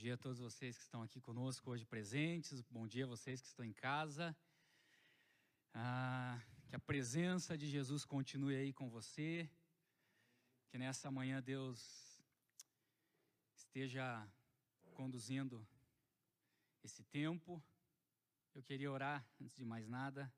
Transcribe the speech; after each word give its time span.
dia 0.00 0.14
a 0.14 0.16
todos 0.16 0.38
vocês 0.38 0.78
que 0.78 0.82
estão 0.82 1.02
aqui 1.02 1.20
conosco 1.20 1.70
hoje 1.70 1.84
presentes. 1.84 2.62
Bom 2.70 2.86
dia 2.86 3.04
a 3.04 3.06
vocês 3.06 3.38
que 3.38 3.48
estão 3.48 3.62
em 3.62 3.72
casa. 3.74 4.34
Ah, 5.74 6.40
que 6.66 6.74
a 6.74 6.78
presença 6.78 7.52
de 7.58 7.68
Jesus 7.68 8.06
continue 8.06 8.56
aí 8.56 8.72
com 8.72 8.88
você. 8.88 9.46
Que 10.70 10.78
nessa 10.78 11.10
manhã 11.10 11.42
Deus 11.42 12.18
esteja 13.54 14.26
conduzindo 14.94 15.68
esse 16.82 17.02
tempo. 17.04 17.62
Eu 18.54 18.62
queria 18.62 18.90
orar 18.90 19.22
antes 19.38 19.54
de 19.54 19.66
mais 19.66 19.86
nada. 19.86 20.32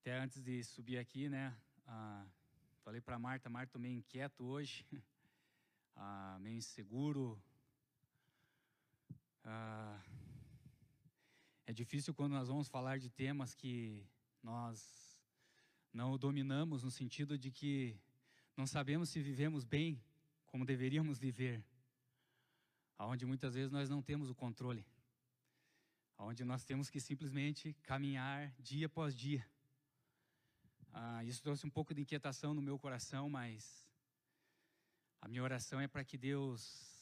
Até 0.00 0.16
antes 0.18 0.42
de 0.42 0.64
subir 0.64 0.96
aqui, 0.96 1.28
né? 1.28 1.54
Ah, 1.86 2.26
falei 2.82 3.02
para 3.02 3.18
Marta, 3.18 3.50
Marta, 3.50 3.78
meio 3.78 3.98
inquieto 3.98 4.42
hoje, 4.42 4.86
ah, 5.96 6.38
meio 6.40 6.56
inseguro, 6.56 7.38
ah, 9.44 10.00
é 11.66 11.72
difícil 11.72 12.14
quando 12.14 12.32
nós 12.32 12.48
vamos 12.48 12.68
falar 12.68 12.98
de 12.98 13.10
temas 13.10 13.54
que 13.54 14.06
nós 14.42 15.18
não 15.92 16.16
dominamos, 16.18 16.82
no 16.82 16.90
sentido 16.90 17.38
de 17.38 17.50
que 17.50 17.96
não 18.56 18.66
sabemos 18.66 19.10
se 19.10 19.20
vivemos 19.20 19.64
bem 19.64 20.02
como 20.46 20.64
deveríamos 20.64 21.18
viver, 21.18 21.64
aonde 22.96 23.26
muitas 23.26 23.54
vezes 23.54 23.70
nós 23.70 23.88
não 23.88 24.00
temos 24.00 24.30
o 24.30 24.34
controle, 24.34 24.86
aonde 26.16 26.44
nós 26.44 26.64
temos 26.64 26.88
que 26.88 27.00
simplesmente 27.00 27.74
caminhar 27.82 28.54
dia 28.58 28.86
após 28.86 29.14
dia. 29.14 29.46
Ah, 30.92 31.24
isso 31.24 31.42
trouxe 31.42 31.66
um 31.66 31.70
pouco 31.70 31.92
de 31.92 32.00
inquietação 32.00 32.54
no 32.54 32.62
meu 32.62 32.78
coração, 32.78 33.28
mas 33.28 33.88
a 35.20 35.28
minha 35.28 35.42
oração 35.42 35.80
é 35.80 35.88
para 35.88 36.04
que 36.04 36.16
Deus 36.16 36.93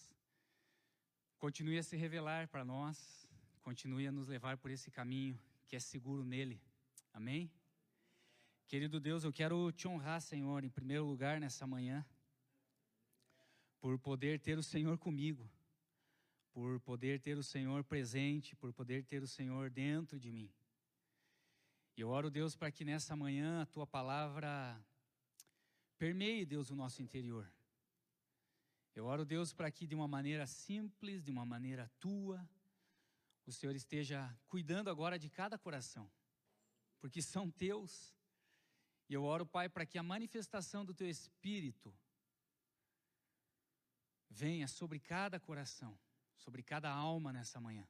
continue 1.42 1.76
a 1.76 1.82
se 1.82 1.96
revelar 1.96 2.46
para 2.46 2.64
nós, 2.64 3.28
continue 3.62 4.06
a 4.06 4.12
nos 4.12 4.28
levar 4.28 4.56
por 4.58 4.70
esse 4.70 4.92
caminho 4.92 5.36
que 5.66 5.74
é 5.74 5.80
seguro 5.80 6.24
nele. 6.24 6.62
Amém? 7.12 7.50
Querido 8.68 9.00
Deus, 9.00 9.24
eu 9.24 9.32
quero 9.32 9.72
te 9.72 9.88
honrar, 9.88 10.20
Senhor, 10.20 10.62
em 10.62 10.70
primeiro 10.70 11.04
lugar 11.04 11.40
nessa 11.40 11.66
manhã, 11.66 12.06
por 13.80 13.98
poder 13.98 14.38
ter 14.38 14.56
o 14.56 14.62
Senhor 14.62 14.96
comigo, 14.98 15.50
por 16.52 16.78
poder 16.78 17.18
ter 17.18 17.36
o 17.36 17.42
Senhor 17.42 17.82
presente, 17.82 18.54
por 18.54 18.72
poder 18.72 19.02
ter 19.02 19.20
o 19.20 19.26
Senhor 19.26 19.68
dentro 19.68 20.20
de 20.20 20.30
mim. 20.30 20.48
E 21.96 22.02
eu 22.02 22.08
oro, 22.08 22.30
Deus, 22.30 22.54
para 22.54 22.70
que 22.70 22.84
nessa 22.84 23.16
manhã 23.16 23.62
a 23.62 23.66
tua 23.66 23.84
palavra 23.84 24.80
permeie, 25.98 26.46
Deus, 26.46 26.70
o 26.70 26.76
nosso 26.76 27.02
interior 27.02 27.52
eu 28.94 29.06
oro, 29.06 29.24
Deus, 29.24 29.52
para 29.54 29.70
que 29.70 29.86
de 29.86 29.94
uma 29.94 30.06
maneira 30.06 30.46
simples, 30.46 31.22
de 31.22 31.30
uma 31.30 31.46
maneira 31.46 31.90
tua, 31.98 32.46
o 33.46 33.52
Senhor 33.52 33.74
esteja 33.74 34.38
cuidando 34.46 34.90
agora 34.90 35.18
de 35.18 35.30
cada 35.30 35.58
coração, 35.58 36.10
porque 37.00 37.22
são 37.22 37.50
teus. 37.50 38.14
E 39.08 39.14
eu 39.14 39.24
oro, 39.24 39.46
Pai, 39.46 39.68
para 39.68 39.86
que 39.86 39.98
a 39.98 40.02
manifestação 40.02 40.84
do 40.84 40.94
teu 40.94 41.08
Espírito 41.08 41.94
venha 44.28 44.68
sobre 44.68 45.00
cada 45.00 45.40
coração, 45.40 45.98
sobre 46.36 46.62
cada 46.62 46.90
alma 46.90 47.32
nessa 47.32 47.60
manhã, 47.60 47.88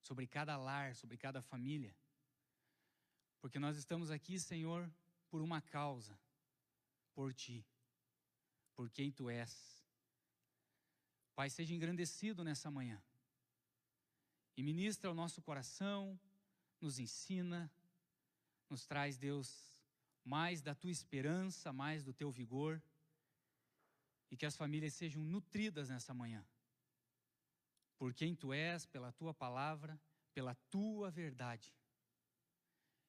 sobre 0.00 0.26
cada 0.26 0.56
lar, 0.56 0.94
sobre 0.94 1.16
cada 1.16 1.40
família. 1.40 1.96
Porque 3.40 3.58
nós 3.58 3.76
estamos 3.76 4.10
aqui, 4.10 4.38
Senhor, 4.38 4.90
por 5.28 5.40
uma 5.40 5.60
causa, 5.62 6.18
por 7.14 7.32
Ti, 7.34 7.66
por 8.74 8.90
quem 8.90 9.10
Tu 9.10 9.28
és 9.30 9.81
Pai, 11.34 11.48
seja 11.48 11.74
engrandecido 11.74 12.44
nessa 12.44 12.70
manhã. 12.70 13.02
E 14.56 14.62
ministra 14.62 15.10
o 15.10 15.14
nosso 15.14 15.40
coração, 15.40 16.18
nos 16.80 16.98
ensina, 16.98 17.70
nos 18.68 18.84
traz, 18.86 19.16
Deus, 19.16 19.48
mais 20.24 20.60
da 20.60 20.74
tua 20.74 20.90
esperança, 20.90 21.72
mais 21.72 22.02
do 22.02 22.12
teu 22.12 22.30
vigor. 22.30 22.82
E 24.30 24.36
que 24.36 24.46
as 24.46 24.56
famílias 24.56 24.94
sejam 24.94 25.22
nutridas 25.22 25.88
nessa 25.88 26.12
manhã. 26.12 26.44
Por 27.98 28.12
quem 28.12 28.34
tu 28.34 28.52
és, 28.52 28.84
pela 28.86 29.12
tua 29.12 29.32
palavra, 29.32 29.98
pela 30.34 30.54
tua 30.70 31.10
verdade. 31.10 31.74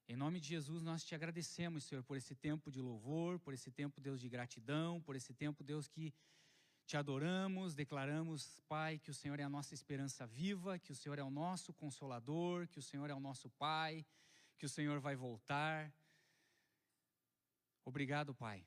Em 0.07 0.15
nome 0.15 0.39
de 0.39 0.49
Jesus, 0.49 0.83
nós 0.83 1.03
te 1.03 1.15
agradecemos, 1.15 1.85
Senhor, 1.85 2.03
por 2.03 2.17
esse 2.17 2.35
tempo 2.35 2.69
de 2.69 2.81
louvor, 2.81 3.39
por 3.39 3.53
esse 3.53 3.71
tempo, 3.71 4.01
Deus, 4.01 4.19
de 4.19 4.27
gratidão, 4.27 5.01
por 5.01 5.15
esse 5.15 5.33
tempo, 5.33 5.63
Deus, 5.63 5.87
que 5.87 6.13
te 6.85 6.97
adoramos, 6.97 7.73
declaramos, 7.73 8.59
Pai, 8.67 8.99
que 8.99 9.09
o 9.09 9.13
Senhor 9.13 9.39
é 9.39 9.43
a 9.43 9.49
nossa 9.49 9.73
esperança 9.73 10.27
viva, 10.27 10.77
que 10.77 10.91
o 10.91 10.95
Senhor 10.95 11.17
é 11.17 11.23
o 11.23 11.29
nosso 11.29 11.73
consolador, 11.73 12.67
que 12.67 12.79
o 12.79 12.81
Senhor 12.81 13.09
é 13.09 13.13
o 13.13 13.19
nosso 13.19 13.49
Pai, 13.51 14.05
que 14.57 14.65
o 14.65 14.69
Senhor 14.69 14.99
vai 14.99 15.15
voltar. 15.15 15.93
Obrigado, 17.85 18.35
Pai, 18.35 18.65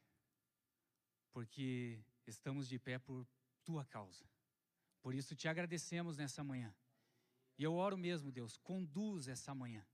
porque 1.33 2.03
estamos 2.27 2.69
de 2.69 2.79
pé 2.79 2.99
por 2.99 3.27
tua 3.65 3.85
causa. 3.85 4.25
Por 5.03 5.15
isso 5.15 5.37
te 5.37 5.49
agradecemos 5.49 6.17
nessa 6.17 6.43
manhã. 6.43 6.75
E 7.59 7.63
eu 7.63 7.75
oro 7.75 7.97
mesmo, 7.97 8.33
Deus, 8.33 8.57
conduz 8.57 9.29
essa 9.29 9.55
manhã. 9.55 9.87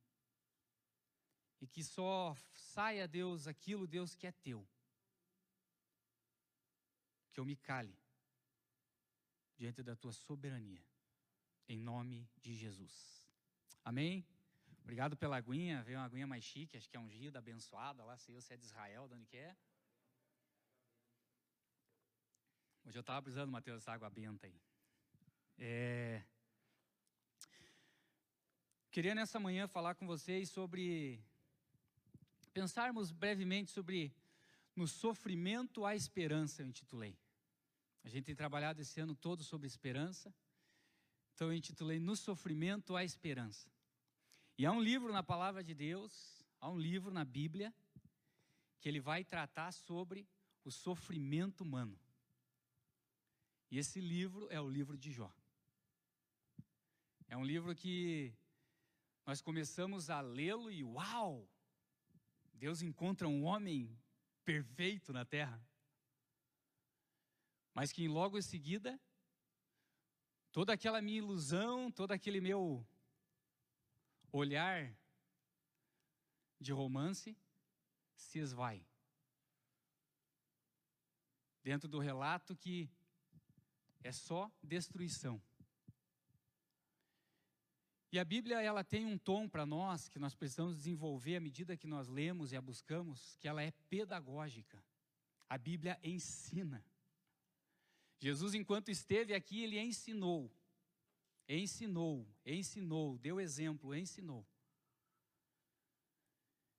E 1.61 1.67
que 1.67 1.85
só 1.85 2.37
saia, 2.53 3.07
Deus, 3.07 3.47
aquilo, 3.47 3.87
Deus, 3.87 4.15
que 4.15 4.27
é 4.27 4.33
teu. 4.33 4.67
Que 7.33 7.39
eu 7.39 7.45
me 7.45 7.55
cale 7.55 8.02
diante 9.63 9.81
da 9.81 9.95
tua 9.95 10.13
soberania. 10.13 10.83
Em 11.69 11.79
nome 11.79 12.29
de 12.41 12.53
Jesus. 12.53 12.93
Amém? 13.85 14.27
Obrigado 14.81 15.17
pela 15.17 15.37
aguinha. 15.37 15.85
Veio 15.85 15.99
uma 15.99 16.07
aguinha 16.07 16.27
mais 16.27 16.43
chique, 16.43 16.77
acho 16.77 16.89
que 16.91 16.97
é 16.97 17.01
ungida, 17.01 17.39
abençoada. 17.39 18.03
Lá 18.03 18.17
sei 18.17 18.35
você 18.35 18.55
é 18.55 18.57
de 18.57 18.65
Israel, 18.65 19.07
de 19.07 19.15
onde 19.15 19.27
que 19.27 19.37
é? 19.37 19.57
Hoje 22.85 22.99
eu 22.99 23.03
estava 23.03 23.23
precisando, 23.23 23.53
Mateus, 23.53 23.79
dessa 23.79 23.93
água 23.93 24.11
benta 24.11 24.49
aí. 24.49 24.61
É... 25.57 26.25
Queria 28.91 29.15
nessa 29.15 29.39
manhã 29.39 29.69
falar 29.69 29.95
com 29.95 30.09
vocês 30.09 30.51
sobre. 30.51 31.25
Pensarmos 32.53 33.13
brevemente 33.13 33.71
sobre. 33.71 34.13
No 34.75 34.89
sofrimento 34.89 35.85
a 35.85 35.95
esperança, 35.95 36.63
eu 36.63 36.67
intitulei. 36.67 37.17
A 38.05 38.09
gente 38.09 38.25
tem 38.25 38.35
trabalhado 38.35 38.81
esse 38.81 39.01
ano 39.01 39.15
todo 39.15 39.45
sobre 39.45 39.67
esperança. 39.67 40.35
Então 41.35 41.49
eu 41.49 41.55
intitulei 41.55 41.99
No 41.99 42.17
Sofrimento 42.17 42.97
a 42.97 43.05
Esperança. 43.05 43.71
E 44.59 44.67
há 44.67 44.73
um 44.73 44.83
livro 44.83 45.13
na 45.13 45.23
palavra 45.23 45.63
de 45.63 45.75
Deus, 45.75 46.45
há 46.61 46.69
um 46.69 46.79
livro 46.79 47.11
na 47.11 47.25
Bíblia, 47.25 47.73
que 48.81 48.89
ele 48.89 49.01
vai 49.01 49.25
tratar 49.25 49.73
sobre 49.73 50.29
o 50.65 50.71
sofrimento 50.71 51.63
humano. 51.63 51.99
E 53.71 53.79
esse 53.79 54.01
livro 54.01 54.49
é 54.51 54.61
o 54.61 54.69
livro 54.69 54.99
de 54.99 55.11
Jó. 55.11 55.33
É 57.29 57.37
um 57.37 57.45
livro 57.45 57.75
que 57.75 58.35
nós 59.25 59.41
começamos 59.41 60.11
a 60.11 60.21
lê-lo 60.21 60.71
e 60.71 60.85
uau! 60.85 61.49
Deus 62.53 62.83
encontra 62.83 63.27
um 63.27 63.45
homem 63.45 63.99
perfeito 64.45 65.13
na 65.13 65.25
terra 65.25 65.61
mas 67.75 67.93
que 67.93 68.07
logo 68.09 68.39
em 68.39 68.43
seguida, 68.43 69.01
toda 70.51 70.73
aquela 70.73 71.01
minha 71.01 71.19
ilusão, 71.19 71.91
todo 71.91 72.13
aquele 72.13 72.41
meu 72.41 72.87
olhar 74.31 74.95
de 76.61 76.73
romance 76.73 77.37
se 78.15 78.39
esvai. 78.39 78.85
Dentro 81.63 81.89
do 81.89 81.99
relato 81.99 82.57
que 82.57 82.91
é 84.03 84.13
só 84.13 84.51
destruição. 84.63 85.41
E 88.11 88.19
a 88.19 88.25
Bíblia 88.25 88.61
ela 88.61 88.85
tem 88.85 89.07
um 89.07 89.17
tom 89.17 89.49
para 89.49 89.65
nós 89.65 90.07
que 90.07 90.19
nós 90.19 90.35
precisamos 90.35 90.77
desenvolver 90.77 91.37
à 91.37 91.41
medida 91.41 91.79
que 91.79 91.87
nós 91.87 92.09
lemos 92.09 92.53
e 92.53 92.57
a 92.57 92.61
buscamos, 92.61 93.37
que 93.41 93.49
ela 93.49 93.63
é 93.63 93.71
pedagógica. 93.89 94.85
A 95.49 95.57
Bíblia 95.57 95.99
ensina. 96.03 96.85
Jesus, 98.23 98.55
enquanto 98.55 98.89
esteve 98.89 99.35
aqui, 99.35 99.65
ele 99.65 99.81
ensinou, 99.81 100.49
ensinou, 101.49 102.25
ensinou, 102.47 103.19
deu 103.19 103.41
exemplo, 103.41 103.93
ensinou. 103.97 104.47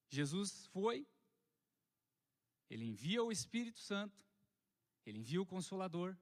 Jesus 0.07 0.67
foi, 0.67 1.05
ele 2.69 2.85
envia 2.85 3.21
o 3.21 3.29
Espírito 3.29 3.77
Santo, 3.77 4.25
ele 5.05 5.19
envia 5.19 5.41
o 5.41 5.45
Consolador, 5.45 6.15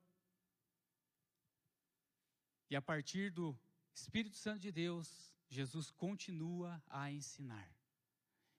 e 2.67 2.75
a 2.75 2.81
partir 2.81 3.29
do 3.29 3.55
Espírito 3.93 4.37
Santo 4.37 4.61
de 4.61 4.71
Deus, 4.71 5.31
Jesus 5.47 5.91
continua 5.91 6.83
a 6.87 7.11
ensinar. 7.11 7.71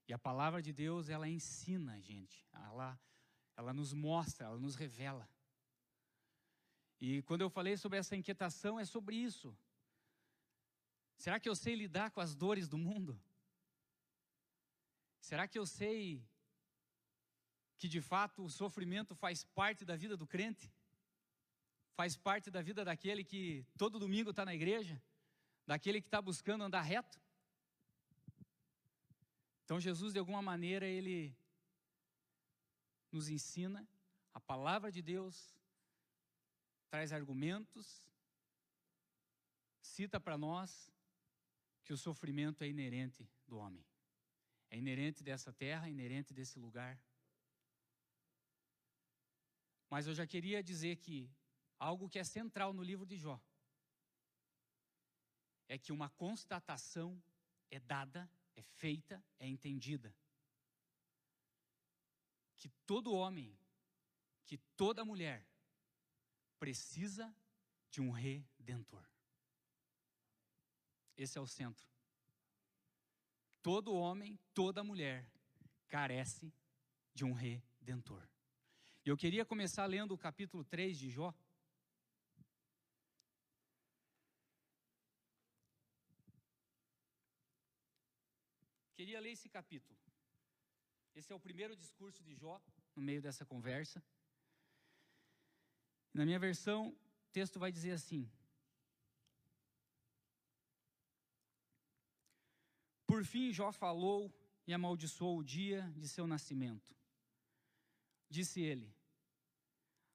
E 0.06 0.12
a 0.12 0.18
palavra 0.18 0.62
de 0.62 0.72
Deus, 0.72 1.08
ela 1.08 1.28
ensina, 1.28 2.00
gente. 2.00 2.46
Ela, 2.52 3.00
ela 3.56 3.74
nos 3.74 3.92
mostra, 3.92 4.46
ela 4.46 4.60
nos 4.60 4.76
revela. 4.76 5.28
E 7.04 7.20
quando 7.22 7.40
eu 7.40 7.50
falei 7.50 7.76
sobre 7.76 7.98
essa 7.98 8.14
inquietação, 8.14 8.78
é 8.78 8.84
sobre 8.84 9.16
isso. 9.16 9.52
Será 11.16 11.40
que 11.40 11.48
eu 11.48 11.56
sei 11.56 11.74
lidar 11.74 12.12
com 12.12 12.20
as 12.20 12.32
dores 12.32 12.68
do 12.68 12.78
mundo? 12.78 13.20
Será 15.20 15.48
que 15.48 15.58
eu 15.58 15.66
sei 15.66 16.24
que 17.76 17.88
de 17.88 18.00
fato 18.00 18.44
o 18.44 18.48
sofrimento 18.48 19.16
faz 19.16 19.42
parte 19.42 19.84
da 19.84 19.96
vida 19.96 20.16
do 20.16 20.28
crente? 20.28 20.72
Faz 21.94 22.16
parte 22.16 22.52
da 22.52 22.62
vida 22.62 22.84
daquele 22.84 23.24
que 23.24 23.66
todo 23.76 23.98
domingo 23.98 24.30
está 24.30 24.44
na 24.44 24.54
igreja? 24.54 25.02
Daquele 25.66 26.00
que 26.00 26.06
está 26.06 26.22
buscando 26.22 26.62
andar 26.62 26.82
reto? 26.82 27.20
Então 29.64 29.80
Jesus, 29.80 30.12
de 30.12 30.20
alguma 30.20 30.40
maneira, 30.40 30.86
ele 30.86 31.36
nos 33.10 33.28
ensina, 33.28 33.84
a 34.32 34.38
palavra 34.38 34.92
de 34.92 35.02
Deus 35.02 35.52
traz 36.92 37.10
argumentos, 37.10 38.06
cita 39.80 40.20
para 40.20 40.36
nós 40.36 40.92
que 41.86 41.92
o 41.94 41.96
sofrimento 41.96 42.62
é 42.62 42.68
inerente 42.68 43.26
do 43.46 43.56
homem. 43.56 43.82
É 44.68 44.76
inerente 44.76 45.24
dessa 45.24 45.54
terra, 45.54 45.86
é 45.86 45.90
inerente 45.90 46.34
desse 46.34 46.58
lugar. 46.58 47.02
Mas 49.88 50.06
eu 50.06 50.12
já 50.12 50.26
queria 50.26 50.62
dizer 50.62 50.96
que 50.96 51.30
algo 51.78 52.10
que 52.10 52.18
é 52.18 52.24
central 52.24 52.74
no 52.74 52.82
livro 52.82 53.06
de 53.06 53.16
Jó 53.16 53.40
é 55.68 55.78
que 55.78 55.92
uma 55.92 56.10
constatação 56.10 57.18
é 57.70 57.80
dada, 57.80 58.30
é 58.54 58.60
feita, 58.60 59.24
é 59.38 59.48
entendida. 59.48 60.14
Que 62.58 62.68
todo 62.84 63.14
homem, 63.14 63.58
que 64.44 64.58
toda 64.76 65.06
mulher 65.06 65.51
precisa 66.62 67.36
de 67.90 68.00
um 68.00 68.12
redentor. 68.12 69.04
Esse 71.16 71.36
é 71.36 71.40
o 71.40 71.46
centro. 71.46 71.84
Todo 73.60 73.92
homem, 73.92 74.38
toda 74.54 74.84
mulher 74.84 75.28
carece 75.88 76.54
de 77.12 77.24
um 77.24 77.32
redentor. 77.32 78.24
Eu 79.04 79.16
queria 79.16 79.44
começar 79.44 79.86
lendo 79.86 80.14
o 80.14 80.18
capítulo 80.26 80.64
3 80.64 80.96
de 80.96 81.10
Jó. 81.10 81.34
Queria 88.94 89.18
ler 89.18 89.32
esse 89.32 89.48
capítulo. 89.48 89.98
Esse 91.12 91.32
é 91.32 91.34
o 91.34 91.40
primeiro 91.40 91.74
discurso 91.74 92.22
de 92.22 92.36
Jó 92.36 92.62
no 92.94 93.02
meio 93.02 93.20
dessa 93.20 93.44
conversa. 93.44 94.00
Na 96.12 96.24
minha 96.24 96.38
versão, 96.38 96.88
o 96.88 97.32
texto 97.32 97.58
vai 97.58 97.72
dizer 97.72 97.92
assim: 97.92 98.30
Por 103.06 103.24
fim, 103.24 103.52
Jó 103.52 103.72
falou 103.72 104.32
e 104.66 104.72
amaldiçoou 104.72 105.38
o 105.38 105.44
dia 105.44 105.90
de 105.96 106.08
seu 106.08 106.26
nascimento. 106.26 106.94
Disse 108.28 108.60
ele: 108.60 108.94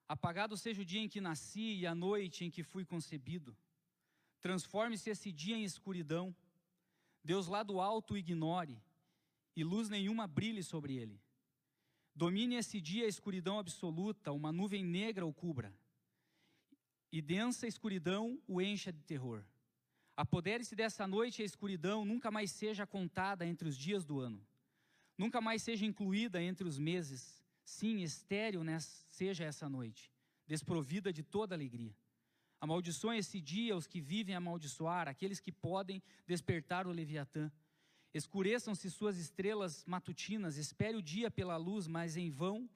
Apagado 0.07 0.55
seja 0.55 0.81
o 0.81 0.85
dia 0.85 1.01
em 1.01 1.09
que 1.09 1.19
nasci 1.19 1.75
e 1.75 1.87
a 1.87 1.93
noite 1.93 2.45
em 2.45 2.49
que 2.49 2.63
fui 2.63 2.85
concebido. 2.85 3.55
Transforme-se 4.39 5.09
esse 5.09 5.31
dia 5.31 5.55
em 5.55 5.63
escuridão. 5.63 6.35
Deus 7.23 7.47
lá 7.47 7.61
do 7.61 7.81
alto 7.81 8.13
o 8.13 8.17
ignore 8.17 8.81
e 9.55 9.63
luz 9.63 9.89
nenhuma 9.89 10.27
brilhe 10.27 10.63
sobre 10.63 10.95
ele. 10.95 11.19
Domine 12.15 12.55
esse 12.55 12.79
dia 12.79 13.05
a 13.05 13.09
escuridão 13.09 13.59
absoluta, 13.59 14.31
uma 14.31 14.51
nuvem 14.51 14.83
negra 14.83 15.25
o 15.25 15.33
cubra. 15.33 15.75
E 17.11 17.21
densa 17.21 17.67
escuridão 17.67 18.39
o 18.47 18.61
encha 18.61 18.91
de 18.91 19.01
terror. 19.03 19.43
Apodere-se 20.15 20.75
dessa 20.75 21.07
noite 21.07 21.41
a 21.41 21.45
escuridão, 21.45 22.03
nunca 22.03 22.31
mais 22.31 22.51
seja 22.51 22.87
contada 22.87 23.45
entre 23.45 23.69
os 23.69 23.77
dias 23.77 24.03
do 24.03 24.19
ano. 24.19 24.45
Nunca 25.17 25.39
mais 25.39 25.61
seja 25.61 25.85
incluída 25.85 26.41
entre 26.41 26.67
os 26.67 26.77
meses. 26.77 27.43
Sim, 27.63 28.01
estéril 28.01 28.61
seja 29.09 29.43
essa 29.43 29.69
noite, 29.69 30.11
desprovida 30.45 31.11
de 31.13 31.23
toda 31.23 31.53
alegria. 31.53 31.95
Amaldiçoe 32.59 33.17
esse 33.17 33.39
dia 33.39 33.75
os 33.75 33.85
que 33.85 34.01
vivem 34.01 34.33
a 34.33 34.39
amaldiçoar, 34.39 35.07
aqueles 35.07 35.39
que 35.39 35.51
podem 35.51 36.01
despertar 36.25 36.87
o 36.87 36.91
Leviatã. 36.91 37.51
Escureçam-se 38.13 38.89
suas 38.89 39.17
estrelas 39.17 39.85
matutinas, 39.85 40.57
espere 40.57 40.97
o 40.97 41.01
dia 41.01 41.29
pela 41.29 41.57
luz, 41.57 41.87
mas 41.87 42.17
em 42.17 42.31
vão, 42.31 42.67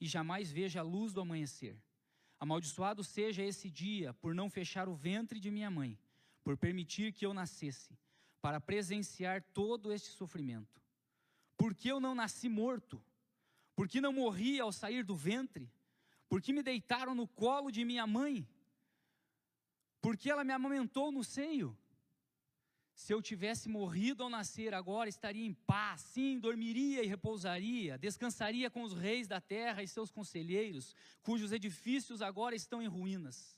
e 0.00 0.06
jamais 0.06 0.50
veja 0.50 0.80
a 0.80 0.82
luz 0.82 1.12
do 1.12 1.20
amanhecer. 1.20 1.80
Amaldiçoado 2.40 3.02
seja 3.02 3.42
esse 3.42 3.70
dia, 3.70 4.14
por 4.14 4.34
não 4.34 4.48
fechar 4.48 4.88
o 4.88 4.94
ventre 4.94 5.40
de 5.40 5.50
minha 5.50 5.70
mãe 5.70 5.98
por 6.48 6.56
permitir 6.56 7.12
que 7.12 7.26
eu 7.26 7.34
nascesse, 7.34 7.94
para 8.40 8.58
presenciar 8.58 9.42
todo 9.52 9.92
este 9.92 10.08
sofrimento. 10.08 10.80
Por 11.58 11.74
que 11.74 11.88
eu 11.88 12.00
não 12.00 12.14
nasci 12.14 12.48
morto? 12.48 13.04
Por 13.76 13.86
que 13.86 14.00
não 14.00 14.14
morri 14.14 14.58
ao 14.58 14.72
sair 14.72 15.04
do 15.04 15.14
ventre? 15.14 15.70
Por 16.26 16.40
que 16.40 16.54
me 16.54 16.62
deitaram 16.62 17.14
no 17.14 17.28
colo 17.28 17.70
de 17.70 17.84
minha 17.84 18.06
mãe? 18.06 18.48
Por 20.00 20.16
que 20.16 20.30
ela 20.30 20.42
me 20.42 20.54
amamentou 20.54 21.12
no 21.12 21.22
seio? 21.22 21.76
Se 22.98 23.14
eu 23.14 23.22
tivesse 23.22 23.68
morrido 23.68 24.24
ao 24.24 24.28
nascer, 24.28 24.74
agora 24.74 25.08
estaria 25.08 25.46
em 25.46 25.54
paz, 25.54 26.00
sim, 26.00 26.36
dormiria 26.36 27.00
e 27.00 27.06
repousaria, 27.06 27.96
descansaria 27.96 28.68
com 28.68 28.82
os 28.82 28.92
reis 28.92 29.28
da 29.28 29.40
terra 29.40 29.84
e 29.84 29.88
seus 29.88 30.10
conselheiros, 30.10 30.96
cujos 31.22 31.52
edifícios 31.52 32.20
agora 32.20 32.56
estão 32.56 32.82
em 32.82 32.88
ruínas. 32.88 33.56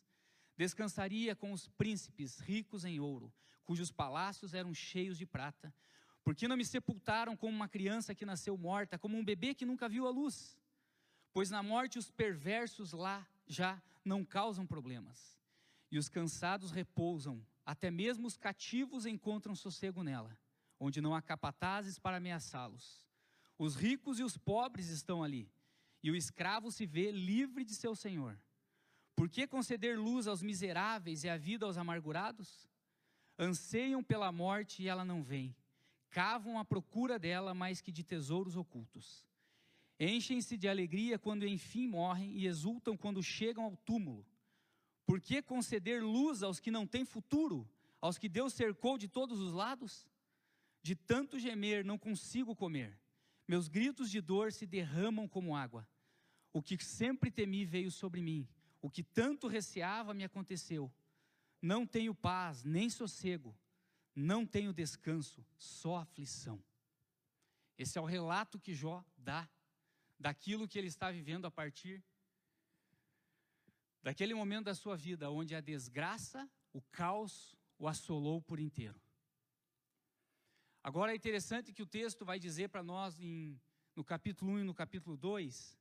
Descansaria 0.59 1.35
com 1.35 1.53
os 1.53 1.67
príncipes 1.69 2.39
ricos 2.39 2.85
em 2.85 3.01
ouro, 3.01 3.33
cujos 3.65 3.91
palácios 3.91 4.53
eram 4.53 4.75
cheios 4.75 5.17
de 5.17 5.25
prata. 5.25 5.75
Porque 6.23 6.47
não 6.47 6.55
me 6.55 6.65
sepultaram 6.65 7.35
como 7.35 7.57
uma 7.57 7.67
criança 7.67 8.15
que 8.15 8.27
nasceu 8.27 8.59
morta, 8.59 8.99
como 8.99 9.17
um 9.17 9.25
bebê 9.25 9.55
que 9.55 9.65
nunca 9.65 9.89
viu 9.89 10.07
a 10.07 10.11
luz? 10.11 10.55
Pois 11.33 11.49
na 11.49 11.63
morte 11.63 11.99
os 11.99 12.11
perversos 12.11 12.93
lá 12.93 13.27
já 13.47 13.83
não 14.05 14.23
causam 14.23 14.67
problemas, 14.67 15.41
e 15.91 15.97
os 15.97 16.11
cansados 16.11 16.73
repousam, 16.73 17.43
até 17.65 17.91
mesmo 17.91 18.27
os 18.27 18.37
cativos 18.37 19.07
encontram 19.07 19.55
sossego 19.55 20.03
nela, 20.03 20.37
onde 20.79 21.01
não 21.01 21.15
há 21.15 21.23
capatazes 21.23 21.99
para 21.99 22.17
ameaçá-los. 22.17 23.07
Os 23.59 23.77
ricos 23.77 24.19
e 24.19 24.23
os 24.23 24.37
pobres 24.37 24.89
estão 24.89 25.23
ali, 25.23 25.53
e 26.03 26.11
o 26.11 26.17
escravo 26.17 26.71
se 26.73 26.87
vê 26.87 27.11
livre 27.11 27.65
de 27.65 27.75
seu 27.75 27.95
senhor. 27.95 28.41
Por 29.15 29.29
que 29.29 29.47
conceder 29.47 29.99
luz 29.99 30.27
aos 30.27 30.41
miseráveis 30.41 31.25
e 31.25 31.29
a 31.29 31.37
vida 31.37 31.67
aos 31.67 31.77
amargurados? 31.77 32.67
Anseiam 33.39 34.03
pela 34.03 34.33
morte 34.33 34.83
e 34.83 34.89
ela 34.89 35.05
não 35.05 35.23
vem. 35.23 35.55
Cavam 36.09 36.59
à 36.59 36.65
procura 36.65 37.19
dela 37.19 37.53
mais 37.53 37.81
que 37.81 37.93
de 37.93 38.03
tesouros 38.03 38.57
ocultos. 38.57 39.27
Enchem-se 39.99 40.57
de 40.57 40.67
alegria 40.67 41.19
quando 41.19 41.47
enfim 41.47 41.87
morrem 41.87 42.33
e 42.33 42.47
exultam 42.47 42.97
quando 42.97 43.23
chegam 43.23 43.65
ao 43.65 43.77
túmulo. 43.77 44.27
Por 45.11 45.21
que 45.21 45.43
conceder 45.43 46.05
luz 46.05 46.41
aos 46.41 46.61
que 46.61 46.71
não 46.71 46.87
têm 46.87 47.05
futuro, 47.05 47.69
aos 48.01 48.17
que 48.17 48.29
Deus 48.29 48.55
cercou 48.55 48.97
de 48.97 49.09
todos 49.09 49.41
os 49.41 49.53
lados? 49.53 50.07
De 50.81 50.95
tanto 50.95 51.37
gemer 51.37 51.85
não 51.85 51.99
consigo 51.99 52.55
comer. 52.55 52.97
Meus 53.49 53.67
gritos 53.67 54.09
de 54.09 54.21
dor 54.21 54.53
se 54.53 54.65
derramam 54.65 55.27
como 55.27 55.57
água. 55.57 55.85
O 56.53 56.63
que 56.63 56.81
sempre 56.81 57.29
temi 57.29 57.65
veio 57.65 57.91
sobre 57.91 58.23
mim 58.23 58.49
o 58.81 58.89
que 58.89 59.03
tanto 59.03 59.49
receava 59.49 60.15
me 60.15 60.23
aconteceu. 60.23 60.89
Não 61.61 61.85
tenho 61.85 62.15
paz, 62.15 62.63
nem 62.63 62.89
sossego. 62.89 63.53
Não 64.15 64.47
tenho 64.47 64.73
descanso, 64.73 65.45
só 65.59 65.97
aflição. 65.97 66.63
Esse 67.77 67.99
é 67.99 68.01
o 68.01 68.05
relato 68.05 68.61
que 68.61 68.77
Jó 68.77 69.05
dá 69.17 69.51
daquilo 70.21 70.69
que 70.69 70.79
ele 70.79 70.87
está 70.87 71.11
vivendo 71.11 71.47
a 71.47 71.51
partir 71.51 72.01
daquele 74.03 74.35
momento 74.35 74.67
da 74.67 74.75
sua 74.75 74.97
vida 74.97 75.31
onde 75.31 75.55
a 75.55 75.61
desgraça, 75.61 76.49
o 76.73 76.81
caos 76.83 77.57
o 77.79 77.89
assolou 77.89 78.41
por 78.43 78.61
inteiro. 78.61 79.01
Agora 80.83 81.13
é 81.13 81.17
interessante 81.17 81.73
que 81.73 81.83
o 81.83 81.87
texto 81.87 82.25
vai 82.25 82.39
dizer 82.39 82.69
para 82.69 82.83
nós 82.83 83.21
em, 83.21 83.61
no 83.95 84.05
capítulo 84.05 84.53
1 84.53 84.61
e 84.61 84.65
no 84.65 84.75
capítulo 84.75 85.17
2 85.17 85.79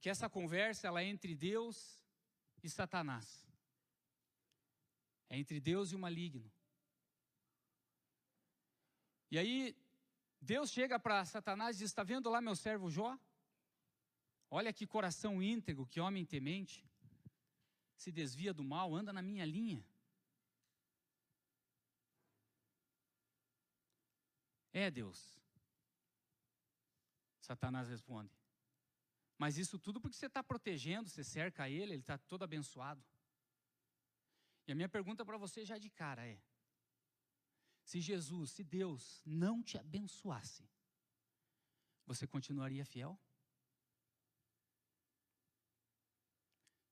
que 0.00 0.10
essa 0.10 0.28
conversa 0.28 0.88
ela 0.88 1.00
é 1.00 1.04
entre 1.04 1.32
Deus 1.34 2.02
e 2.62 2.68
Satanás. 2.68 3.46
É 5.28 5.38
entre 5.38 5.60
Deus 5.60 5.92
e 5.92 5.96
o 5.96 5.98
maligno. 5.98 6.50
E 9.30 9.38
aí, 9.38 9.76
Deus 10.40 10.70
chega 10.70 10.98
para 10.98 11.24
Satanás 11.24 11.76
e 11.76 11.78
diz: 11.78 11.90
Está 11.90 12.02
vendo 12.02 12.28
lá 12.28 12.40
meu 12.40 12.56
servo 12.56 12.90
Jó? 12.90 13.16
Olha 14.54 14.70
que 14.70 14.86
coração 14.86 15.42
íntegro, 15.42 15.86
que 15.86 15.98
homem 15.98 16.26
temente. 16.26 16.86
Se 17.96 18.12
desvia 18.12 18.52
do 18.52 18.62
mal, 18.62 18.94
anda 18.94 19.10
na 19.10 19.22
minha 19.22 19.46
linha. 19.46 19.82
É 24.70 24.90
Deus. 24.90 25.40
Satanás 27.40 27.88
responde. 27.88 28.38
Mas 29.38 29.56
isso 29.56 29.78
tudo 29.78 29.98
porque 29.98 30.18
você 30.18 30.26
está 30.26 30.44
protegendo, 30.44 31.08
você 31.08 31.24
cerca 31.24 31.70
ele, 31.70 31.94
ele 31.94 32.02
está 32.02 32.18
todo 32.18 32.42
abençoado. 32.42 33.02
E 34.66 34.72
a 34.72 34.74
minha 34.74 34.88
pergunta 34.88 35.24
para 35.24 35.38
você 35.38 35.64
já 35.64 35.78
de 35.78 35.88
cara 35.88 36.26
é: 36.28 36.38
se 37.82 38.02
Jesus, 38.02 38.50
se 38.50 38.62
Deus 38.62 39.22
não 39.24 39.62
te 39.62 39.78
abençoasse, 39.78 40.68
você 42.04 42.26
continuaria 42.26 42.84
fiel? 42.84 43.18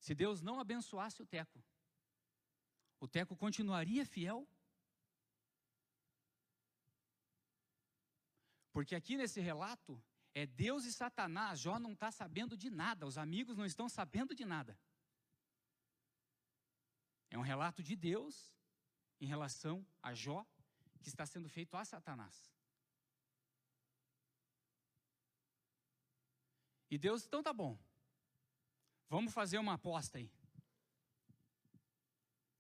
Se 0.00 0.14
Deus 0.14 0.40
não 0.40 0.58
abençoasse 0.58 1.20
o 1.22 1.26
Teco, 1.26 1.62
o 2.98 3.06
Teco 3.06 3.36
continuaria 3.36 4.04
fiel? 4.04 4.48
Porque 8.72 8.94
aqui 8.94 9.16
nesse 9.16 9.40
relato, 9.40 10.02
é 10.32 10.46
Deus 10.46 10.84
e 10.84 10.92
Satanás, 10.92 11.60
Jó 11.60 11.78
não 11.78 11.92
está 11.92 12.10
sabendo 12.10 12.56
de 12.56 12.70
nada, 12.70 13.06
os 13.06 13.18
amigos 13.18 13.56
não 13.56 13.66
estão 13.66 13.88
sabendo 13.88 14.34
de 14.34 14.44
nada. 14.44 14.78
É 17.28 17.38
um 17.38 17.42
relato 17.42 17.82
de 17.82 17.94
Deus 17.94 18.54
em 19.20 19.26
relação 19.26 19.86
a 20.02 20.14
Jó, 20.14 20.46
que 21.02 21.08
está 21.08 21.26
sendo 21.26 21.48
feito 21.48 21.76
a 21.76 21.84
Satanás. 21.84 22.50
E 26.90 26.98
Deus, 26.98 27.24
então 27.26 27.42
tá 27.42 27.52
bom. 27.52 27.78
Vamos 29.10 29.34
fazer 29.34 29.58
uma 29.58 29.74
aposta 29.74 30.18
aí. 30.18 30.30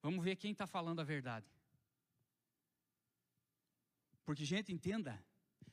Vamos 0.02 0.24
ver 0.24 0.34
quem 0.34 0.50
está 0.50 0.66
falando 0.66 0.98
a 0.98 1.04
verdade. 1.04 1.46
Porque, 4.24 4.44
gente, 4.44 4.72
entenda, 4.72 5.24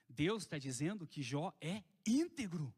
Deus 0.07 0.43
está 0.43 0.60
dizendo 0.60 1.07
que 1.07 1.24
Jó 1.24 1.51
é 1.60 1.84
íntegro. 2.05 2.72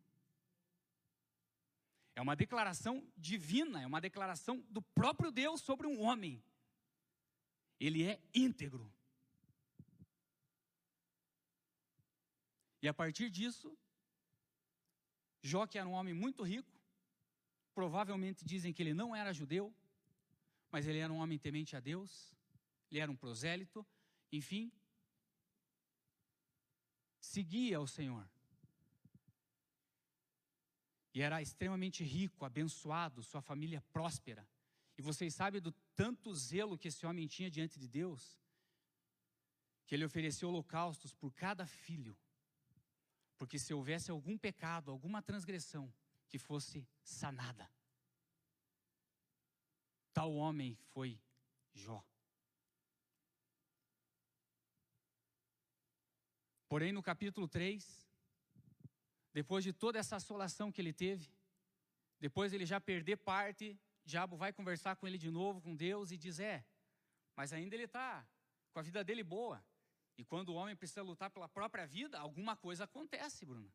É 2.16 2.22
uma 2.22 2.38
declaração 2.38 3.06
divina, 3.18 3.82
é 3.82 3.86
uma 3.86 4.00
declaração 4.00 4.66
do 4.70 4.82
próprio 4.82 5.30
Deus 5.30 5.62
sobre 5.62 5.86
um 5.86 6.02
homem. 6.02 6.42
Ele 7.80 8.06
é 8.06 8.22
íntegro. 8.34 8.90
E 12.82 12.88
a 12.88 12.94
partir 12.94 13.30
disso, 13.30 13.78
Jó, 15.42 15.68
que 15.68 15.78
era 15.78 15.88
um 15.88 15.94
homem 15.94 16.14
muito 16.14 16.44
rico, 16.44 16.79
provavelmente 17.80 18.44
dizem 18.44 18.74
que 18.74 18.84
ele 18.84 18.94
não 18.94 19.16
era 19.16 19.32
judeu, 19.32 19.74
mas 20.70 20.86
ele 20.86 21.00
era 21.00 21.14
um 21.14 21.20
homem 21.20 21.40
temente 21.40 21.78
a 21.78 21.80
Deus, 21.80 22.36
ele 22.92 23.00
era 23.00 23.10
um 23.10 23.16
prosélito, 23.16 23.88
enfim, 24.34 24.70
seguia 27.22 27.80
o 27.80 27.88
Senhor. 27.88 28.30
E 31.14 31.22
era 31.22 31.42
extremamente 31.42 32.04
rico, 32.04 32.44
abençoado, 32.44 33.24
sua 33.24 33.42
família 33.42 33.82
próspera. 33.94 34.46
E 34.98 35.02
vocês 35.02 35.34
sabem 35.34 35.62
do 35.62 35.72
tanto 35.96 36.36
zelo 36.36 36.78
que 36.78 36.90
esse 36.90 37.06
homem 37.06 37.28
tinha 37.28 37.50
diante 37.50 37.80
de 37.80 37.88
Deus, 37.88 38.38
que 39.86 39.96
ele 39.96 40.04
ofereceu 40.04 40.50
holocaustos 40.50 41.14
por 41.14 41.34
cada 41.34 41.66
filho. 41.66 42.14
Porque 43.38 43.58
se 43.58 43.74
houvesse 43.74 44.12
algum 44.12 44.38
pecado, 44.38 44.92
alguma 44.92 45.22
transgressão, 45.22 45.90
que 46.30 46.38
fosse 46.38 46.88
sanada. 47.04 47.70
Tal 50.14 50.34
homem 50.34 50.76
foi 50.94 51.20
Jó. 51.74 52.04
Porém, 56.68 56.92
no 56.92 57.02
capítulo 57.02 57.48
3, 57.48 58.08
depois 59.34 59.64
de 59.64 59.74
toda 59.74 59.98
essa 59.98 60.18
assolação 60.18 60.72
que 60.72 60.80
ele 60.80 60.94
teve, 60.94 61.34
depois 62.20 62.54
ele 62.54 62.66
já 62.66 62.80
perder 62.80 63.18
parte, 63.18 63.80
Diabo 64.06 64.38
vai 64.38 64.54
conversar 64.54 64.96
com 64.96 65.08
ele 65.08 65.18
de 65.18 65.32
novo, 65.32 65.62
com 65.62 65.76
Deus, 65.76 66.12
e 66.12 66.18
diz: 66.18 66.40
É, 66.40 66.64
mas 67.36 67.52
ainda 67.54 67.76
ele 67.76 67.86
está 67.86 68.28
com 68.72 68.80
a 68.80 68.84
vida 68.84 69.04
dele 69.04 69.24
boa. 69.24 69.64
E 70.18 70.24
quando 70.24 70.50
o 70.50 70.56
homem 70.56 70.76
precisa 70.76 71.02
lutar 71.02 71.32
pela 71.32 71.48
própria 71.48 71.88
vida, 71.88 72.20
alguma 72.20 72.56
coisa 72.56 72.84
acontece, 72.84 73.46
Bruno. 73.46 73.72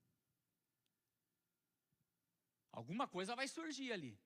Alguma 2.81 3.07
coisa 3.07 3.37
vai 3.37 3.47
surgir 3.47 3.93
ali. 3.93 4.19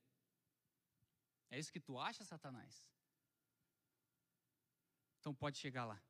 É 1.50 1.59
isso 1.59 1.73
que 1.73 1.81
tu 1.81 1.99
acha, 1.99 2.25
Satanás? 2.25 2.83
Então 5.19 5.35
pode 5.35 5.59
chegar 5.59 5.85
lá. 5.85 6.02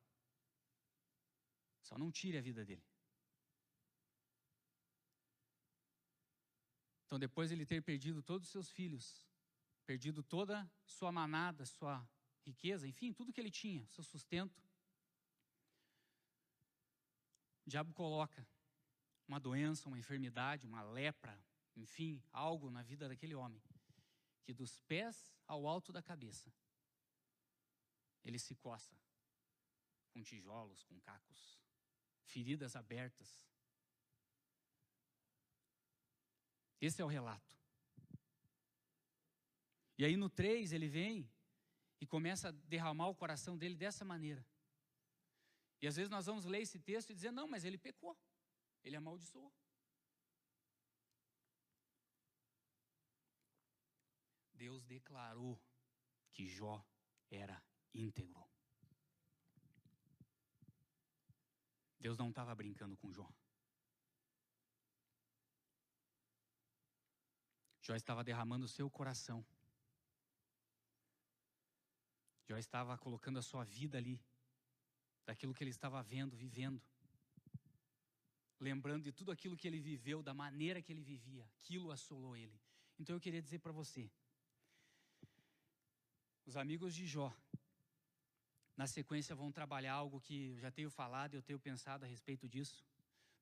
Só 1.81 1.97
não 1.97 2.09
tire 2.11 2.37
a 2.37 2.41
vida 2.41 2.63
dele. 2.63 2.85
Então, 7.05 7.19
depois 7.19 7.51
ele 7.51 7.65
ter 7.65 7.81
perdido 7.81 8.21
todos 8.21 8.47
os 8.47 8.51
seus 8.51 8.69
filhos, 8.69 9.25
perdido 9.85 10.21
toda 10.21 10.69
sua 10.85 11.11
manada, 11.11 11.65
sua 11.65 12.07
riqueza, 12.45 12.87
enfim, 12.87 13.11
tudo 13.11 13.33
que 13.33 13.41
ele 13.41 13.51
tinha, 13.51 13.85
seu 13.87 14.03
sustento, 14.03 14.61
o 17.65 17.69
diabo 17.69 17.91
coloca 17.93 18.47
uma 19.27 19.39
doença, 19.39 19.89
uma 19.89 19.97
enfermidade, 19.97 20.67
uma 20.67 20.83
lepra, 20.83 21.37
enfim, 21.79 22.21
algo 22.31 22.69
na 22.69 22.83
vida 22.83 23.07
daquele 23.07 23.35
homem, 23.35 23.61
que 24.43 24.53
dos 24.53 24.79
pés 24.81 25.33
ao 25.47 25.67
alto 25.67 25.91
da 25.91 26.01
cabeça, 26.01 26.51
ele 28.23 28.37
se 28.37 28.55
coça 28.55 28.95
com 30.11 30.21
tijolos, 30.21 30.83
com 30.83 30.99
cacos 30.99 31.59
feridas 32.23 32.75
abertas. 32.75 33.41
Esse 36.79 37.01
é 37.01 37.05
o 37.05 37.07
relato. 37.07 37.57
E 39.97 40.05
aí 40.05 40.15
no 40.15 40.29
3 40.29 40.71
ele 40.71 40.87
vem 40.87 41.29
e 41.99 42.05
começa 42.05 42.49
a 42.49 42.51
derramar 42.51 43.09
o 43.09 43.15
coração 43.15 43.57
dele 43.57 43.75
dessa 43.75 44.05
maneira. 44.05 44.45
E 45.81 45.87
às 45.87 45.95
vezes 45.95 46.09
nós 46.09 46.25
vamos 46.25 46.45
ler 46.45 46.61
esse 46.61 46.79
texto 46.79 47.09
e 47.09 47.13
dizer: 47.13 47.31
não, 47.31 47.47
mas 47.47 47.65
ele 47.65 47.77
pecou, 47.77 48.17
ele 48.83 48.95
amaldiçoou. 48.95 49.53
Deus 54.59 54.83
declarou 54.83 55.57
que 56.33 56.45
Jó 56.45 56.85
era 57.31 57.63
íntegro. 57.93 58.43
Deus 61.97 62.17
não 62.17 62.29
estava 62.29 62.53
brincando 62.53 62.97
com 62.97 63.11
Jó. 63.13 63.29
Jó 67.81 67.95
estava 67.95 68.21
derramando 68.21 68.65
o 68.65 68.73
seu 68.77 68.89
coração. 68.89 69.45
Jó 72.45 72.57
estava 72.57 72.97
colocando 72.97 73.39
a 73.39 73.41
sua 73.41 73.63
vida 73.63 73.97
ali, 73.97 74.21
daquilo 75.25 75.53
que 75.53 75.63
ele 75.63 75.71
estava 75.71 76.03
vendo, 76.03 76.35
vivendo. 76.35 76.81
Lembrando 78.59 79.03
de 79.03 79.13
tudo 79.13 79.31
aquilo 79.31 79.55
que 79.55 79.67
ele 79.69 79.79
viveu, 79.79 80.21
da 80.21 80.33
maneira 80.33 80.81
que 80.81 80.91
ele 80.91 81.01
vivia, 81.01 81.45
aquilo 81.45 81.91
assolou 81.91 82.35
ele. 82.35 82.59
Então 82.97 83.15
eu 83.15 83.21
queria 83.21 83.41
dizer 83.41 83.59
para 83.59 83.71
você: 83.71 84.11
os 86.49 86.57
amigos 86.57 86.95
de 86.95 87.05
Jó 87.05 87.31
na 88.75 88.87
sequência 88.87 89.35
vão 89.35 89.51
trabalhar 89.51 89.93
algo 89.93 90.19
que 90.19 90.47
eu 90.47 90.57
já 90.57 90.71
tenho 90.71 90.89
falado 90.89 91.33
e 91.33 91.37
eu 91.37 91.43
tenho 91.43 91.59
pensado 91.59 92.05
a 92.05 92.07
respeito 92.07 92.49
disso. 92.49 92.83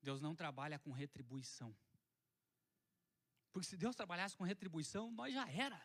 Deus 0.01 0.19
não 0.19 0.35
trabalha 0.35 0.77
com 0.77 0.91
retribuição. 0.91 1.73
Porque 3.53 3.65
se 3.69 3.77
Deus 3.77 3.95
trabalhasse 3.95 4.35
com 4.35 4.43
retribuição, 4.43 5.09
nós 5.09 5.33
já 5.33 5.49
era. 5.49 5.81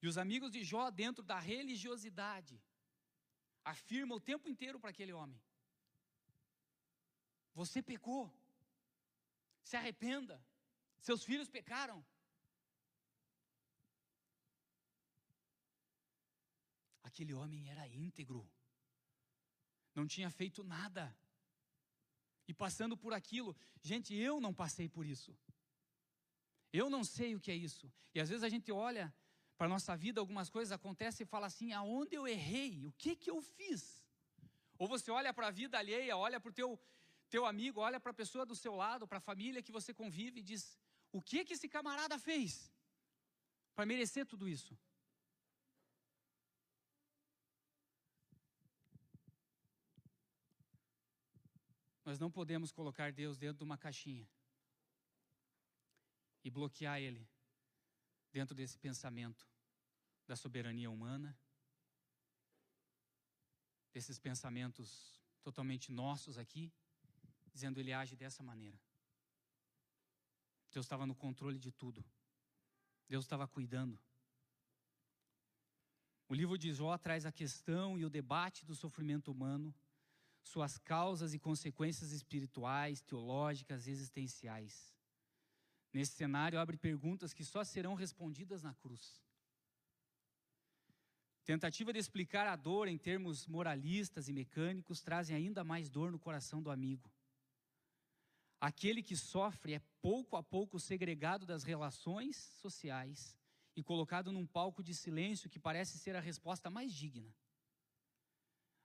E 0.00 0.06
os 0.06 0.16
amigos 0.16 0.52
de 0.52 0.62
Jó, 0.62 0.88
dentro 0.88 1.24
da 1.24 1.40
religiosidade, 1.40 2.62
afirmam 3.64 4.18
o 4.18 4.20
tempo 4.20 4.48
inteiro 4.48 4.78
para 4.78 4.90
aquele 4.90 5.12
homem: 5.12 5.40
Você 7.54 7.82
pecou, 7.82 8.32
se 9.64 9.76
arrependa, 9.76 10.40
seus 11.00 11.24
filhos 11.24 11.48
pecaram. 11.48 12.06
Aquele 17.18 17.34
homem 17.34 17.68
era 17.68 17.84
íntegro, 17.88 18.48
não 19.92 20.06
tinha 20.06 20.30
feito 20.30 20.62
nada. 20.62 21.12
E 22.46 22.54
passando 22.54 22.96
por 22.96 23.12
aquilo, 23.12 23.56
gente, 23.82 24.14
eu 24.14 24.40
não 24.40 24.54
passei 24.54 24.88
por 24.88 25.04
isso. 25.04 25.36
Eu 26.72 26.88
não 26.88 27.02
sei 27.02 27.34
o 27.34 27.40
que 27.40 27.50
é 27.50 27.56
isso. 27.56 27.92
E 28.14 28.20
às 28.20 28.28
vezes 28.28 28.44
a 28.44 28.48
gente 28.48 28.70
olha 28.70 29.12
para 29.56 29.66
a 29.66 29.68
nossa 29.68 29.96
vida, 29.96 30.20
algumas 30.20 30.48
coisas 30.48 30.70
acontecem 30.70 31.24
e 31.24 31.26
fala 31.26 31.48
assim: 31.48 31.72
aonde 31.72 32.14
eu 32.14 32.24
errei? 32.28 32.86
O 32.86 32.92
que 32.92 33.16
que 33.16 33.30
eu 33.32 33.42
fiz? 33.42 34.06
Ou 34.78 34.86
você 34.86 35.10
olha 35.10 35.34
para 35.34 35.48
a 35.48 35.50
vida 35.50 35.76
alheia, 35.76 36.16
olha 36.16 36.38
para 36.38 36.50
o 36.50 36.52
teu, 36.52 36.80
teu 37.28 37.44
amigo, 37.44 37.80
olha 37.80 37.98
para 37.98 38.12
a 38.12 38.20
pessoa 38.22 38.46
do 38.46 38.54
seu 38.54 38.76
lado, 38.76 39.08
para 39.08 39.18
a 39.18 39.28
família 39.28 39.60
que 39.60 39.72
você 39.72 39.92
convive 39.92 40.38
e 40.38 40.44
diz: 40.44 40.78
o 41.10 41.20
que 41.20 41.44
que 41.44 41.54
esse 41.54 41.68
camarada 41.68 42.16
fez 42.16 42.72
para 43.74 43.84
merecer 43.84 44.24
tudo 44.24 44.48
isso? 44.48 44.78
Nós 52.08 52.18
não 52.18 52.30
podemos 52.30 52.72
colocar 52.72 53.12
Deus 53.12 53.36
dentro 53.36 53.58
de 53.58 53.64
uma 53.64 53.76
caixinha 53.76 54.26
e 56.42 56.48
bloquear 56.50 56.98
Ele 56.98 57.28
dentro 58.32 58.54
desse 58.54 58.78
pensamento 58.78 59.46
da 60.26 60.34
soberania 60.34 60.90
humana, 60.90 61.38
desses 63.92 64.18
pensamentos 64.18 65.20
totalmente 65.42 65.92
nossos 65.92 66.38
aqui, 66.38 66.72
dizendo 67.52 67.78
Ele 67.78 67.92
age 67.92 68.16
dessa 68.16 68.42
maneira. 68.42 68.80
Deus 70.72 70.86
estava 70.86 71.04
no 71.04 71.14
controle 71.14 71.58
de 71.58 71.70
tudo. 71.70 72.02
Deus 73.06 73.26
estava 73.26 73.46
cuidando. 73.46 74.00
O 76.26 76.32
livro 76.32 76.56
de 76.56 76.72
Jó 76.72 76.96
traz 76.96 77.26
a 77.26 77.32
questão 77.32 77.98
e 77.98 78.06
o 78.06 78.08
debate 78.08 78.64
do 78.64 78.74
sofrimento 78.74 79.30
humano 79.30 79.74
suas 80.42 80.78
causas 80.78 81.34
e 81.34 81.38
consequências 81.38 82.12
espirituais, 82.12 83.00
teológicas, 83.02 83.86
existenciais. 83.86 84.94
Nesse 85.92 86.12
cenário, 86.12 86.58
abre 86.58 86.76
perguntas 86.76 87.32
que 87.32 87.44
só 87.44 87.64
serão 87.64 87.94
respondidas 87.94 88.62
na 88.62 88.74
cruz. 88.74 89.22
Tentativa 91.44 91.92
de 91.92 91.98
explicar 91.98 92.46
a 92.46 92.56
dor 92.56 92.88
em 92.88 92.98
termos 92.98 93.46
moralistas 93.46 94.28
e 94.28 94.32
mecânicos 94.32 95.00
trazem 95.00 95.34
ainda 95.34 95.64
mais 95.64 95.88
dor 95.88 96.12
no 96.12 96.18
coração 96.18 96.62
do 96.62 96.70
amigo. 96.70 97.10
Aquele 98.60 99.02
que 99.02 99.16
sofre 99.16 99.74
é 99.74 99.82
pouco 100.02 100.36
a 100.36 100.42
pouco 100.42 100.78
segregado 100.78 101.46
das 101.46 101.62
relações 101.62 102.36
sociais 102.60 103.36
e 103.74 103.82
colocado 103.82 104.32
num 104.32 104.46
palco 104.46 104.82
de 104.82 104.92
silêncio 104.92 105.48
que 105.48 105.58
parece 105.58 105.96
ser 105.96 106.16
a 106.16 106.20
resposta 106.20 106.68
mais 106.68 106.92
digna. 106.92 107.32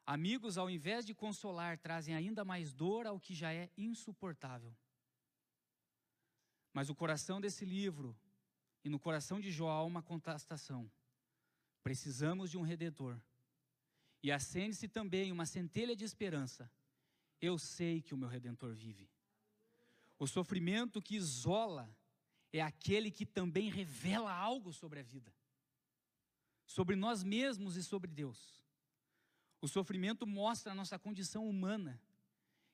Amigos, 0.06 0.58
ao 0.58 0.70
invés 0.70 1.06
de 1.06 1.14
consolar, 1.14 1.78
trazem 1.78 2.14
ainda 2.14 2.44
mais 2.44 2.74
dor 2.74 3.06
ao 3.06 3.20
que 3.20 3.34
já 3.34 3.54
é 3.54 3.70
insuportável. 3.78 4.76
Mas 6.74 6.90
o 6.90 6.96
coração 6.96 7.40
desse 7.40 7.64
livro 7.64 8.18
e 8.84 8.90
no 8.90 9.00
coração 9.00 9.40
de 9.40 9.50
Jó 9.52 9.70
há 9.70 9.84
uma 9.84 10.04
contestação. 10.04 10.92
Precisamos 11.82 12.52
de 12.52 12.58
um 12.58 12.62
redentor. 12.62 13.20
E 14.22 14.32
acende-se 14.32 14.88
também 14.88 15.32
uma 15.32 15.46
centelha 15.46 15.96
de 15.96 16.04
esperança. 16.04 16.70
Eu 17.40 17.58
sei 17.58 18.02
que 18.02 18.14
o 18.14 18.18
meu 18.18 18.28
redentor 18.28 18.74
vive. 18.74 19.10
O 20.18 20.28
sofrimento 20.28 21.02
que 21.02 21.16
isola 21.16 21.94
é 22.52 22.62
aquele 22.62 23.12
que 23.12 23.26
também 23.26 23.70
revela 23.70 24.32
algo 24.32 24.72
sobre 24.72 25.00
a 25.00 25.04
vida, 25.04 25.34
sobre 26.66 26.96
nós 26.96 27.24
mesmos 27.24 27.76
e 27.76 27.84
sobre 27.84 28.10
Deus. 28.12 28.63
O 29.64 29.68
sofrimento 29.70 30.28
mostra 30.28 30.74
a 30.74 30.76
nossa 30.76 31.00
condição 31.00 31.48
humana. 31.48 31.98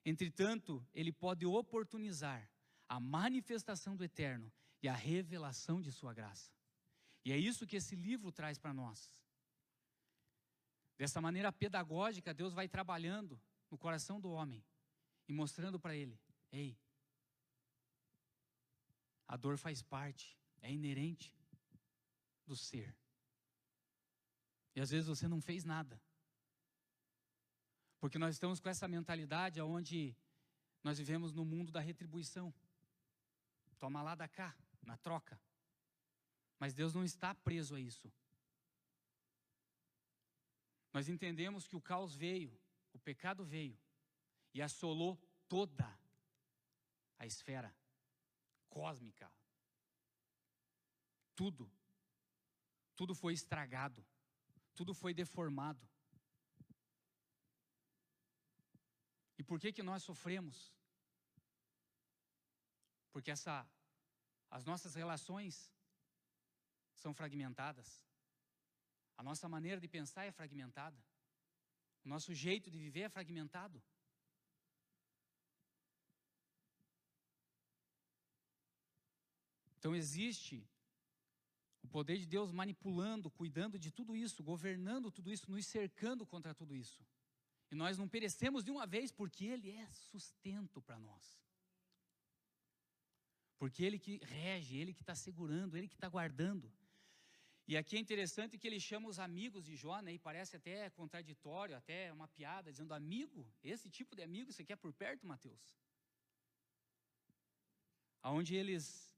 Entretanto, 0.03 0.83
ele 0.91 1.11
pode 1.11 1.45
oportunizar 1.45 2.49
a 2.87 2.99
manifestação 2.99 3.95
do 3.95 4.03
eterno 4.03 4.51
e 4.81 4.89
a 4.89 4.95
revelação 4.95 5.79
de 5.79 5.91
sua 5.91 6.15
graça. 6.15 6.51
E 7.23 7.31
é 7.31 7.37
isso 7.37 7.67
que 7.67 7.75
esse 7.75 7.95
livro 7.95 8.31
traz 8.31 8.57
para 8.57 8.73
nós. 8.73 9.15
Dessa 10.97 11.21
maneira 11.21 11.51
pedagógica, 11.51 12.33
Deus 12.33 12.55
vai 12.55 12.67
trabalhando 12.67 13.39
no 13.69 13.77
coração 13.77 14.19
do 14.19 14.31
homem 14.31 14.65
e 15.27 15.31
mostrando 15.31 15.79
para 15.79 15.95
ele: 15.95 16.19
ei, 16.51 16.75
a 19.27 19.37
dor 19.37 19.59
faz 19.59 19.83
parte, 19.83 20.35
é 20.59 20.73
inerente 20.73 21.31
do 22.47 22.55
ser. 22.55 22.97
E 24.75 24.81
às 24.81 24.89
vezes 24.89 25.07
você 25.07 25.27
não 25.27 25.39
fez 25.39 25.63
nada. 25.63 26.01
Porque 27.99 28.17
nós 28.17 28.35
estamos 28.35 28.59
com 28.59 28.69
essa 28.69 28.87
mentalidade 28.87 29.61
onde 29.61 30.15
nós 30.83 30.97
vivemos 30.97 31.33
no 31.33 31.43
mundo 31.43 31.71
da 31.71 31.79
retribuição. 31.79 32.53
Toma 33.77 34.01
lá 34.01 34.15
da 34.15 34.27
cá, 34.27 34.55
na 34.81 34.97
troca. 34.97 35.39
Mas 36.59 36.73
Deus 36.73 36.93
não 36.93 37.03
está 37.03 37.33
preso 37.33 37.75
a 37.75 37.79
isso. 37.79 38.11
Nós 40.91 41.07
entendemos 41.07 41.67
que 41.67 41.75
o 41.75 41.81
caos 41.81 42.15
veio, 42.15 42.57
o 42.93 42.99
pecado 42.99 43.45
veio 43.45 43.77
e 44.53 44.61
assolou 44.61 45.17
toda 45.47 45.87
a 47.17 47.25
esfera 47.25 47.73
cósmica. 48.69 49.31
Tudo. 51.35 51.71
Tudo 52.95 53.15
foi 53.15 53.33
estragado. 53.33 54.05
Tudo 54.75 54.93
foi 54.93 55.13
deformado. 55.13 55.87
Por 59.49 59.59
que 59.59 59.73
que 59.73 59.81
nós 59.81 60.03
sofremos? 60.03 60.57
Porque 63.11 63.31
essa 63.31 63.67
as 64.57 64.63
nossas 64.63 64.93
relações 65.01 65.55
são 67.01 67.13
fragmentadas. 67.19 67.87
A 69.17 69.23
nossa 69.23 69.47
maneira 69.49 69.81
de 69.81 69.87
pensar 69.87 70.25
é 70.25 70.31
fragmentada. 70.31 70.99
O 72.05 72.09
nosso 72.13 72.31
jeito 72.33 72.69
de 72.69 72.77
viver 72.77 73.01
é 73.01 73.09
fragmentado. 73.09 73.81
Então 79.77 79.95
existe 79.95 80.55
o 81.81 81.87
poder 81.87 82.17
de 82.19 82.27
Deus 82.27 82.51
manipulando, 82.51 83.31
cuidando 83.31 83.79
de 83.79 83.91
tudo 83.91 84.15
isso, 84.15 84.43
governando 84.43 85.11
tudo 85.11 85.31
isso, 85.31 85.51
nos 85.51 85.65
cercando 85.65 86.25
contra 86.25 86.53
tudo 86.53 86.75
isso. 86.75 87.03
E 87.71 87.75
nós 87.75 87.97
não 87.97 88.07
perecemos 88.07 88.63
de 88.63 88.71
uma 88.71 88.85
vez 88.85 89.11
porque 89.11 89.45
Ele 89.45 89.71
é 89.71 89.87
sustento 89.91 90.81
para 90.81 90.97
nós. 90.99 91.39
Porque 93.57 93.83
Ele 93.83 93.99
que 93.99 94.17
rege, 94.23 94.77
Ele 94.77 94.93
que 94.93 95.01
está 95.01 95.15
segurando, 95.15 95.77
Ele 95.77 95.87
que 95.87 95.95
está 95.95 96.09
guardando. 96.09 96.71
E 97.67 97.77
aqui 97.77 97.95
é 97.97 97.99
interessante 97.99 98.57
que 98.57 98.65
ele 98.67 98.79
chama 98.79 99.07
os 99.07 99.19
amigos 99.19 99.63
de 99.63 99.75
Jó, 99.75 100.01
né, 100.01 100.13
e 100.13 100.17
parece 100.17 100.55
até 100.55 100.89
contraditório, 100.89 101.77
até 101.77 102.11
uma 102.11 102.27
piada, 102.27 102.71
dizendo: 102.71 102.95
amigo, 102.95 103.47
esse 103.61 103.87
tipo 103.91 104.15
de 104.15 104.23
amigo 104.23 104.51
você 104.51 104.65
quer 104.65 104.75
por 104.75 104.91
perto, 104.91 105.27
Mateus? 105.27 105.61
Aonde 108.23 108.55
eles 108.55 109.08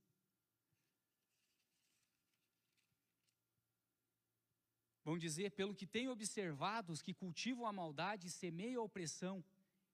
Vão 5.04 5.18
dizer, 5.18 5.52
pelo 5.52 5.74
que 5.74 5.88
tenho 5.88 6.12
observado, 6.12 6.94
os 6.94 7.02
que 7.02 7.14
cultivam 7.14 7.66
a 7.66 7.74
maldade 7.74 8.30
semeiam 8.30 8.82
a 8.82 8.86
opressão, 8.86 9.44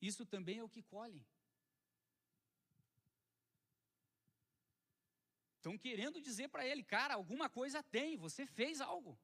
isso 0.01 0.25
também 0.25 0.59
é 0.59 0.63
o 0.63 0.69
que 0.69 0.83
colhem. 0.83 1.25
Estão 5.55 5.77
querendo 5.77 6.21
dizer 6.21 6.49
para 6.49 6.65
ele, 6.65 6.83
cara, 6.83 7.13
alguma 7.13 7.49
coisa 7.49 7.81
tem, 7.81 8.15
você 8.15 8.45
fez 8.45 8.79
algo. 8.79 9.17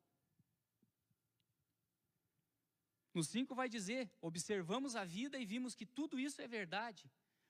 No 3.14 3.24
5 3.24 3.54
vai 3.54 3.70
dizer: 3.70 4.12
observamos 4.20 4.96
a 4.96 5.06
vida 5.06 5.38
e 5.38 5.46
vimos 5.46 5.76
que 5.76 5.86
tudo 5.86 6.20
isso 6.20 6.42
é 6.42 6.48
verdade. 6.48 7.10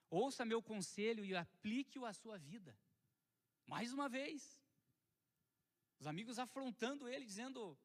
Ouça 0.10 0.46
meu 0.46 0.62
conselho 0.62 1.24
e 1.24 1.36
aplique-o 1.36 2.06
à 2.06 2.14
sua 2.14 2.38
vida. 2.38 2.78
Mais 3.66 3.94
uma 3.94 4.10
vez, 4.10 4.62
os 6.00 6.06
amigos 6.06 6.38
afrontando 6.38 7.08
ele, 7.08 7.26
dizendo: 7.26 7.78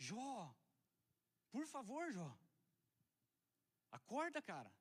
Jó, 0.00 0.56
por 1.50 1.66
favor, 1.66 2.10
Jó. 2.10 2.34
Acorda, 3.90 4.40
cara. 4.40 4.72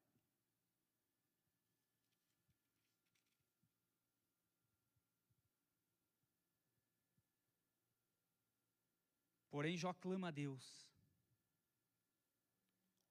Porém, 9.51 9.75
Jó 9.75 9.93
clama 9.93 10.29
a 10.29 10.31
Deus. 10.31 10.87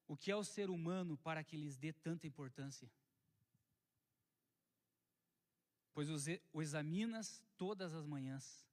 O 0.07 0.17
que 0.17 0.31
é 0.31 0.37
o 0.37 0.43
ser 0.43 0.71
humano 0.71 1.19
para 1.19 1.45
que 1.45 1.59
lhes 1.59 1.77
dê 1.77 1.93
tanta 1.93 2.27
importância? 2.27 2.91
Pois 5.93 6.09
o 6.09 6.63
examinas 6.63 7.43
todas 7.59 7.93
as 7.93 8.07
manhãs 8.07 8.67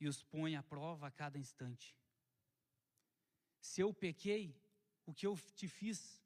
e 0.00 0.08
os 0.08 0.24
põe 0.24 0.56
à 0.56 0.62
prova 0.64 1.06
a 1.06 1.10
cada 1.12 1.38
instante. 1.38 1.96
Se 3.60 3.80
eu 3.80 3.92
pequei, 3.92 4.56
o 5.04 5.12
que 5.12 5.26
eu 5.26 5.38
te 5.54 5.68
fiz, 5.68 6.22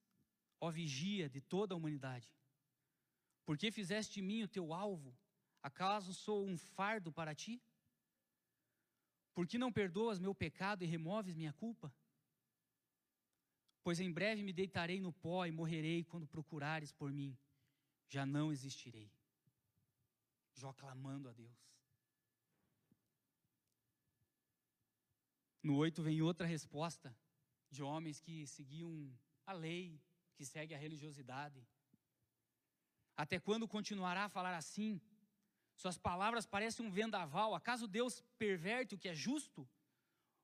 ó 0.61 0.71
vigia 0.71 1.29
de 1.29 1.41
toda 1.41 1.75
a 1.75 1.77
humanidade? 1.77 2.33
Por 3.45 3.59
que 3.59 3.71
fizeste 3.71 4.15
de 4.15 4.23
mim 4.23 4.43
o 4.43 4.49
teu 4.49 4.73
alvo? 4.73 5.17
Acaso 5.63 6.15
sou 6.15 6.47
um 6.47 6.57
fardo 6.57 7.13
para 7.13 7.35
ti? 7.35 7.63
Por 9.35 9.47
que 9.47 9.59
não 9.59 9.73
perdoas 9.73 10.19
meu 10.19 10.35
pecado 10.35 10.85
e 10.85 10.87
removes 10.87 11.35
minha 11.35 11.53
culpa? 11.53 11.93
Pois 13.83 14.01
em 14.01 14.11
breve 14.11 14.43
me 14.43 14.53
deitarei 14.53 15.01
no 15.01 15.13
pó 15.13 15.45
e 15.45 15.51
morrerei 15.51 16.05
quando 16.05 16.27
procurares 16.27 16.93
por 16.93 17.13
mim. 17.13 17.37
Já 18.09 18.25
não 18.25 18.53
existirei. 18.53 19.11
Jó 20.55 20.73
clamando 20.73 21.29
a 21.29 21.33
Deus. 21.33 21.59
No 25.63 25.77
8 25.77 26.03
vem 26.03 26.23
outra 26.23 26.47
resposta 26.47 27.15
de 27.75 27.83
homens 27.83 28.21
que 28.21 28.47
seguiam 28.47 28.91
a 29.47 29.53
lei, 29.53 30.01
que 30.37 30.45
segue 30.45 30.75
a 30.75 30.79
religiosidade. 30.79 31.67
Até 33.17 33.39
quando 33.39 33.69
continuará 33.69 34.25
a 34.25 34.29
falar 34.29 34.57
assim? 34.57 35.01
Suas 35.77 35.99
palavras 35.99 36.47
parecem 36.47 36.87
um 36.87 36.91
vendaval. 36.91 37.55
Acaso 37.55 37.87
Deus 37.87 38.23
perverte 38.39 38.95
o 38.95 38.99
que 38.99 39.09
é 39.09 39.15
justo? 39.15 39.69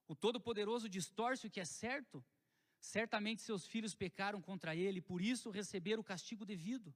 O 0.06 0.14
Todo-Poderoso 0.14 0.88
distorce 0.88 1.46
o 1.46 1.50
que 1.50 1.60
é 1.60 1.64
certo? 1.64 2.24
Certamente 2.80 3.42
seus 3.42 3.66
filhos 3.66 3.94
pecaram 3.94 4.40
contra 4.40 4.74
ele, 4.74 5.00
por 5.00 5.20
isso 5.20 5.50
receberam 5.50 6.00
o 6.00 6.04
castigo 6.04 6.44
devido. 6.44 6.94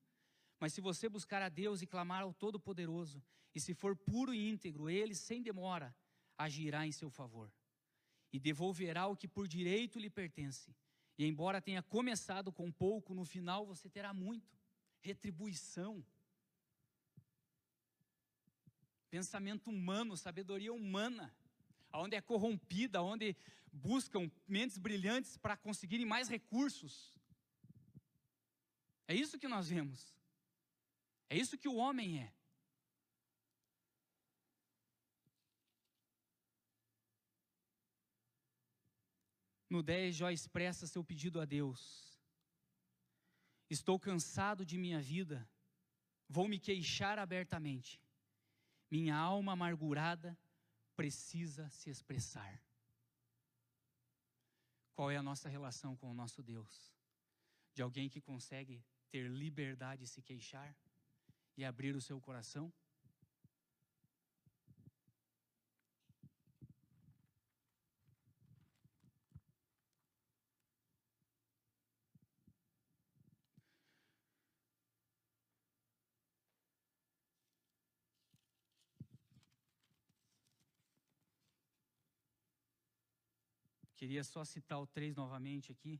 Mas 0.59 0.73
se 0.73 0.81
você 0.81 1.09
buscar 1.09 1.43
a 1.43 1.49
Deus 1.49 1.83
e 1.83 1.87
clamar 1.87 2.23
ao 2.23 2.33
Todo-Poderoso, 2.33 3.23
e 3.55 3.61
se 3.61 3.75
for 3.75 3.95
puro 3.97 4.35
e 4.35 4.49
íntegro, 4.49 4.89
ele, 4.89 5.15
sem 5.15 5.43
demora, 5.43 5.95
agirá 6.37 6.87
em 6.87 6.93
seu 6.93 7.11
favor. 7.11 7.53
E 8.35 8.41
devolverá 8.41 9.07
o 9.07 9.17
que 9.17 9.29
por 9.29 9.47
direito 9.47 10.01
lhe 10.01 10.11
pertence. 10.11 10.75
E 11.17 11.25
embora 11.25 11.63
tenha 11.63 11.81
começado 11.85 12.51
com 12.51 12.69
pouco, 12.73 13.15
no 13.15 13.25
final 13.25 13.65
você 13.65 13.89
terá 13.89 14.13
muito. 14.13 14.59
Retribuição. 15.01 16.05
Pensamento 19.09 19.71
humano, 19.71 20.17
sabedoria 20.17 20.75
humana, 20.75 21.33
onde 21.93 22.17
é 22.17 22.21
corrompida, 22.21 23.01
onde 23.01 23.37
buscam 23.73 24.29
mentes 24.49 24.79
brilhantes 24.79 25.37
para 25.37 25.57
conseguirem 25.57 26.05
mais 26.05 26.29
recursos. 26.29 27.15
É 29.07 29.15
isso 29.15 29.39
que 29.39 29.47
nós 29.47 29.69
vemos. 29.69 30.13
É 31.31 31.37
isso 31.37 31.57
que 31.57 31.69
o 31.69 31.77
homem 31.77 32.19
é. 32.19 32.33
No 39.75 39.83
10, 39.83 40.15
Jó 40.15 40.31
expressa 40.31 40.87
seu 40.87 41.03
pedido 41.03 41.41
a 41.41 41.45
Deus. 41.45 42.17
Estou 43.69 43.99
cansado 43.99 44.65
de 44.65 44.79
minha 44.79 45.01
vida, 45.01 45.51
vou 46.29 46.47
me 46.47 46.61
queixar 46.61 47.19
abertamente. 47.19 48.01
Minha 48.89 49.17
alma 49.17 49.51
amargurada 49.51 50.39
precisa 50.95 51.69
se 51.71 51.91
expressar. 51.91 52.63
Qual 54.95 55.11
é 55.11 55.17
a 55.17 55.23
nossa 55.25 55.49
relação 55.49 55.97
com 55.97 56.09
o 56.09 56.15
nosso 56.15 56.41
Deus? 56.41 56.95
De 57.73 57.83
alguém 57.83 58.09
que 58.09 58.21
consegue 58.21 58.81
ter 59.11 59.29
liberdade 59.29 60.03
de 60.03 60.09
se 60.09 60.23
queixar 60.23 60.73
e 61.57 61.65
abrir 61.65 61.97
o 61.97 62.01
seu 62.01 62.21
coração? 62.21 62.73
Queria 84.05 84.23
só 84.23 84.45
citar 84.45 84.79
o 84.79 84.87
3 84.87 85.17
novamente 85.17 85.73
aqui. 85.73 85.99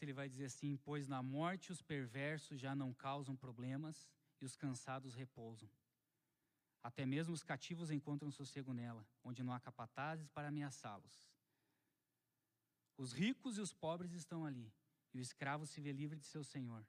Ele 0.00 0.12
vai 0.12 0.28
dizer 0.28 0.44
assim: 0.44 0.76
Pois 0.76 1.08
na 1.08 1.20
morte 1.20 1.72
os 1.72 1.82
perversos 1.82 2.60
já 2.60 2.72
não 2.72 2.94
causam 2.94 3.34
problemas 3.34 4.08
e 4.40 4.44
os 4.44 4.54
cansados 4.54 5.12
repousam. 5.12 5.68
Até 6.84 7.04
mesmo 7.04 7.34
os 7.34 7.42
cativos 7.42 7.90
encontram 7.90 8.30
sossego 8.30 8.72
nela, 8.72 9.04
onde 9.24 9.42
não 9.42 9.52
há 9.52 9.58
capatazes 9.58 10.28
para 10.28 10.46
ameaçá-los. 10.46 11.28
Os 12.96 13.12
ricos 13.12 13.58
e 13.58 13.60
os 13.60 13.72
pobres 13.72 14.12
estão 14.12 14.44
ali, 14.44 14.72
e 15.12 15.18
o 15.18 15.20
escravo 15.20 15.66
se 15.66 15.80
vê 15.80 15.90
livre 15.90 16.16
de 16.16 16.26
seu 16.26 16.44
senhor. 16.44 16.86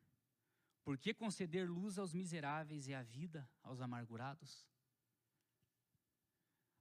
Por 0.83 0.97
que 0.97 1.13
conceder 1.13 1.69
luz 1.69 1.97
aos 1.97 2.13
miseráveis 2.13 2.87
e 2.87 2.93
a 2.93 3.03
vida 3.03 3.47
aos 3.61 3.81
amargurados? 3.81 4.67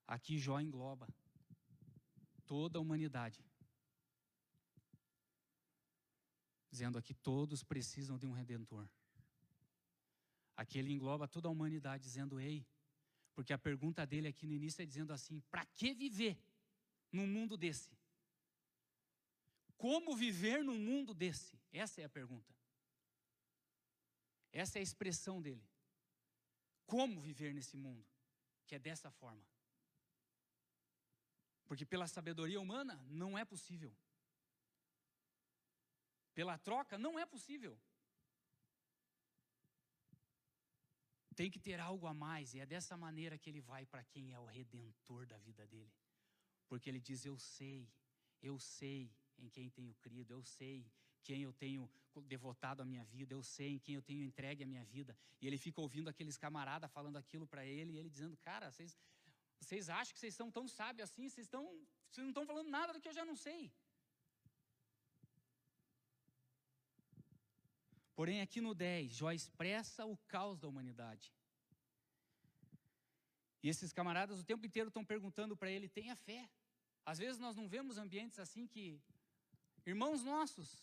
Aqui 0.06 0.38
Jó 0.38 0.58
engloba 0.58 1.08
toda 2.46 2.78
a 2.78 2.80
humanidade, 2.80 3.44
dizendo 6.70 6.98
aqui 6.98 7.14
todos 7.14 7.62
precisam 7.62 8.18
de 8.18 8.26
um 8.26 8.32
redentor. 8.32 8.88
Aqui 10.56 10.78
ele 10.78 10.92
engloba 10.92 11.28
toda 11.28 11.48
a 11.48 11.50
humanidade, 11.50 12.02
dizendo: 12.02 12.40
ei, 12.40 12.66
porque 13.34 13.52
a 13.52 13.58
pergunta 13.58 14.04
dele 14.06 14.28
aqui 14.28 14.46
no 14.46 14.52
início 14.52 14.82
é 14.82 14.86
dizendo 14.86 15.12
assim: 15.12 15.40
para 15.50 15.64
que 15.64 15.94
viver 15.94 16.42
num 17.12 17.26
mundo 17.26 17.56
desse? 17.56 17.96
Como 19.76 20.16
viver 20.16 20.64
num 20.64 20.78
mundo 20.78 21.14
desse? 21.14 21.58
Essa 21.72 22.02
é 22.02 22.04
a 22.04 22.08
pergunta. 22.08 22.59
Essa 24.52 24.78
é 24.78 24.80
a 24.80 24.82
expressão 24.82 25.40
dele. 25.40 25.68
Como 26.86 27.20
viver 27.20 27.54
nesse 27.54 27.76
mundo 27.76 28.06
que 28.66 28.74
é 28.74 28.78
dessa 28.78 29.10
forma? 29.10 29.46
Porque 31.66 31.86
pela 31.86 32.08
sabedoria 32.08 32.60
humana 32.60 33.00
não 33.08 33.38
é 33.38 33.44
possível. 33.44 33.96
Pela 36.34 36.58
troca 36.58 36.98
não 36.98 37.18
é 37.18 37.24
possível. 37.24 37.78
Tem 41.36 41.50
que 41.50 41.60
ter 41.60 41.78
algo 41.78 42.06
a 42.06 42.12
mais, 42.12 42.54
e 42.54 42.60
é 42.60 42.66
dessa 42.66 42.96
maneira 42.96 43.38
que 43.38 43.48
ele 43.48 43.60
vai 43.60 43.86
para 43.86 44.04
quem 44.04 44.32
é 44.32 44.38
o 44.38 44.44
redentor 44.44 45.26
da 45.26 45.38
vida 45.38 45.66
dele. 45.66 45.92
Porque 46.68 46.90
ele 46.90 47.00
diz: 47.00 47.24
Eu 47.24 47.38
sei, 47.38 47.88
eu 48.42 48.58
sei 48.58 49.10
em 49.38 49.48
quem 49.48 49.70
tenho 49.70 49.94
crido, 49.94 50.32
eu 50.32 50.42
sei 50.42 50.90
quem 51.22 51.42
eu 51.42 51.52
tenho 51.52 51.90
devotado 52.26 52.82
a 52.82 52.84
minha 52.84 53.04
vida, 53.04 53.34
eu 53.34 53.42
sei 53.42 53.74
em 53.74 53.78
quem 53.78 53.94
eu 53.94 54.02
tenho 54.02 54.22
entregue 54.22 54.64
a 54.64 54.66
minha 54.66 54.84
vida. 54.84 55.16
E 55.40 55.46
ele 55.46 55.58
fica 55.58 55.80
ouvindo 55.80 56.08
aqueles 56.08 56.36
camaradas 56.36 56.90
falando 56.90 57.16
aquilo 57.16 57.46
para 57.46 57.64
ele, 57.64 57.92
e 57.92 57.98
ele 57.98 58.10
dizendo: 58.10 58.36
Cara, 58.38 58.70
vocês, 58.70 58.98
vocês 59.60 59.88
acham 59.88 60.12
que 60.12 60.20
vocês 60.20 60.34
são 60.34 60.50
tão 60.50 60.66
sábios 60.66 61.08
assim? 61.08 61.28
Vocês, 61.28 61.46
estão, 61.46 61.64
vocês 62.10 62.24
não 62.24 62.30
estão 62.30 62.46
falando 62.46 62.68
nada 62.68 62.92
do 62.92 63.00
que 63.00 63.08
eu 63.08 63.12
já 63.12 63.24
não 63.24 63.36
sei. 63.36 63.72
Porém, 68.14 68.40
aqui 68.42 68.60
no 68.60 68.74
10, 68.74 69.12
Jó 69.12 69.30
expressa 69.32 70.04
o 70.04 70.16
caos 70.28 70.58
da 70.58 70.68
humanidade. 70.68 71.32
E 73.62 73.68
esses 73.68 73.92
camaradas 73.92 74.38
o 74.38 74.44
tempo 74.44 74.66
inteiro 74.66 74.88
estão 74.88 75.04
perguntando 75.04 75.56
para 75.56 75.70
ele: 75.70 75.88
tenha 75.88 76.16
fé. 76.16 76.48
Às 77.04 77.18
vezes 77.18 77.38
nós 77.38 77.56
não 77.56 77.66
vemos 77.68 77.96
ambientes 77.96 78.38
assim 78.38 78.66
que 78.66 79.00
irmãos 79.86 80.22
nossos 80.22 80.82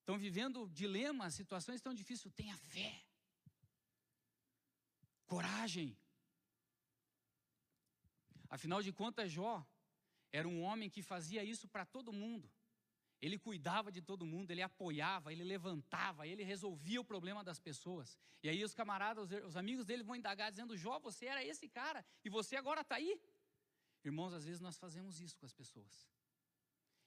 estão 0.00 0.18
vivendo 0.18 0.68
dilemas, 0.68 1.34
situações 1.34 1.80
tão 1.80 1.94
difíceis, 1.94 2.34
tenha 2.34 2.56
fé, 2.56 3.04
coragem. 5.26 5.96
Afinal 8.48 8.82
de 8.82 8.92
contas, 8.92 9.30
Jó 9.30 9.64
era 10.32 10.48
um 10.48 10.62
homem 10.62 10.90
que 10.90 11.02
fazia 11.02 11.44
isso 11.44 11.68
para 11.68 11.84
todo 11.84 12.12
mundo. 12.12 12.50
Ele 13.20 13.38
cuidava 13.38 13.92
de 13.92 14.00
todo 14.00 14.24
mundo, 14.24 14.50
ele 14.50 14.62
apoiava, 14.62 15.30
ele 15.32 15.44
levantava, 15.44 16.26
ele 16.26 16.42
resolvia 16.42 17.00
o 17.00 17.04
problema 17.04 17.44
das 17.44 17.58
pessoas. 17.58 18.18
E 18.42 18.48
aí 18.48 18.64
os 18.64 18.72
camaradas, 18.72 19.30
os 19.44 19.56
amigos 19.56 19.84
dele 19.84 20.02
vão 20.02 20.16
indagar 20.16 20.50
dizendo: 20.50 20.76
Jó, 20.76 20.98
você 20.98 21.26
era 21.26 21.44
esse 21.44 21.68
cara 21.68 22.04
e 22.24 22.30
você 22.30 22.56
agora 22.56 22.80
está 22.80 22.94
aí. 22.94 23.20
Irmãos, 24.02 24.32
às 24.32 24.44
vezes 24.44 24.60
nós 24.60 24.78
fazemos 24.78 25.20
isso 25.20 25.36
com 25.36 25.44
as 25.44 25.52
pessoas. 25.52 26.08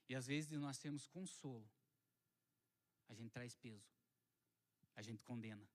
E 0.08 0.14
às 0.14 0.26
vezes 0.26 0.52
nós 0.60 0.78
temos 0.78 1.06
consolo 1.08 1.68
a 3.08 3.14
gente 3.14 3.30
traz 3.30 3.54
peso, 3.56 3.90
a 4.94 5.02
gente 5.02 5.22
condena. 5.22 5.66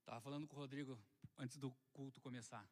Estava 0.00 0.20
falando 0.20 0.46
com 0.46 0.56
o 0.56 0.58
Rodrigo 0.58 0.98
antes 1.38 1.56
do 1.56 1.70
culto 1.92 2.20
começar. 2.20 2.68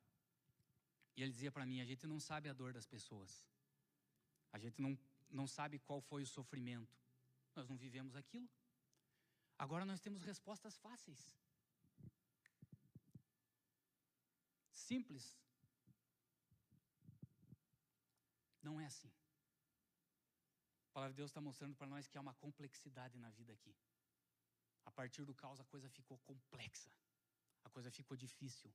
E 1.17 1.23
ele 1.23 1.33
dizia 1.33 1.51
para 1.51 1.65
mim: 1.65 1.81
a 1.81 1.85
gente 1.85 2.07
não 2.07 2.21
sabe 2.21 2.49
a 2.49 2.53
dor 2.53 2.73
das 2.73 2.87
pessoas. 2.87 3.47
A 4.53 4.59
gente 4.59 4.81
não, 4.81 4.99
não 5.31 5.47
sabe 5.47 5.79
qual 5.79 6.01
foi 6.01 6.23
o 6.23 6.27
sofrimento. 6.27 6.99
Nós 7.57 7.69
não 7.69 7.77
vivemos 7.77 8.15
aquilo. 8.15 8.49
Agora 9.59 9.85
nós 9.85 10.01
temos 10.01 10.23
respostas 10.23 10.77
fáceis. 10.79 11.37
Simples. 14.71 15.39
Não 18.63 18.81
é 18.81 18.87
assim. 18.87 19.13
A 20.91 20.93
palavra 20.93 21.13
de 21.13 21.19
Deus 21.19 21.31
está 21.31 21.41
mostrando 21.41 21.77
para 21.77 21.87
nós 21.87 22.07
que 22.07 22.19
há 22.19 22.21
uma 22.21 22.35
complexidade 22.35 23.19
na 23.19 23.31
vida 23.31 23.53
aqui. 23.53 23.75
A 24.85 24.91
partir 24.91 25.25
do 25.25 25.35
caos 25.35 25.61
a 25.61 25.65
coisa 25.65 25.89
ficou 25.89 26.19
complexa, 26.19 26.91
a 27.65 27.71
coisa 27.71 27.91
ficou 27.91 28.17
difícil. 28.17 28.73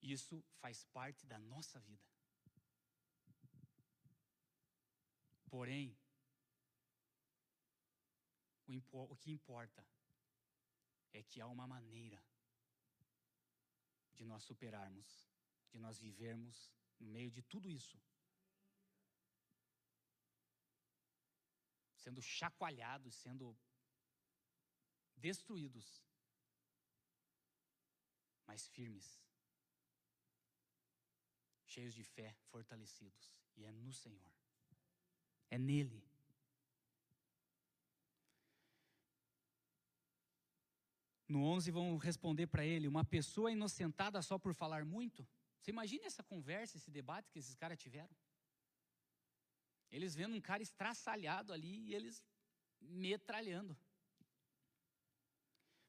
Isso 0.00 0.42
faz 0.60 0.84
parte 0.84 1.26
da 1.26 1.38
nossa 1.38 1.80
vida. 1.80 2.08
Porém, 5.50 5.96
o, 8.92 9.16
que 9.16 9.30
importa 9.30 9.84
é 11.12 11.22
que 11.22 11.40
há 11.40 11.46
uma 11.46 11.66
maneira 11.66 12.22
de 14.14 14.24
nós 14.24 14.44
superarmos, 14.44 15.26
de 15.70 15.78
nós 15.78 15.98
vivermos 15.98 16.70
no 16.98 17.06
meio 17.06 17.30
de 17.30 17.42
tudo 17.42 17.70
isso. 17.70 18.00
Sendo 21.96 22.22
chacoalhados, 22.22 23.14
sendo 23.14 23.56
destruídos, 25.16 26.02
mas 28.46 28.66
firmes, 28.68 29.20
cheios 31.66 31.94
de 31.94 32.04
fé, 32.04 32.34
fortalecidos, 32.50 33.34
e 33.56 33.64
é 33.64 33.72
no 33.72 33.92
Senhor, 33.92 34.32
é 35.50 35.58
nele. 35.58 36.02
No 41.28 41.44
11 41.44 41.70
vão 41.70 41.98
responder 41.98 42.46
para 42.46 42.64
ele: 42.64 42.88
uma 42.88 43.04
pessoa 43.04 43.52
inocentada 43.52 44.22
só 44.22 44.38
por 44.38 44.54
falar 44.54 44.84
muito? 44.84 45.28
Você 45.60 45.70
imagina 45.70 46.06
essa 46.06 46.22
conversa, 46.22 46.76
esse 46.76 46.90
debate 46.90 47.30
que 47.30 47.38
esses 47.38 47.54
caras 47.54 47.78
tiveram? 47.78 48.14
Eles 49.90 50.14
vendo 50.14 50.36
um 50.36 50.40
cara 50.40 50.62
estraçalhado 50.62 51.52
ali 51.52 51.88
e 51.88 51.94
eles 51.94 52.22
metralhando. 52.80 53.76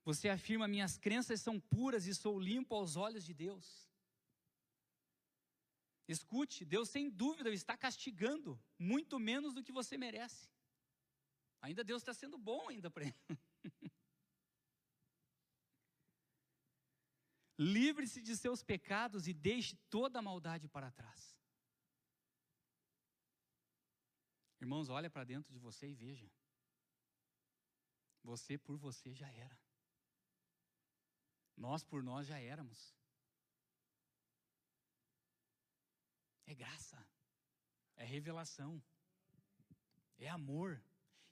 Você 0.03 0.29
afirma: 0.29 0.67
minhas 0.67 0.97
crenças 0.97 1.41
são 1.41 1.60
puras 1.60 2.05
e 2.05 2.15
sou 2.15 2.39
limpo 2.39 2.73
aos 2.73 2.95
olhos 2.95 3.23
de 3.23 3.34
Deus. 3.34 3.88
Escute, 6.08 6.65
Deus 6.65 6.89
sem 6.89 7.08
dúvida 7.08 7.51
está 7.51 7.77
castigando 7.77 8.60
muito 8.79 9.19
menos 9.19 9.53
do 9.53 9.63
que 9.63 9.71
você 9.71 9.95
merece. 9.97 10.49
Ainda 11.62 11.84
Deus 11.84 12.01
está 12.01 12.13
sendo 12.13 12.38
bom 12.38 12.67
ainda 12.69 12.89
para 12.89 13.03
ele. 13.03 13.15
Livre-se 17.62 18.22
de 18.22 18.38
seus 18.38 18.63
pecados 18.63 19.28
e 19.28 19.34
deixe 19.34 19.76
toda 19.89 20.19
a 20.19 20.22
maldade 20.22 20.69
para 20.69 20.89
trás. 20.91 21.38
Irmãos, 24.62 24.88
olha 24.88 25.10
para 25.10 25.26
dentro 25.26 25.52
de 25.52 25.60
você 25.60 25.89
e 25.89 25.93
veja. 25.93 26.32
Você 28.24 28.58
por 28.58 28.78
você 28.78 29.13
já 29.13 29.30
era. 29.30 29.60
Nós 31.58 31.84
por 31.84 32.02
nós 32.02 32.28
já 32.28 32.39
éramos. 32.39 32.95
É 36.45 36.56
graça. 36.56 37.06
É 37.98 38.06
revelação. 38.06 38.82
É 40.17 40.30
amor. 40.30 40.82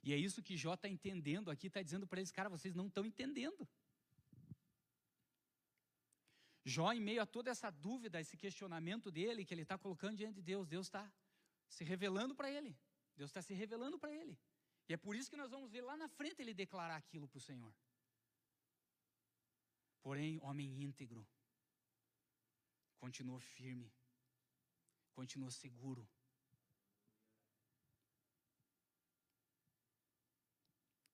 E 0.02 0.12
é 0.12 0.16
isso 0.16 0.42
que 0.42 0.58
Jó 0.58 0.74
está 0.74 0.88
entendendo 0.88 1.50
aqui, 1.50 1.68
está 1.68 1.82
dizendo 1.82 2.06
para 2.06 2.20
eles, 2.20 2.30
cara, 2.30 2.50
vocês 2.50 2.74
não 2.74 2.86
estão 2.86 3.06
entendendo. 3.06 3.66
Jó, 6.68 6.92
em 6.92 7.00
meio 7.00 7.22
a 7.22 7.26
toda 7.26 7.50
essa 7.50 7.70
dúvida, 7.70 8.20
esse 8.20 8.36
questionamento 8.36 9.10
dele, 9.10 9.44
que 9.44 9.54
ele 9.54 9.62
está 9.62 9.78
colocando 9.78 10.18
diante 10.18 10.34
de 10.34 10.42
Deus, 10.42 10.66
Deus 10.66 10.86
está 10.86 11.10
se 11.66 11.82
revelando 11.82 12.34
para 12.34 12.50
ele. 12.50 12.76
Deus 13.16 13.30
está 13.30 13.40
se 13.40 13.54
revelando 13.54 13.98
para 13.98 14.12
ele. 14.12 14.38
E 14.86 14.92
é 14.92 14.96
por 14.96 15.16
isso 15.16 15.30
que 15.30 15.36
nós 15.36 15.50
vamos 15.50 15.70
ver 15.70 15.80
lá 15.80 15.96
na 15.96 16.08
frente 16.08 16.42
ele 16.42 16.52
declarar 16.52 16.96
aquilo 16.96 17.26
para 17.26 17.38
o 17.38 17.40
Senhor. 17.40 17.74
Porém, 20.02 20.38
homem 20.42 20.82
íntegro, 20.82 21.26
continuou 22.98 23.40
firme, 23.40 23.90
continuou 25.14 25.50
seguro. 25.50 26.06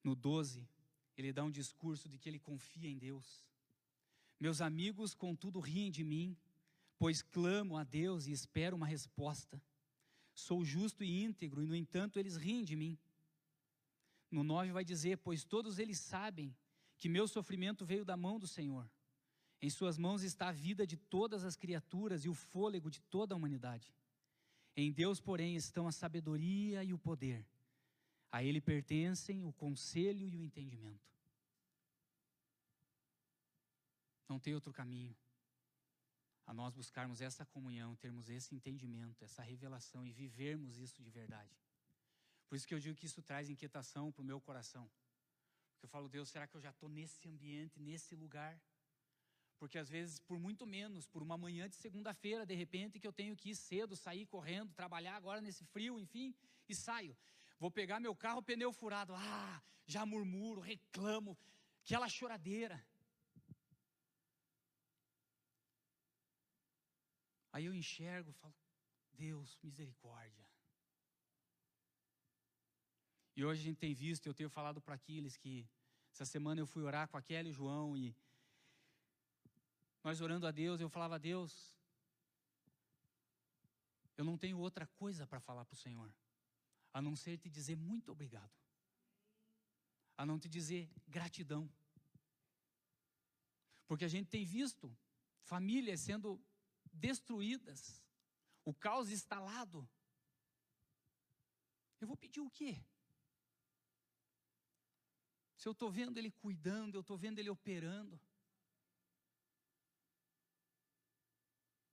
No 0.03 0.17
12, 0.17 0.69
ele 1.17 1.33
dá 1.33 1.45
um 1.45 1.51
discurso 1.51 2.09
de 2.09 2.19
que 2.19 2.29
ele 2.29 2.41
confia 2.41 2.91
em 2.91 2.99
Deus. 2.99 3.47
Meus 4.45 4.61
amigos, 4.61 5.15
contudo, 5.15 5.59
riem 5.59 5.91
de 5.91 6.05
mim, 6.05 6.37
pois 6.99 7.23
clamo 7.23 7.79
a 7.79 7.83
Deus 7.83 8.27
e 8.27 8.33
espero 8.33 8.77
uma 8.77 8.87
resposta. 8.87 9.59
Sou 10.35 10.63
justo 10.63 11.03
e 11.03 11.25
íntegro, 11.25 11.63
e 11.63 11.67
no 11.67 11.75
entanto 11.75 12.19
eles 12.19 12.37
riem 12.37 12.63
de 12.63 12.77
mim. 12.77 12.99
No 14.31 14.45
9 14.45 14.71
vai 14.71 14.85
dizer: 14.85 15.17
Pois 15.17 15.45
todos 15.45 15.79
eles 15.79 15.99
sabem 15.99 16.55
que 16.99 17.09
meu 17.09 17.27
sofrimento 17.27 17.87
veio 17.87 18.05
da 18.05 18.19
mão 18.19 18.39
do 18.39 18.47
Senhor. 18.47 18.87
Em 19.63 19.71
Suas 19.71 19.97
mãos 19.97 20.23
está 20.23 20.49
a 20.51 20.53
vida 20.53 20.87
de 20.87 20.99
todas 20.99 21.43
as 21.43 21.57
criaturas 21.57 22.27
e 22.27 22.29
o 22.29 22.35
fôlego 22.35 22.91
de 22.91 23.01
toda 23.01 23.35
a 23.35 23.39
humanidade. 23.39 23.95
Em 24.77 24.93
Deus, 24.93 25.23
porém, 25.23 25.57
estão 25.57 25.89
a 25.89 25.93
sabedoria 25.93 26.85
e 26.85 26.93
o 26.93 26.99
poder. 26.99 27.47
A 28.31 28.45
Ele 28.45 28.61
pertencem 28.61 29.43
o 29.43 29.55
conselho 29.55 30.29
e 30.29 30.37
o 30.37 30.43
entendimento. 30.43 31.14
Não 34.29 34.39
tem 34.39 34.55
outro 34.55 34.73
caminho 34.73 35.17
a 36.47 36.53
nós 36.53 36.75
buscarmos 36.75 37.21
essa 37.21 37.45
comunhão, 37.47 37.97
termos 37.97 38.29
esse 38.29 38.55
entendimento, 38.55 39.25
essa 39.25 39.43
revelação 39.43 40.07
e 40.07 40.13
vivermos 40.13 40.79
isso 40.79 41.03
de 41.03 41.11
verdade. 41.11 41.57
Por 42.49 42.57
isso 42.57 42.67
que 42.67 42.75
eu 42.75 42.79
digo 42.79 42.97
que 42.97 43.07
isso 43.07 43.23
traz 43.23 43.49
inquietação 43.49 44.13
para 44.13 44.23
o 44.23 44.25
meu 44.25 44.41
coração. 44.41 44.91
Porque 45.73 45.87
eu 45.87 45.89
falo, 45.89 46.09
Deus, 46.09 46.29
será 46.29 46.47
que 46.47 46.55
eu 46.55 46.61
já 46.61 46.71
estou 46.71 46.89
nesse 46.89 47.27
ambiente, 47.29 47.81
nesse 47.81 48.15
lugar? 48.15 48.61
Porque 49.59 49.79
às 49.79 49.89
vezes, 49.89 50.19
por 50.21 50.39
muito 50.39 50.67
menos, 50.67 51.07
por 51.07 51.23
uma 51.23 51.39
manhã 51.39 51.69
de 51.69 51.77
segunda-feira, 51.77 52.45
de 52.45 52.55
repente, 52.55 53.01
que 53.01 53.07
eu 53.07 53.13
tenho 53.13 53.35
que 53.37 53.51
ir 53.51 53.57
cedo, 53.57 53.97
sair 53.97 54.27
correndo, 54.27 54.75
trabalhar 54.75 55.17
agora 55.17 55.41
nesse 55.41 55.65
frio, 55.65 55.99
enfim, 55.99 56.35
e 56.69 56.75
saio. 56.75 57.17
Vou 57.59 57.71
pegar 57.71 58.01
meu 58.01 58.15
carro, 58.15 58.43
pneu 58.43 58.73
furado, 58.73 59.15
ah, 59.15 59.63
já 59.87 60.05
murmuro, 60.05 60.61
reclamo, 60.61 61.39
aquela 61.83 62.09
choradeira. 62.09 62.85
Aí 67.55 67.67
eu 67.67 67.73
enxergo 67.73 68.33
falo, 68.33 68.53
Deus, 69.13 69.57
misericórdia. 69.63 70.45
E 73.37 73.45
hoje 73.45 73.61
a 73.61 73.65
gente 73.67 73.79
tem 73.79 73.95
visto, 73.95 74.27
eu 74.27 74.35
tenho 74.35 74.51
falado 74.51 74.81
para 74.83 74.97
Aquiles 74.97 75.37
que 75.37 75.65
essa 76.13 76.25
semana 76.25 76.61
eu 76.61 76.67
fui 76.67 76.83
orar 76.83 77.07
com 77.09 77.17
a 77.17 77.23
e 77.29 77.53
João 77.53 77.97
e 77.97 78.13
nós 80.03 80.21
orando 80.21 80.49
a 80.49 80.51
Deus, 80.51 80.81
eu 80.81 80.89
falava 80.89 81.15
a 81.15 81.19
Deus, 81.19 81.77
eu 84.17 84.25
não 84.25 84.37
tenho 84.37 84.59
outra 84.59 84.89
coisa 84.89 85.25
para 85.25 85.39
falar 85.39 85.65
para 85.65 85.75
o 85.75 85.83
Senhor, 85.85 86.13
a 86.93 87.01
não 87.01 87.15
ser 87.15 87.39
te 87.39 87.49
dizer 87.49 87.77
muito 87.77 88.11
obrigado, 88.11 88.53
a 90.17 90.27
não 90.27 90.41
te 90.41 90.49
dizer 90.49 90.91
gratidão. 91.07 91.71
Porque 93.87 94.05
a 94.05 94.09
gente 94.09 94.29
tem 94.29 94.45
visto 94.45 94.97
famílias 95.45 96.01
sendo 96.01 96.43
destruídas, 96.95 98.03
o 98.65 98.73
caos 98.73 99.11
instalado. 99.11 99.89
Eu 102.01 102.07
vou 102.07 102.17
pedir 102.17 102.41
o 102.41 102.51
quê? 102.51 102.83
Se 105.57 105.69
eu 105.69 105.73
estou 105.73 105.91
vendo 105.91 106.19
Ele 106.19 106.31
cuidando, 106.31 106.97
eu 106.97 107.01
estou 107.01 107.17
vendo 107.17 107.39
Ele 107.39 107.51
operando. 107.51 108.21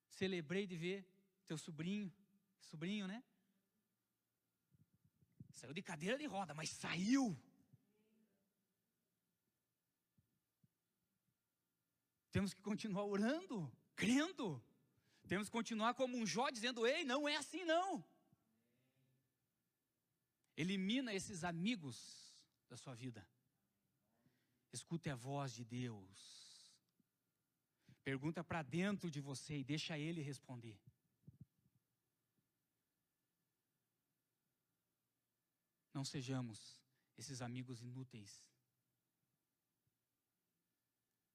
Celebrei 0.10 0.68
de 0.68 0.76
ver 0.76 1.06
teu 1.46 1.58
sobrinho, 1.58 2.14
sobrinho, 2.60 3.08
né? 3.08 3.24
Saiu 5.52 5.74
de 5.74 5.82
cadeira 5.82 6.18
de 6.18 6.26
roda, 6.26 6.54
mas 6.54 6.70
saiu. 6.70 7.38
Temos 12.32 12.54
que 12.54 12.62
continuar 12.62 13.06
orando, 13.06 13.72
crendo. 13.96 14.64
Temos 15.28 15.48
que 15.48 15.52
continuar 15.52 15.94
como 15.94 16.18
um 16.18 16.26
Jó 16.26 16.50
dizendo: 16.50 16.86
ei, 16.86 17.04
não 17.04 17.28
é 17.28 17.36
assim 17.36 17.64
não. 17.64 18.04
Elimina 20.58 21.14
esses 21.14 21.44
amigos 21.44 21.98
da 22.70 22.78
sua 22.78 22.94
vida. 22.94 23.28
Escute 24.72 25.10
a 25.10 25.16
voz 25.16 25.54
de 25.54 25.64
Deus. 25.64 26.42
Pergunta 28.04 28.44
para 28.44 28.62
dentro 28.62 29.10
de 29.12 29.22
você 29.22 29.60
e 29.60 29.64
deixa 29.64 29.98
ele 29.98 30.22
responder. 30.22 30.80
Não 35.94 36.04
sejamos 36.04 36.80
esses 37.18 37.42
amigos 37.42 37.82
inúteis. 37.82 38.44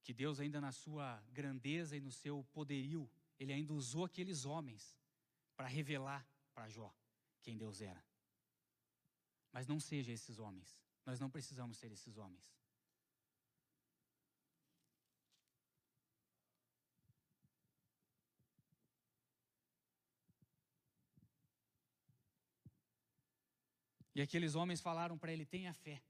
Que 0.02 0.14
Deus, 0.14 0.40
ainda 0.40 0.60
na 0.60 0.72
sua 0.72 1.20
grandeza 1.32 1.96
e 1.96 2.00
no 2.00 2.10
seu 2.10 2.44
poderio, 2.52 3.10
ele 3.38 3.52
ainda 3.52 3.72
usou 3.74 4.04
aqueles 4.04 4.44
homens 4.44 4.96
para 5.56 5.66
revelar 5.66 6.26
para 6.54 6.68
Jó 6.68 6.94
quem 7.42 7.56
Deus 7.56 7.80
era. 7.80 8.04
Mas 9.52 9.66
não 9.66 9.78
seja 9.78 10.12
esses 10.12 10.38
homens. 10.38 10.78
Nós 11.04 11.20
não 11.20 11.30
precisamos 11.30 11.78
ser 11.78 11.92
esses 11.92 12.16
homens. 12.16 12.44
E 24.14 24.22
aqueles 24.22 24.54
homens 24.54 24.80
falaram 24.80 25.18
para 25.18 25.30
ele: 25.30 25.44
tenha 25.44 25.74
fé. 25.74 26.02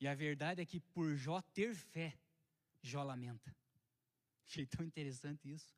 E 0.00 0.06
a 0.06 0.14
verdade 0.14 0.60
é 0.60 0.66
que 0.66 0.80
por 0.80 1.14
Jó 1.16 1.40
ter 1.42 1.74
fé, 1.74 2.18
Jó 2.82 3.02
lamenta. 3.02 3.54
Achei 4.46 4.66
tão 4.66 4.84
interessante 4.84 5.50
isso. 5.50 5.76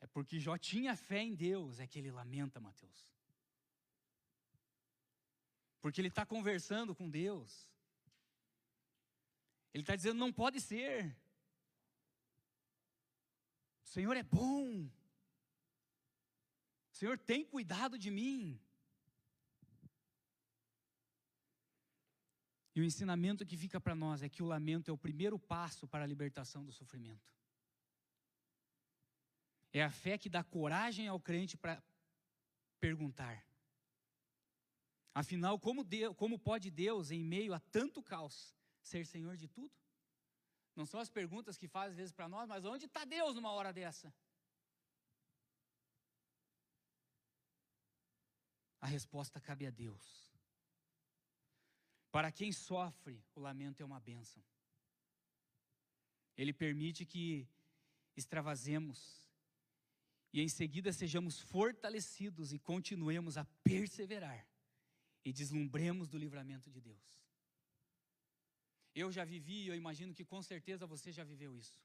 É 0.00 0.06
porque 0.06 0.40
Jó 0.40 0.56
tinha 0.58 0.96
fé 0.96 1.22
em 1.22 1.34
Deus, 1.34 1.78
é 1.78 1.86
que 1.86 1.98
ele 1.98 2.10
lamenta, 2.10 2.60
Mateus. 2.60 3.08
Porque 5.80 6.00
ele 6.00 6.08
está 6.08 6.24
conversando 6.24 6.94
com 6.94 7.08
Deus. 7.08 7.70
Ele 9.72 9.82
está 9.82 9.94
dizendo: 9.94 10.18
não 10.18 10.32
pode 10.32 10.60
ser. 10.60 11.14
O 13.82 13.88
Senhor 13.88 14.16
é 14.16 14.22
bom. 14.22 14.86
O 16.90 16.96
Senhor 16.96 17.18
tem 17.18 17.44
cuidado 17.44 17.98
de 17.98 18.10
mim. 18.10 18.63
E 22.74 22.80
o 22.80 22.84
ensinamento 22.84 23.46
que 23.46 23.56
fica 23.56 23.80
para 23.80 23.94
nós 23.94 24.22
é 24.22 24.28
que 24.28 24.42
o 24.42 24.46
lamento 24.46 24.90
é 24.90 24.94
o 24.94 24.98
primeiro 24.98 25.38
passo 25.38 25.86
para 25.86 26.04
a 26.04 26.06
libertação 26.06 26.64
do 26.64 26.72
sofrimento. 26.72 27.32
É 29.72 29.82
a 29.82 29.90
fé 29.90 30.18
que 30.18 30.28
dá 30.28 30.42
coragem 30.42 31.06
ao 31.06 31.20
crente 31.20 31.56
para 31.56 31.82
perguntar. 32.80 33.44
Afinal, 35.14 35.58
como, 35.58 35.84
Deus, 35.84 36.16
como 36.16 36.38
pode 36.38 36.70
Deus, 36.70 37.12
em 37.12 37.22
meio 37.22 37.54
a 37.54 37.60
tanto 37.60 38.02
caos, 38.02 38.56
ser 38.82 39.06
Senhor 39.06 39.36
de 39.36 39.46
tudo? 39.46 39.72
Não 40.74 40.84
são 40.84 40.98
as 40.98 41.08
perguntas 41.08 41.56
que 41.56 41.68
faz 41.68 41.92
às 41.92 41.96
vezes 41.96 42.12
para 42.12 42.28
nós, 42.28 42.48
mas 42.48 42.64
onde 42.64 42.86
está 42.86 43.04
Deus 43.04 43.36
numa 43.36 43.52
hora 43.52 43.72
dessa? 43.72 44.12
A 48.80 48.86
resposta 48.86 49.40
cabe 49.40 49.66
a 49.66 49.70
Deus. 49.70 50.33
Para 52.14 52.30
quem 52.30 52.52
sofre, 52.52 53.20
o 53.34 53.40
lamento 53.40 53.82
é 53.82 53.84
uma 53.84 53.98
bênção. 53.98 54.40
Ele 56.36 56.52
permite 56.52 57.04
que 57.04 57.48
extravasemos 58.16 59.28
e 60.32 60.40
em 60.40 60.46
seguida 60.46 60.92
sejamos 60.92 61.40
fortalecidos 61.40 62.52
e 62.52 62.58
continuemos 62.60 63.36
a 63.36 63.44
perseverar 63.64 64.46
e 65.24 65.32
deslumbremos 65.32 66.08
do 66.08 66.16
livramento 66.16 66.70
de 66.70 66.80
Deus. 66.80 67.02
Eu 68.94 69.10
já 69.10 69.24
vivi, 69.24 69.66
eu 69.66 69.74
imagino 69.74 70.14
que 70.14 70.24
com 70.24 70.40
certeza 70.40 70.86
você 70.86 71.10
já 71.10 71.24
viveu 71.24 71.56
isso. 71.56 71.82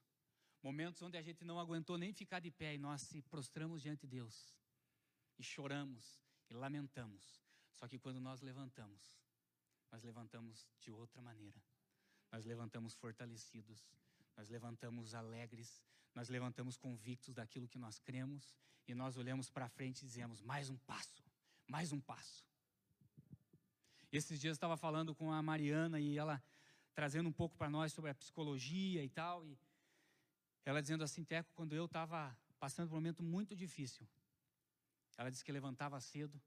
Momentos 0.62 1.02
onde 1.02 1.18
a 1.18 1.22
gente 1.22 1.44
não 1.44 1.58
aguentou 1.58 1.98
nem 1.98 2.12
ficar 2.12 2.38
de 2.38 2.52
pé 2.52 2.76
e 2.76 2.78
nós 2.78 3.02
se 3.02 3.20
prostramos 3.20 3.82
diante 3.82 4.02
de 4.02 4.12
Deus 4.18 4.54
e 5.40 5.42
choramos 5.42 6.22
e 6.48 6.54
lamentamos. 6.54 7.42
Só 7.72 7.88
que 7.88 7.98
quando 7.98 8.20
nós 8.20 8.40
levantamos, 8.40 9.19
nós 9.90 10.02
levantamos 10.02 10.66
de 10.80 10.90
outra 10.90 11.20
maneira. 11.20 11.60
Nós 12.30 12.44
levantamos 12.44 12.94
fortalecidos, 12.94 13.84
nós 14.36 14.48
levantamos 14.48 15.14
alegres, 15.14 15.82
nós 16.14 16.28
levantamos 16.28 16.76
convictos 16.76 17.34
daquilo 17.34 17.68
que 17.68 17.78
nós 17.78 17.98
cremos 17.98 18.54
e 18.86 18.94
nós 18.94 19.16
olhamos 19.16 19.50
para 19.50 19.68
frente 19.68 20.02
e 20.02 20.06
dizemos: 20.06 20.40
mais 20.40 20.70
um 20.70 20.76
passo, 20.78 21.24
mais 21.66 21.92
um 21.92 22.00
passo. 22.00 22.44
Esses 24.12 24.40
dias 24.40 24.50
eu 24.50 24.54
estava 24.54 24.76
falando 24.76 25.14
com 25.14 25.32
a 25.32 25.42
Mariana 25.42 26.00
e 26.00 26.18
ela 26.18 26.42
trazendo 26.94 27.28
um 27.28 27.32
pouco 27.32 27.56
para 27.56 27.70
nós 27.70 27.92
sobre 27.92 28.10
a 28.10 28.14
psicologia 28.14 29.04
e 29.04 29.08
tal, 29.08 29.46
e 29.46 29.56
ela 30.64 30.80
dizendo 30.80 31.04
assim: 31.04 31.24
Teco, 31.24 31.52
quando 31.54 31.74
eu 31.74 31.86
estava 31.86 32.36
passando 32.58 32.88
por 32.88 32.94
um 32.94 32.98
momento 32.98 33.22
muito 33.22 33.56
difícil, 33.56 34.06
ela 35.16 35.30
disse 35.30 35.44
que 35.44 35.52
levantava 35.52 36.00
cedo, 36.00 36.40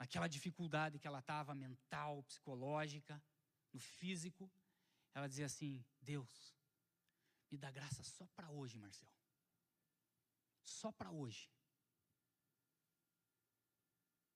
naquela 0.00 0.26
dificuldade 0.26 0.98
que 0.98 1.06
ela 1.06 1.18
estava, 1.18 1.54
mental, 1.54 2.22
psicológica, 2.22 3.22
no 3.70 3.78
físico, 3.78 4.50
ela 5.14 5.28
dizia 5.28 5.44
assim: 5.44 5.84
Deus, 6.00 6.56
me 7.50 7.58
dá 7.58 7.70
graça 7.70 8.02
só 8.02 8.26
para 8.34 8.48
hoje, 8.50 8.78
Marcel. 8.78 9.08
Só 10.64 10.90
para 10.90 11.10
hoje. 11.10 11.52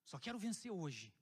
Só 0.05 0.18
quero 0.18 0.38
vencer 0.38 0.70
hoje. 0.70 1.14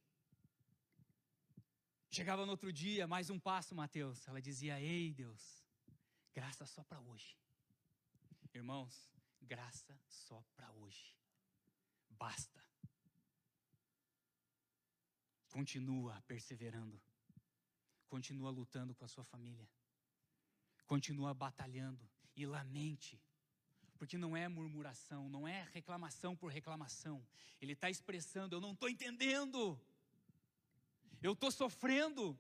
Chegava 2.11 2.45
no 2.45 2.51
outro 2.51 2.73
dia, 2.73 3.07
mais 3.07 3.31
um 3.31 3.39
passo, 3.39 3.77
Mateus. 3.77 4.27
Ela 4.27 4.43
dizia: 4.43 4.81
Ei, 4.81 5.15
Deus, 5.15 5.65
graça 6.35 6.67
só 6.67 6.83
para 6.83 7.01
hoje. 7.01 7.39
Irmãos, 8.53 9.09
graça 9.41 9.97
só 10.09 10.45
para 10.57 10.71
hoje. 10.73 11.17
Basta. 12.11 12.72
Continua 15.53 16.21
perseverando. 16.23 16.99
Continua 18.09 18.51
lutando 18.51 18.95
com 18.95 19.05
a 19.05 19.09
sua 19.09 19.23
família. 19.23 19.69
Continua 20.87 21.33
batalhando 21.35 22.09
e 22.35 22.47
lamente. 22.47 23.21
Porque 23.99 24.17
não 24.17 24.37
é 24.37 24.49
murmuração, 24.49 25.29
não 25.29 25.47
é 25.47 25.69
reclamação 25.73 26.35
por 26.35 26.51
reclamação. 26.51 27.25
Ele 27.61 27.75
está 27.75 27.91
expressando: 27.91 28.57
eu 28.57 28.61
não 28.61 28.73
estou 28.73 28.89
entendendo. 28.89 29.79
Eu 31.23 31.35
estou 31.35 31.51
sofrendo. 31.51 32.37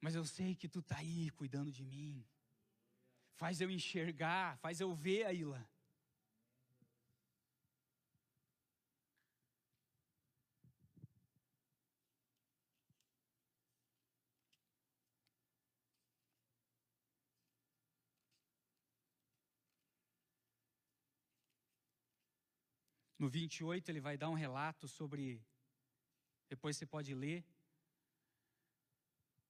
Mas 0.00 0.14
eu 0.14 0.24
sei 0.24 0.56
que 0.56 0.68
tu 0.68 0.80
está 0.80 0.98
aí 0.98 1.30
cuidando 1.30 1.70
de 1.70 1.84
mim. 1.84 2.26
Faz 3.36 3.60
eu 3.60 3.70
enxergar, 3.70 4.58
faz 4.58 4.80
eu 4.80 4.92
ver, 4.92 5.24
Aila. 5.26 5.66
No 23.18 23.28
28, 23.28 23.88
ele 23.88 24.00
vai 24.00 24.16
dar 24.16 24.28
um 24.28 24.34
relato 24.34 24.86
sobre, 24.86 25.42
depois 26.48 26.76
você 26.76 26.84
pode 26.84 27.14
ler, 27.14 27.44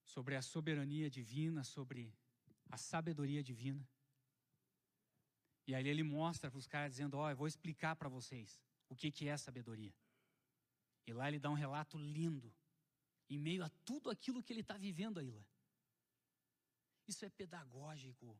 sobre 0.04 0.36
a 0.36 0.42
soberania 0.42 1.10
divina, 1.10 1.64
sobre 1.64 2.14
a 2.70 2.76
sabedoria 2.76 3.42
divina. 3.42 3.86
E 5.66 5.74
aí 5.74 5.88
ele 5.88 6.02
mostra 6.02 6.50
para 6.50 6.58
os 6.58 6.66
caras 6.66 6.92
dizendo: 6.92 7.16
Ó, 7.16 7.26
oh, 7.26 7.30
eu 7.30 7.36
vou 7.36 7.48
explicar 7.48 7.96
para 7.96 8.08
vocês 8.08 8.62
o 8.88 8.94
que, 8.94 9.10
que 9.10 9.28
é 9.28 9.36
sabedoria. 9.36 9.92
E 11.06 11.12
lá 11.12 11.28
ele 11.28 11.38
dá 11.38 11.50
um 11.50 11.54
relato 11.54 11.98
lindo, 11.98 12.52
em 13.28 13.38
meio 13.38 13.64
a 13.64 13.68
tudo 13.84 14.10
aquilo 14.10 14.42
que 14.42 14.52
ele 14.52 14.60
está 14.60 14.76
vivendo 14.76 15.18
aí 15.18 15.30
lá. 15.30 15.44
Isso 17.06 17.24
é 17.24 17.30
pedagógico, 17.30 18.38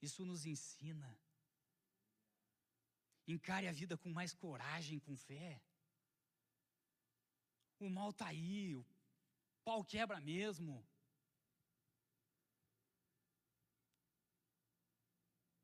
isso 0.00 0.24
nos 0.24 0.44
ensina. 0.44 1.18
Encare 3.26 3.68
a 3.68 3.72
vida 3.72 3.96
com 3.96 4.10
mais 4.10 4.34
coragem, 4.34 4.98
com 4.98 5.16
fé. 5.16 5.60
O 7.78 7.88
mal 7.88 8.10
está 8.10 8.26
aí, 8.26 8.74
o 8.76 8.84
pau 9.64 9.82
quebra 9.84 10.20
mesmo. 10.20 10.86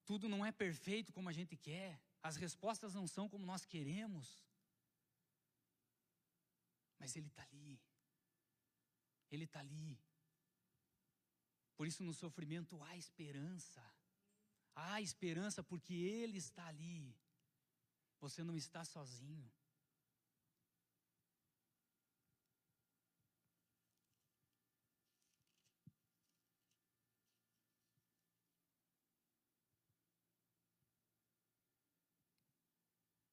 Tudo 0.05 0.29
não 0.29 0.45
é 0.45 0.51
perfeito 0.51 1.13
como 1.13 1.29
a 1.29 1.33
gente 1.33 1.57
quer, 1.57 2.01
as 2.23 2.37
respostas 2.37 2.95
não 2.95 3.07
são 3.07 3.29
como 3.29 3.47
nós 3.47 3.65
queremos. 3.65 4.45
Mas 6.99 7.15
Ele 7.17 7.29
está 7.29 7.43
ali. 7.43 7.81
Ele 9.31 9.45
está 9.45 9.61
ali. 9.61 9.99
Por 11.77 11.87
isso, 11.87 12.03
no 12.03 12.13
sofrimento 12.13 12.83
há 12.83 12.97
esperança. 12.97 13.83
Há 14.75 15.01
esperança 15.01 15.63
porque 15.63 15.95
Ele 15.95 16.39
está 16.39 16.67
ali. 16.67 17.17
Você 18.21 18.45
não 18.45 18.55
está 18.55 18.85
sozinho. 18.85 19.51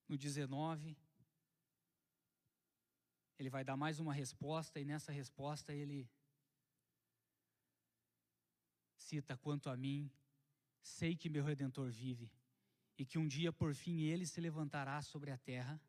No 0.07 0.17
19, 0.17 0.95
ele 3.37 3.49
vai 3.49 3.63
dar 3.65 3.75
mais 3.75 3.99
uma 3.99 4.13
resposta, 4.13 4.79
e 4.79 4.85
nessa 4.85 5.11
resposta 5.11 5.73
ele 5.73 6.09
cita: 8.95 9.35
Quanto 9.35 9.69
a 9.69 9.75
mim, 9.75 10.09
sei 10.81 11.13
que 11.13 11.29
meu 11.29 11.43
redentor 11.43 11.91
vive 11.91 12.31
e 12.97 13.05
que 13.05 13.17
um 13.17 13.27
dia 13.27 13.51
por 13.51 13.73
fim 13.73 14.01
ele 14.01 14.25
se 14.25 14.41
levantará 14.41 15.01
sobre 15.01 15.31
a 15.31 15.37
terra, 15.37 15.79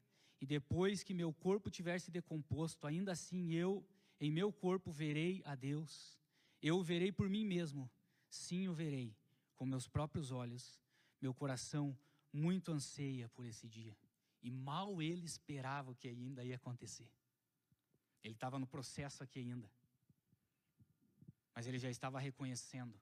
e 0.41 0.47
depois 0.47 1.03
que 1.03 1.15
meu 1.15 1.33
corpo 1.33 1.71
tiver 1.71 1.99
se 1.99 2.11
decomposto, 2.11 2.87
ainda 2.87 3.13
assim 3.13 3.53
eu, 3.53 3.85
em 4.21 4.31
meu 4.31 4.53
corpo, 4.53 4.91
verei 4.91 5.43
a 5.45 5.55
Deus. 5.55 6.19
Eu 6.61 6.79
o 6.79 6.83
verei 6.83 7.13
por 7.13 7.29
mim 7.29 7.45
mesmo, 7.45 7.91
sim, 8.29 8.69
o 8.69 8.75
verei, 8.75 9.17
com 9.57 9.65
meus 9.65 9.89
próprios 9.89 10.31
olhos. 10.31 10.81
Meu 11.21 11.33
coração 11.35 11.97
muito 12.33 12.73
anseia 12.73 13.29
por 13.31 13.45
esse 13.45 13.67
dia. 13.69 13.97
E 14.43 14.51
mal 14.51 15.03
ele 15.03 15.25
esperava 15.25 15.91
o 15.91 15.95
que 15.95 16.09
ainda 16.09 16.45
ia 16.45 16.57
acontecer. 16.57 17.11
Ele 18.23 18.35
estava 18.35 18.59
no 18.59 18.67
processo 18.67 19.23
aqui 19.23 19.41
ainda. 19.41 19.71
Mas 21.55 21.67
ele 21.67 21.79
já 21.79 21.91
estava 21.91 22.21
reconhecendo 22.21 22.95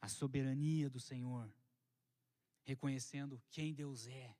a 0.00 0.08
soberania 0.08 0.90
do 0.90 1.00
Senhor, 1.00 1.50
reconhecendo 2.64 3.40
quem 3.50 3.72
Deus 3.72 4.06
é, 4.06 4.34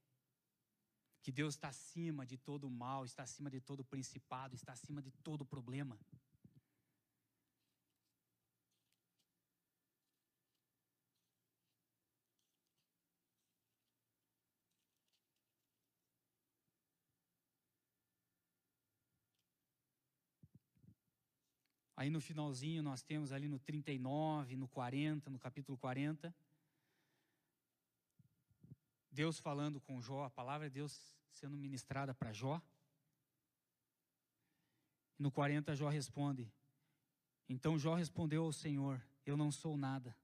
que 1.23 1.33
Deus 1.33 1.55
está 1.55 1.69
acima 1.69 2.27
de 2.27 2.37
todo 2.37 2.69
mal, 2.71 3.05
está 3.05 3.23
acima 3.23 3.51
de 3.51 3.61
todo 3.61 3.83
principado, 3.85 4.55
está 4.55 4.73
acima 4.73 5.01
de 5.01 5.11
todo 5.11 5.45
problema. 5.45 5.99
Aí 21.97 22.11
no 22.11 22.21
finalzinho 22.21 22.83
nós 22.83 23.03
temos 23.03 23.33
ali 23.33 23.49
no 23.49 23.59
39, 23.59 24.57
no 24.57 24.69
40, 24.69 25.31
no 25.31 25.39
capítulo 25.39 25.79
40, 25.79 26.35
Deus 29.15 29.39
falando 29.39 29.81
com 29.81 30.01
Jó, 30.01 30.25
a 30.25 30.31
palavra 30.31 30.69
de 30.69 30.75
Deus 30.75 31.17
sendo 31.31 31.57
ministrada 31.57 32.13
para 32.13 32.33
Jó. 32.33 32.61
No 35.17 35.31
40 35.31 35.75
Jó 35.77 35.89
responde: 35.89 36.53
Então 37.49 37.79
Jó 37.79 37.95
respondeu 37.95 38.45
ao 38.45 38.53
Senhor: 38.53 39.01
Eu 39.25 39.37
não 39.37 39.53
sou 39.53 39.77
nada. 39.77 40.17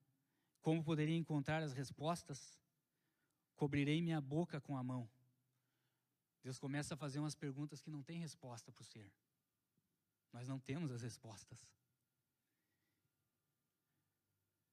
Como 0.61 0.83
poderia 0.83 1.17
encontrar 1.17 1.63
as 1.63 1.73
respostas? 1.73 2.59
Cobrirei 3.55 4.03
minha 4.03 4.21
boca 4.21 4.61
com 4.61 4.77
a 4.77 4.83
mão. 4.83 5.09
Deus 6.43 6.59
começa 6.59 6.95
a 6.95 6.97
fazer 6.97 7.21
umas 7.21 7.35
perguntas 7.35 7.81
que 7.81 7.91
não 7.91 8.03
tem 8.03 8.19
resposta 8.19 8.73
para 8.73 8.83
o 8.83 8.85
ser. 8.85 9.13
Nós 10.33 10.49
não 10.49 10.59
temos 10.59 10.91
as 10.91 11.03
respostas. 11.03 11.65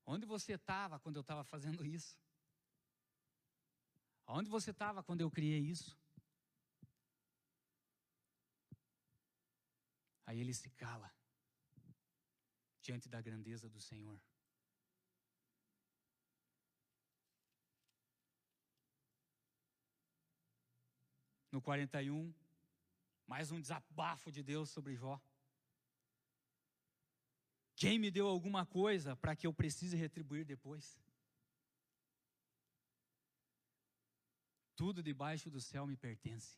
Onde 0.05 0.25
você 0.25 0.53
estava 0.53 0.99
quando 0.99 1.17
eu 1.17 1.21
estava 1.21 1.43
fazendo 1.43 1.85
isso? 1.85 2.17
Onde 4.27 4.49
você 4.49 4.71
estava 4.71 5.01
quando 5.01 5.21
eu 5.21 5.31
criei 5.31 5.59
isso? 5.59 5.97
Aí 10.25 10.41
ele 10.41 10.53
se 10.53 10.69
cala 10.71 11.09
diante 12.81 13.07
da 13.07 13.21
grandeza 13.21 13.69
do 13.69 13.79
Senhor. 13.79 14.19
No 21.49 21.61
41, 21.61 22.33
mais 23.25 23.49
um 23.51 23.61
desabafo 23.61 24.29
de 24.29 24.43
Deus 24.43 24.69
sobre 24.69 24.93
Jó. 24.95 25.21
Quem 27.77 27.97
me 27.97 28.11
deu 28.11 28.27
alguma 28.27 28.65
coisa 28.65 29.15
para 29.15 29.35
que 29.35 29.47
eu 29.47 29.53
precise 29.53 29.95
retribuir 29.95 30.43
depois? 30.43 30.99
Tudo 34.77 35.01
debaixo 35.01 35.49
do 35.49 35.59
céu 35.59 35.87
me 35.87 35.97
pertence. 35.97 36.55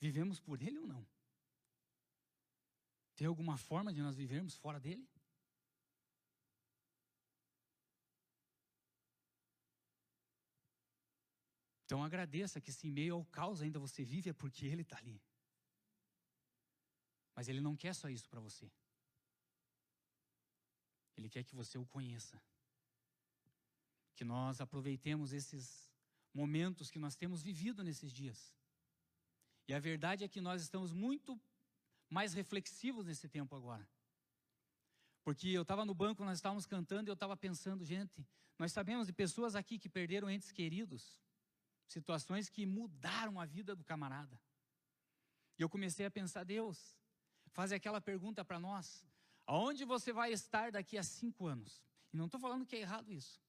Vivemos 0.00 0.40
por 0.40 0.62
Ele 0.62 0.78
ou 0.78 0.86
não? 0.86 1.06
Tem 3.14 3.26
alguma 3.26 3.58
forma 3.58 3.92
de 3.92 4.00
nós 4.00 4.16
vivermos 4.16 4.56
fora 4.56 4.80
dele? 4.80 5.06
Então 11.84 12.02
agradeça 12.02 12.60
que 12.62 12.72
se 12.72 12.86
em 12.86 12.90
meio 12.90 13.14
ao 13.14 13.24
caos 13.26 13.60
ainda 13.60 13.78
você 13.78 14.02
vive 14.04 14.30
é 14.30 14.32
porque 14.32 14.64
Ele 14.64 14.82
está 14.82 14.96
ali. 14.96 15.20
Mas 17.34 17.46
Ele 17.46 17.60
não 17.60 17.76
quer 17.76 17.94
só 17.94 18.08
isso 18.08 18.28
para 18.28 18.40
você. 18.40 18.70
Ele 21.14 21.28
quer 21.28 21.44
que 21.44 21.54
você 21.54 21.76
o 21.76 21.84
conheça. 21.84 22.40
Que 24.18 24.24
nós 24.24 24.60
aproveitemos 24.60 25.32
esses 25.32 25.88
momentos 26.34 26.90
que 26.90 26.98
nós 26.98 27.14
temos 27.14 27.40
vivido 27.40 27.84
nesses 27.84 28.12
dias. 28.12 28.52
E 29.68 29.72
a 29.72 29.78
verdade 29.78 30.24
é 30.24 30.28
que 30.28 30.40
nós 30.40 30.60
estamos 30.60 30.92
muito 30.92 31.40
mais 32.10 32.34
reflexivos 32.34 33.06
nesse 33.06 33.28
tempo 33.28 33.54
agora. 33.54 33.88
Porque 35.22 35.46
eu 35.50 35.62
estava 35.62 35.84
no 35.84 35.94
banco, 35.94 36.24
nós 36.24 36.38
estávamos 36.38 36.66
cantando 36.66 37.08
e 37.08 37.12
eu 37.12 37.14
estava 37.14 37.36
pensando, 37.36 37.84
gente, 37.84 38.26
nós 38.58 38.72
sabemos 38.72 39.06
de 39.06 39.12
pessoas 39.12 39.54
aqui 39.54 39.78
que 39.78 39.88
perderam 39.88 40.28
entes 40.28 40.50
queridos, 40.50 41.22
situações 41.86 42.48
que 42.48 42.66
mudaram 42.66 43.38
a 43.38 43.46
vida 43.46 43.76
do 43.76 43.84
camarada. 43.84 44.36
E 45.56 45.62
eu 45.62 45.68
comecei 45.68 46.04
a 46.04 46.10
pensar, 46.10 46.42
Deus, 46.42 46.98
faz 47.52 47.70
aquela 47.70 48.00
pergunta 48.00 48.44
para 48.44 48.58
nós: 48.58 49.06
aonde 49.46 49.84
você 49.84 50.12
vai 50.12 50.32
estar 50.32 50.72
daqui 50.72 50.98
a 50.98 51.04
cinco 51.04 51.46
anos? 51.46 51.80
E 52.12 52.16
não 52.16 52.26
estou 52.26 52.40
falando 52.40 52.66
que 52.66 52.74
é 52.74 52.80
errado 52.80 53.12
isso. 53.12 53.40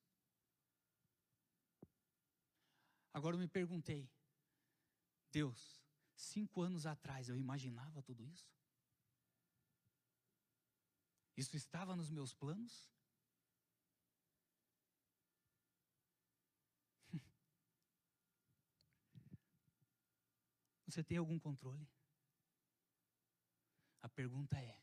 Agora 3.19 3.35
eu 3.35 3.39
me 3.39 3.49
perguntei, 3.49 4.09
Deus, 5.29 5.83
cinco 6.15 6.61
anos 6.61 6.85
atrás 6.85 7.27
eu 7.27 7.35
imaginava 7.35 8.01
tudo 8.01 8.25
isso? 8.25 8.49
Isso 11.35 11.57
estava 11.57 11.97
nos 11.97 12.09
meus 12.09 12.33
planos? 12.33 12.89
Você 20.87 21.03
tem 21.03 21.17
algum 21.17 21.37
controle? 21.37 21.85
A 24.01 24.07
pergunta 24.07 24.57
é: 24.57 24.81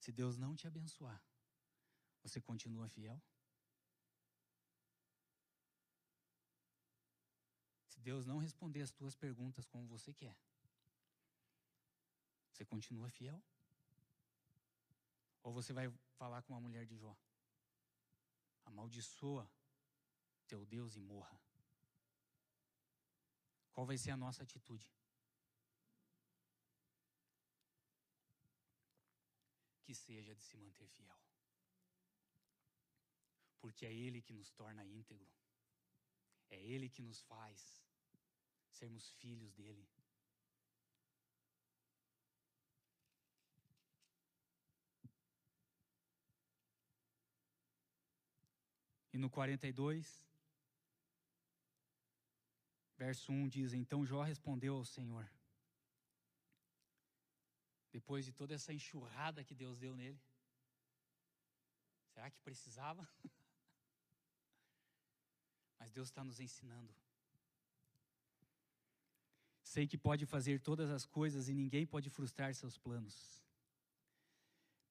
se 0.00 0.10
Deus 0.10 0.38
não 0.38 0.56
te 0.56 0.66
abençoar, 0.66 1.22
você 2.22 2.40
continua 2.40 2.88
fiel? 2.88 3.22
Se 7.98 8.02
Deus 8.04 8.24
não 8.24 8.38
responder 8.38 8.80
as 8.80 8.92
tuas 8.92 9.16
perguntas 9.16 9.66
como 9.66 9.84
você 9.88 10.14
quer, 10.14 10.36
você 12.52 12.64
continua 12.64 13.10
fiel? 13.10 13.42
Ou 15.42 15.52
você 15.52 15.72
vai 15.72 15.92
falar 16.16 16.42
com 16.42 16.54
a 16.54 16.60
mulher 16.60 16.86
de 16.86 16.96
Jó? 16.96 17.16
Amaldiçoa 18.66 19.50
teu 20.46 20.64
Deus 20.64 20.94
e 20.94 21.00
morra. 21.00 21.40
Qual 23.72 23.84
vai 23.84 23.98
ser 23.98 24.12
a 24.12 24.16
nossa 24.16 24.44
atitude? 24.44 24.88
que 29.82 29.94
seja 29.94 30.34
de 30.36 30.42
se 30.44 30.56
manter 30.58 30.86
fiel. 30.86 31.18
Porque 33.58 33.84
é 33.86 33.92
Ele 33.92 34.20
que 34.20 34.34
nos 34.34 34.50
torna 34.52 34.84
íntegro. 34.84 35.26
É 36.50 36.62
Ele 36.62 36.88
que 36.88 37.00
nos 37.00 37.22
faz 37.22 37.87
sermos 38.78 39.10
filhos 39.20 39.52
dele. 39.52 39.86
E 49.12 49.18
no 49.18 49.28
42, 49.28 50.26
verso 52.96 53.32
1 53.32 53.48
diz: 53.48 53.72
Então 53.72 54.06
Jó 54.06 54.22
respondeu 54.22 54.76
ao 54.76 54.84
Senhor: 54.84 55.28
depois 57.90 58.24
de 58.24 58.32
toda 58.32 58.54
essa 58.54 58.72
enxurrada 58.72 59.42
que 59.42 59.54
Deus 59.54 59.78
deu 59.78 59.96
nele? 59.96 60.22
Será 62.12 62.30
que 62.30 62.38
precisava? 62.40 63.08
Mas 65.80 65.90
Deus 65.90 66.08
está 66.08 66.22
nos 66.22 66.38
ensinando. 66.38 66.94
Sei 69.72 69.86
que 69.86 69.98
pode 69.98 70.24
fazer 70.24 70.60
todas 70.68 70.88
as 70.90 71.04
coisas 71.04 71.46
e 71.50 71.54
ninguém 71.54 71.84
pode 71.86 72.08
frustrar 72.08 72.54
seus 72.54 72.78
planos. 72.78 73.16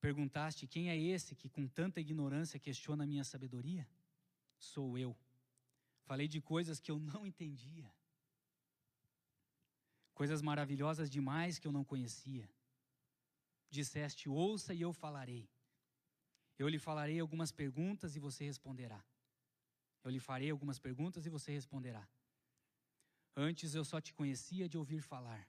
Perguntaste: 0.00 0.68
quem 0.68 0.88
é 0.88 0.96
esse 0.96 1.34
que 1.34 1.48
com 1.48 1.66
tanta 1.66 2.00
ignorância 2.00 2.60
questiona 2.60 3.02
a 3.02 3.06
minha 3.06 3.24
sabedoria? 3.24 3.84
Sou 4.56 4.96
eu. 4.96 5.16
Falei 6.04 6.28
de 6.28 6.40
coisas 6.40 6.78
que 6.78 6.92
eu 6.92 6.98
não 7.00 7.26
entendia. 7.26 7.92
Coisas 10.14 10.40
maravilhosas 10.40 11.10
demais 11.10 11.58
que 11.58 11.66
eu 11.66 11.72
não 11.72 11.84
conhecia 11.84 12.48
disseste: 13.68 14.28
Ouça 14.28 14.72
e 14.72 14.80
eu 14.80 14.92
falarei. 14.92 15.50
Eu 16.56 16.68
lhe 16.68 16.78
falarei 16.78 17.18
algumas 17.18 17.50
perguntas 17.50 18.14
e 18.14 18.20
você 18.20 18.44
responderá. 18.44 19.04
Eu 20.04 20.12
lhe 20.12 20.20
farei 20.20 20.50
algumas 20.50 20.78
perguntas 20.78 21.26
e 21.26 21.30
você 21.30 21.50
responderá. 21.50 22.08
Antes 23.36 23.74
eu 23.74 23.84
só 23.84 24.00
te 24.00 24.12
conhecia 24.12 24.68
de 24.68 24.76
ouvir 24.76 25.00
falar. 25.00 25.48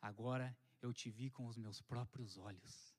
Agora 0.00 0.56
eu 0.80 0.92
te 0.92 1.10
vi 1.10 1.30
com 1.30 1.46
os 1.46 1.56
meus 1.56 1.80
próprios 1.82 2.36
olhos. 2.36 2.94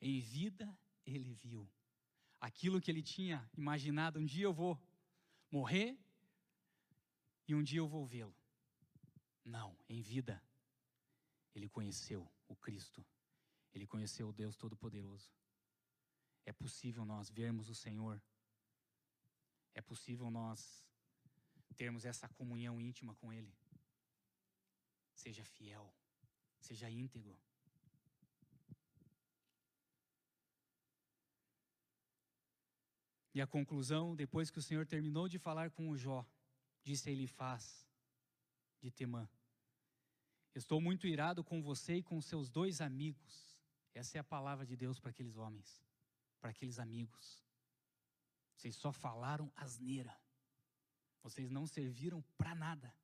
Em 0.00 0.20
vida 0.20 0.76
ele 1.04 1.32
viu 1.34 1.68
aquilo 2.40 2.80
que 2.80 2.90
ele 2.90 3.02
tinha 3.02 3.48
imaginado. 3.56 4.18
Um 4.18 4.24
dia 4.24 4.44
eu 4.44 4.52
vou 4.52 4.80
morrer 5.50 5.98
e 7.48 7.54
um 7.54 7.62
dia 7.62 7.78
eu 7.78 7.88
vou 7.88 8.04
vê-lo. 8.04 8.34
Não, 9.44 9.76
em 9.88 10.00
vida, 10.00 10.42
ele 11.54 11.68
conheceu 11.68 12.28
o 12.48 12.56
Cristo, 12.56 13.04
ele 13.72 13.86
conheceu 13.86 14.28
o 14.28 14.32
Deus 14.32 14.56
Todo-Poderoso. 14.56 15.30
É 16.44 16.52
possível 16.52 17.04
nós 17.04 17.30
vermos 17.30 17.68
o 17.68 17.74
Senhor, 17.74 18.20
é 19.74 19.80
possível 19.80 20.30
nós 20.30 20.85
termos 21.76 22.04
essa 22.04 22.28
comunhão 22.30 22.80
íntima 22.80 23.14
com 23.14 23.32
Ele. 23.32 23.54
Seja 25.14 25.44
fiel, 25.44 25.92
seja 26.58 26.90
íntegro. 26.90 27.38
E 33.36 33.40
a 33.40 33.46
conclusão, 33.46 34.16
depois 34.16 34.50
que 34.50 34.58
o 34.58 34.62
Senhor 34.62 34.86
terminou 34.86 35.28
de 35.28 35.38
falar 35.38 35.70
com 35.70 35.90
o 35.90 35.96
Jó, 35.96 36.26
disse 36.82 37.10
a 37.10 37.12
Elifaz 37.12 37.86
de 38.80 38.90
Temã: 38.90 39.28
Estou 40.54 40.80
muito 40.80 41.06
irado 41.06 41.44
com 41.44 41.62
você 41.62 41.96
e 41.96 42.02
com 42.02 42.18
seus 42.22 42.48
dois 42.48 42.80
amigos. 42.80 43.60
Essa 43.92 44.16
é 44.16 44.20
a 44.20 44.24
palavra 44.24 44.64
de 44.64 44.74
Deus 44.74 44.98
para 44.98 45.10
aqueles 45.10 45.36
homens, 45.36 45.84
para 46.40 46.48
aqueles 46.48 46.78
amigos. 46.78 47.44
Vocês 48.54 48.74
só 48.74 48.90
falaram 48.90 49.52
asneira. 49.54 50.16
Vocês 51.26 51.50
não 51.50 51.66
serviram 51.66 52.22
para 52.38 52.54
nada. 52.54 52.94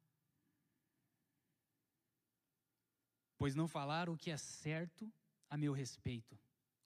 Pois 3.36 3.56
não 3.56 3.66
falaram 3.66 4.12
o 4.12 4.16
que 4.16 4.30
é 4.30 4.36
certo 4.36 5.12
a 5.50 5.56
meu 5.56 5.72
respeito, 5.72 6.38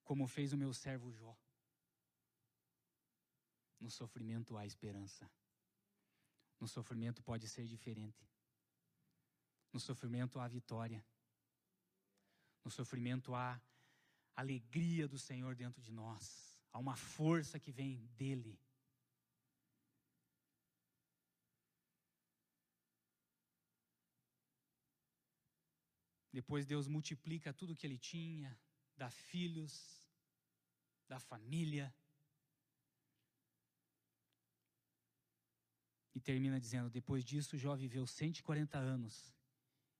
como 0.02 0.26
fez 0.26 0.54
o 0.54 0.56
meu 0.56 0.72
servo 0.72 1.12
Jó. 1.12 1.36
No 3.78 3.90
sofrimento 3.90 4.56
há 4.56 4.64
esperança. 4.64 5.30
No 6.58 6.66
sofrimento 6.66 7.22
pode 7.22 7.46
ser 7.46 7.66
diferente. 7.66 8.26
No 9.70 9.78
sofrimento 9.78 10.40
há 10.40 10.48
vitória. 10.48 11.04
No 12.64 12.70
sofrimento 12.70 13.34
há 13.34 13.60
alegria 14.34 15.06
do 15.06 15.18
Senhor 15.18 15.54
dentro 15.54 15.82
de 15.82 15.92
nós. 15.92 16.58
Há 16.72 16.78
uma 16.78 16.96
força 16.96 17.60
que 17.60 17.70
vem 17.70 18.06
dele. 18.16 18.58
Depois 26.36 26.66
Deus 26.66 26.86
multiplica 26.86 27.50
tudo 27.50 27.74
que 27.74 27.86
ele 27.86 27.96
tinha, 27.96 28.60
dá 28.94 29.08
filhos, 29.08 30.06
da 31.08 31.18
família. 31.18 31.94
E 36.14 36.20
termina 36.20 36.60
dizendo: 36.60 36.90
Depois 36.90 37.24
disso, 37.24 37.56
Jó 37.56 37.74
viveu 37.74 38.06
140 38.06 38.76
anos 38.76 39.34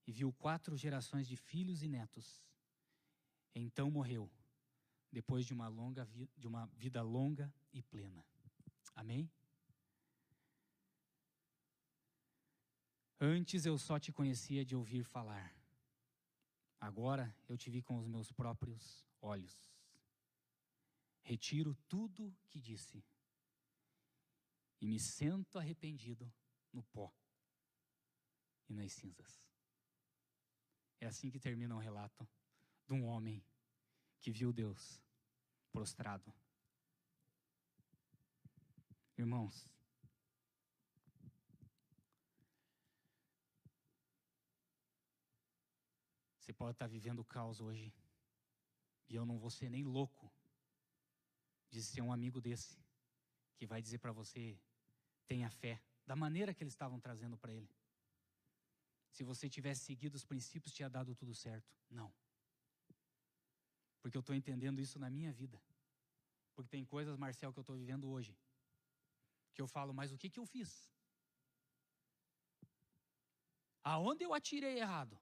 e 0.07 0.13
viu 0.13 0.31
quatro 0.31 0.77
gerações 0.77 1.27
de 1.27 1.39
filhos 1.39 1.83
e 1.83 1.89
netos. 1.89 2.45
Então 3.55 3.91
morreu, 3.91 4.31
depois 5.11 5.47
de 5.47 5.55
uma, 5.55 5.69
longa 5.69 6.07
de 6.37 6.47
uma 6.47 6.67
vida 6.67 7.01
longa 7.01 7.51
e 7.73 7.83
plena. 7.83 8.23
Amém? 8.95 9.31
Antes 13.19 13.65
eu 13.65 13.79
só 13.79 13.99
te 13.99 14.13
conhecia 14.13 14.67
de 14.67 14.77
ouvir 14.77 15.03
falar. 15.03 15.56
Agora 16.81 17.35
eu 17.49 17.57
te 17.57 17.71
vi 17.71 17.83
com 17.83 17.99
os 17.99 18.07
meus 18.07 18.31
próprios 18.31 19.05
olhos. 19.21 19.71
Retiro 21.23 21.75
tudo 21.89 22.35
que 22.49 22.61
disse 22.61 23.05
e 24.81 24.87
me 24.87 25.01
sento 25.01 25.59
arrependido 25.59 26.33
no 26.73 26.83
pó 26.85 27.13
e 28.69 28.75
nas 28.75 28.93
cinzas. 28.93 29.43
É 31.01 31.07
assim 31.07 31.31
que 31.31 31.39
termina 31.39 31.75
o 31.75 31.81
relato 31.81 32.29
de 32.87 32.93
um 32.93 33.05
homem 33.07 33.45
que 34.21 34.31
viu 34.31 34.53
Deus 34.53 35.03
prostrado. 35.73 36.33
Irmãos, 39.17 39.69
Você 46.47 46.53
pode 46.53 46.77
estar 46.77 46.87
vivendo 46.87 47.19
o 47.19 47.25
caos 47.25 47.61
hoje. 47.61 47.93
E 49.09 49.17
eu 49.17 49.27
não 49.27 49.37
vou 49.37 49.51
ser 49.51 49.69
nem 49.69 49.83
louco 49.83 50.33
de 51.69 51.83
ser 51.83 52.03
um 52.03 52.13
amigo 52.13 52.41
desse 52.41 52.79
que 53.57 53.67
vai 53.67 53.83
dizer 53.83 53.99
para 53.99 54.13
você: 54.13 54.57
tenha 55.27 55.51
fé, 55.51 55.83
da 56.07 56.15
maneira 56.15 56.55
que 56.55 56.63
eles 56.63 56.73
estavam 56.73 57.01
trazendo 57.01 57.37
para 57.37 57.53
ele. 57.53 57.69
Se 59.11 59.25
você 59.25 59.51
tivesse 59.51 59.87
seguido 59.87 60.15
os 60.15 60.25
princípios, 60.25 60.73
tinha 60.73 60.89
dado 60.89 61.17
tudo 61.17 61.35
certo. 61.35 61.69
Não. 61.91 62.15
Porque 64.01 64.17
eu 64.17 64.21
estou 64.21 64.37
entendendo 64.37 64.81
isso 64.81 65.01
na 65.01 65.11
minha 65.11 65.33
vida. 65.33 65.61
Porque 66.55 66.69
tem 66.69 66.85
coisas, 66.85 67.17
Marcel, 67.17 67.53
que 67.53 67.59
eu 67.59 67.63
estou 67.63 67.77
vivendo 67.77 68.09
hoje. 68.09 68.39
Que 69.53 69.61
eu 69.61 69.67
falo, 69.67 69.93
mas 69.93 70.13
o 70.13 70.17
que, 70.17 70.31
que 70.31 70.39
eu 70.39 70.47
fiz? 70.47 70.89
Aonde 73.83 74.23
eu 74.23 74.33
atirei 74.33 74.79
errado? 74.79 75.19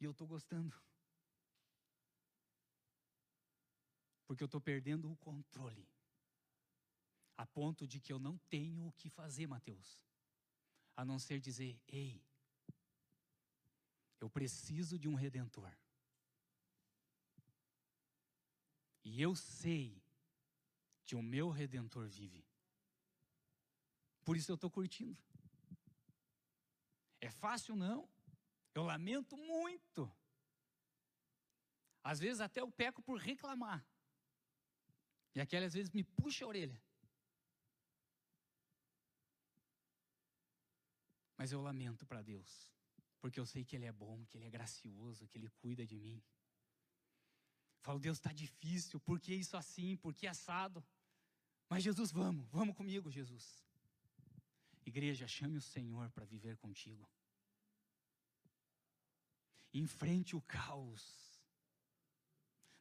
E 0.00 0.04
eu 0.04 0.10
estou 0.10 0.26
gostando. 0.26 0.76
Porque 4.26 4.42
eu 4.42 4.46
estou 4.46 4.60
perdendo 4.60 5.10
o 5.10 5.16
controle. 5.16 5.88
A 7.36 7.46
ponto 7.46 7.86
de 7.86 8.00
que 8.00 8.12
eu 8.12 8.18
não 8.18 8.38
tenho 8.48 8.86
o 8.86 8.92
que 8.92 9.08
fazer, 9.08 9.46
Mateus. 9.46 10.00
A 10.96 11.04
não 11.04 11.18
ser 11.18 11.40
dizer: 11.40 11.80
ei, 11.86 12.22
eu 14.20 14.28
preciso 14.28 14.98
de 14.98 15.08
um 15.08 15.14
redentor. 15.14 15.72
E 19.04 19.22
eu 19.22 19.36
sei 19.36 20.02
que 21.04 21.14
o 21.14 21.22
meu 21.22 21.50
redentor 21.50 22.08
vive. 22.08 22.44
Por 24.24 24.36
isso 24.36 24.50
eu 24.50 24.56
estou 24.56 24.68
curtindo. 24.68 25.16
É 27.20 27.30
fácil, 27.30 27.76
não. 27.76 28.08
Eu 28.76 28.84
lamento 28.84 29.34
muito. 29.38 30.00
Às 32.04 32.18
vezes 32.20 32.40
até 32.40 32.60
eu 32.60 32.70
peco 32.70 33.00
por 33.02 33.18
reclamar. 33.18 33.82
E 35.34 35.40
aquele 35.40 35.64
às 35.64 35.72
vezes 35.72 35.90
me 35.90 36.04
puxa 36.04 36.44
a 36.44 36.48
orelha. 36.48 36.78
Mas 41.38 41.52
eu 41.52 41.60
lamento 41.62 42.04
para 42.04 42.20
Deus, 42.20 42.50
porque 43.20 43.40
eu 43.40 43.46
sei 43.46 43.64
que 43.64 43.76
Ele 43.76 43.86
é 43.86 43.92
bom, 43.92 44.26
que 44.26 44.36
Ele 44.36 44.46
é 44.46 44.50
gracioso, 44.50 45.26
que 45.26 45.38
Ele 45.38 45.48
cuida 45.62 45.86
de 45.86 45.98
mim. 45.98 46.22
Falo, 47.80 47.98
Deus, 47.98 48.18
está 48.18 48.32
difícil, 48.32 49.00
por 49.00 49.18
que 49.18 49.34
isso 49.34 49.56
assim, 49.56 49.96
por 49.96 50.14
que 50.14 50.26
assado? 50.26 50.84
Mas 51.68 51.82
Jesus, 51.82 52.10
vamos, 52.12 52.46
vamos 52.50 52.76
comigo, 52.76 53.10
Jesus. 53.10 53.64
Igreja, 54.84 55.26
chame 55.26 55.56
o 55.56 55.62
Senhor 55.62 56.10
para 56.10 56.26
viver 56.26 56.56
contigo. 56.58 57.08
Enfrente 59.78 60.34
o 60.34 60.40
caos. 60.40 61.04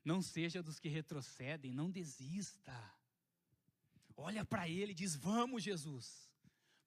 Não 0.04 0.22
seja 0.22 0.64
dos 0.64 0.80
que 0.80 0.88
retrocedem, 0.88 1.74
não 1.74 1.92
desista. 1.92 2.74
Olha 4.16 4.46
para 4.46 4.70
ele 4.70 4.94
e 4.94 4.96
diz: 4.96 5.16
Vamos, 5.16 5.64
Jesus, 5.64 6.32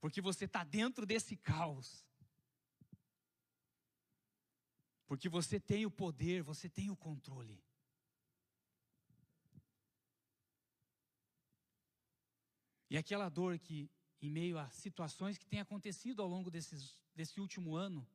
porque 0.00 0.20
você 0.20 0.46
está 0.46 0.64
dentro 0.64 1.04
desse 1.04 1.36
caos. 1.36 2.06
Porque 5.06 5.28
você 5.28 5.61
tem 5.61 5.84
o 5.84 5.90
poder, 5.90 6.42
você 6.42 6.68
tem 6.68 6.90
o 6.90 6.96
controle. 6.96 7.62
E 12.90 12.96
aquela 12.96 13.28
dor 13.28 13.59
que, 13.59 13.90
em 14.22 14.30
meio 14.30 14.59
a 14.59 14.70
situações 14.70 15.36
que 15.36 15.46
têm 15.46 15.61
acontecido 15.61 16.22
ao 16.22 16.28
longo 16.28 16.50
desses, 16.50 16.98
desse 17.14 17.40
último 17.40 17.76
ano, 17.76 18.06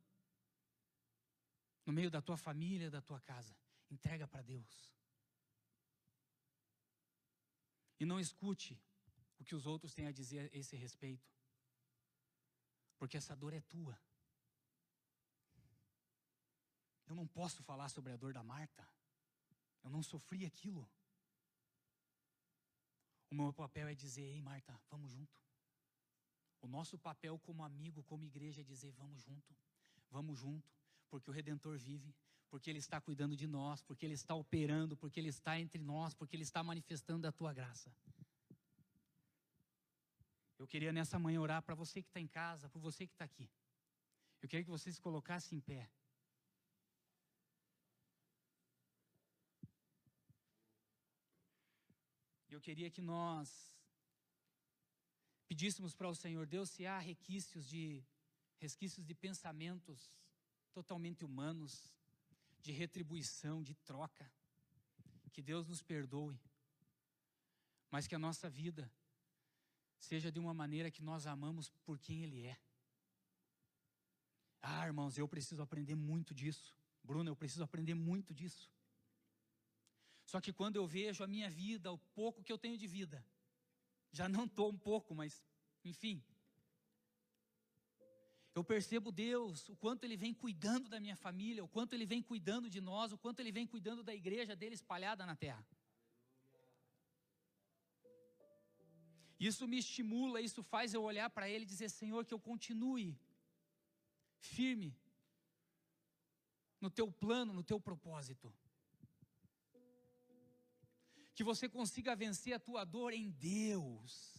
no 1.85 1.93
meio 1.93 2.09
da 2.09 2.21
tua 2.21 2.37
família, 2.37 2.89
da 2.89 3.01
tua 3.01 3.19
casa. 3.19 3.55
Entrega 3.89 4.27
para 4.27 4.41
Deus. 4.41 4.91
E 7.99 8.05
não 8.05 8.19
escute 8.19 8.79
o 9.39 9.43
que 9.43 9.55
os 9.55 9.65
outros 9.65 9.93
têm 9.93 10.07
a 10.07 10.11
dizer 10.11 10.49
a 10.51 10.57
esse 10.57 10.75
respeito. 10.75 11.29
Porque 12.97 13.17
essa 13.17 13.35
dor 13.35 13.53
é 13.53 13.61
tua. 13.61 13.99
Eu 17.05 17.15
não 17.15 17.27
posso 17.27 17.61
falar 17.61 17.89
sobre 17.89 18.13
a 18.13 18.17
dor 18.17 18.33
da 18.33 18.43
Marta. 18.43 18.87
Eu 19.83 19.89
não 19.89 20.01
sofri 20.01 20.45
aquilo. 20.45 20.89
O 23.29 23.35
meu 23.35 23.51
papel 23.51 23.87
é 23.87 23.95
dizer: 23.95 24.23
Ei, 24.23 24.41
Marta, 24.41 24.79
vamos 24.89 25.11
junto. 25.11 25.41
O 26.61 26.67
nosso 26.67 26.97
papel 26.97 27.37
como 27.39 27.63
amigo, 27.63 28.03
como 28.03 28.23
igreja, 28.23 28.61
é 28.61 28.63
dizer: 28.63 28.93
Vamos 28.93 29.21
junto, 29.21 29.53
vamos 30.09 30.39
junto 30.39 30.82
porque 31.13 31.29
o 31.29 31.33
Redentor 31.33 31.77
vive, 31.77 32.11
porque 32.49 32.71
Ele 32.71 32.79
está 32.79 32.99
cuidando 32.99 33.35
de 33.37 33.45
nós, 33.45 33.83
porque 33.83 34.03
Ele 34.03 34.15
está 34.15 34.33
operando, 34.33 34.97
porque 34.97 35.19
Ele 35.19 35.29
está 35.29 35.59
entre 35.59 35.79
nós, 35.79 36.15
porque 36.15 36.35
Ele 36.35 36.41
está 36.41 36.63
manifestando 36.63 37.27
a 37.27 37.31
tua 37.31 37.53
graça. 37.53 37.95
Eu 40.57 40.65
queria 40.65 40.91
nessa 40.91 41.19
manhã 41.19 41.39
orar 41.39 41.61
para 41.61 41.75
você 41.75 42.01
que 42.01 42.09
está 42.09 42.19
em 42.19 42.25
casa, 42.25 42.67
para 42.67 42.81
você 42.81 43.05
que 43.05 43.13
está 43.13 43.25
aqui. 43.25 43.47
Eu 44.41 44.49
queria 44.49 44.63
que 44.63 44.71
você 44.71 44.91
se 44.91 44.99
colocasse 44.99 45.53
em 45.53 45.59
pé. 45.59 45.87
Eu 52.49 52.59
queria 52.59 52.89
que 52.89 53.03
nós 53.03 53.77
pedíssemos 55.47 55.93
para 55.93 56.09
o 56.09 56.15
Senhor 56.15 56.47
Deus 56.47 56.71
se 56.71 56.87
há 56.87 56.97
resquícios 56.97 57.67
de 57.67 58.03
resquícios 58.59 59.05
de 59.05 59.13
pensamentos 59.13 60.11
totalmente 60.73 61.23
humanos, 61.23 61.93
de 62.61 62.71
retribuição, 62.71 63.61
de 63.63 63.75
troca. 63.75 64.29
Que 65.31 65.41
Deus 65.41 65.67
nos 65.67 65.81
perdoe. 65.81 66.39
Mas 67.89 68.07
que 68.07 68.15
a 68.15 68.19
nossa 68.19 68.49
vida 68.49 68.91
seja 69.97 70.31
de 70.31 70.39
uma 70.39 70.53
maneira 70.53 70.91
que 70.91 71.01
nós 71.01 71.25
amamos 71.25 71.69
por 71.85 71.97
quem 71.97 72.23
ele 72.23 72.45
é. 72.45 72.57
Ah, 74.61 74.85
irmãos, 74.85 75.17
eu 75.17 75.27
preciso 75.27 75.61
aprender 75.61 75.95
muito 75.95 76.33
disso. 76.33 76.75
Bruna, 77.03 77.29
eu 77.29 77.35
preciso 77.35 77.63
aprender 77.63 77.93
muito 77.93 78.33
disso. 78.33 78.71
Só 80.25 80.39
que 80.39 80.53
quando 80.53 80.77
eu 80.77 80.87
vejo 80.87 81.23
a 81.23 81.27
minha 81.27 81.49
vida, 81.49 81.91
o 81.91 81.97
pouco 81.97 82.43
que 82.43 82.51
eu 82.51 82.57
tenho 82.57 82.77
de 82.77 82.87
vida, 82.87 83.25
já 84.11 84.29
não 84.29 84.45
estou 84.45 84.69
um 84.69 84.77
pouco, 84.77 85.13
mas 85.13 85.43
enfim. 85.83 86.23
Eu 88.55 88.63
percebo 88.63 89.11
Deus, 89.11 89.67
o 89.69 89.75
quanto 89.75 90.03
Ele 90.03 90.15
vem 90.15 90.33
cuidando 90.33 90.87
da 90.87 90.99
minha 90.99 91.15
família, 91.15 91.63
o 91.63 91.67
quanto 91.67 91.93
Ele 91.93 92.05
vem 92.05 92.21
cuidando 92.21 92.69
de 92.69 92.79
nós, 92.79 93.11
o 93.11 93.17
quanto 93.17 93.39
Ele 93.39 93.51
vem 93.51 93.65
cuidando 93.65 94.03
da 94.03 94.13
igreja 94.13 94.55
dele 94.55 94.75
espalhada 94.75 95.25
na 95.25 95.35
terra. 95.35 95.65
Isso 99.39 99.67
me 99.67 99.77
estimula, 99.77 100.39
isso 100.39 100.61
faz 100.63 100.93
eu 100.93 101.03
olhar 101.03 101.29
para 101.29 101.49
Ele 101.49 101.63
e 101.63 101.67
dizer: 101.67 101.89
Senhor, 101.89 102.25
que 102.25 102.33
eu 102.33 102.39
continue 102.39 103.19
firme 104.37 104.95
no 106.79 106.89
teu 106.89 107.11
plano, 107.11 107.53
no 107.53 107.63
teu 107.63 107.79
propósito 107.79 108.53
que 111.33 111.43
você 111.43 111.67
consiga 111.67 112.15
vencer 112.15 112.53
a 112.53 112.59
tua 112.59 112.83
dor 112.83 113.11
em 113.13 113.29
Deus. 113.29 114.32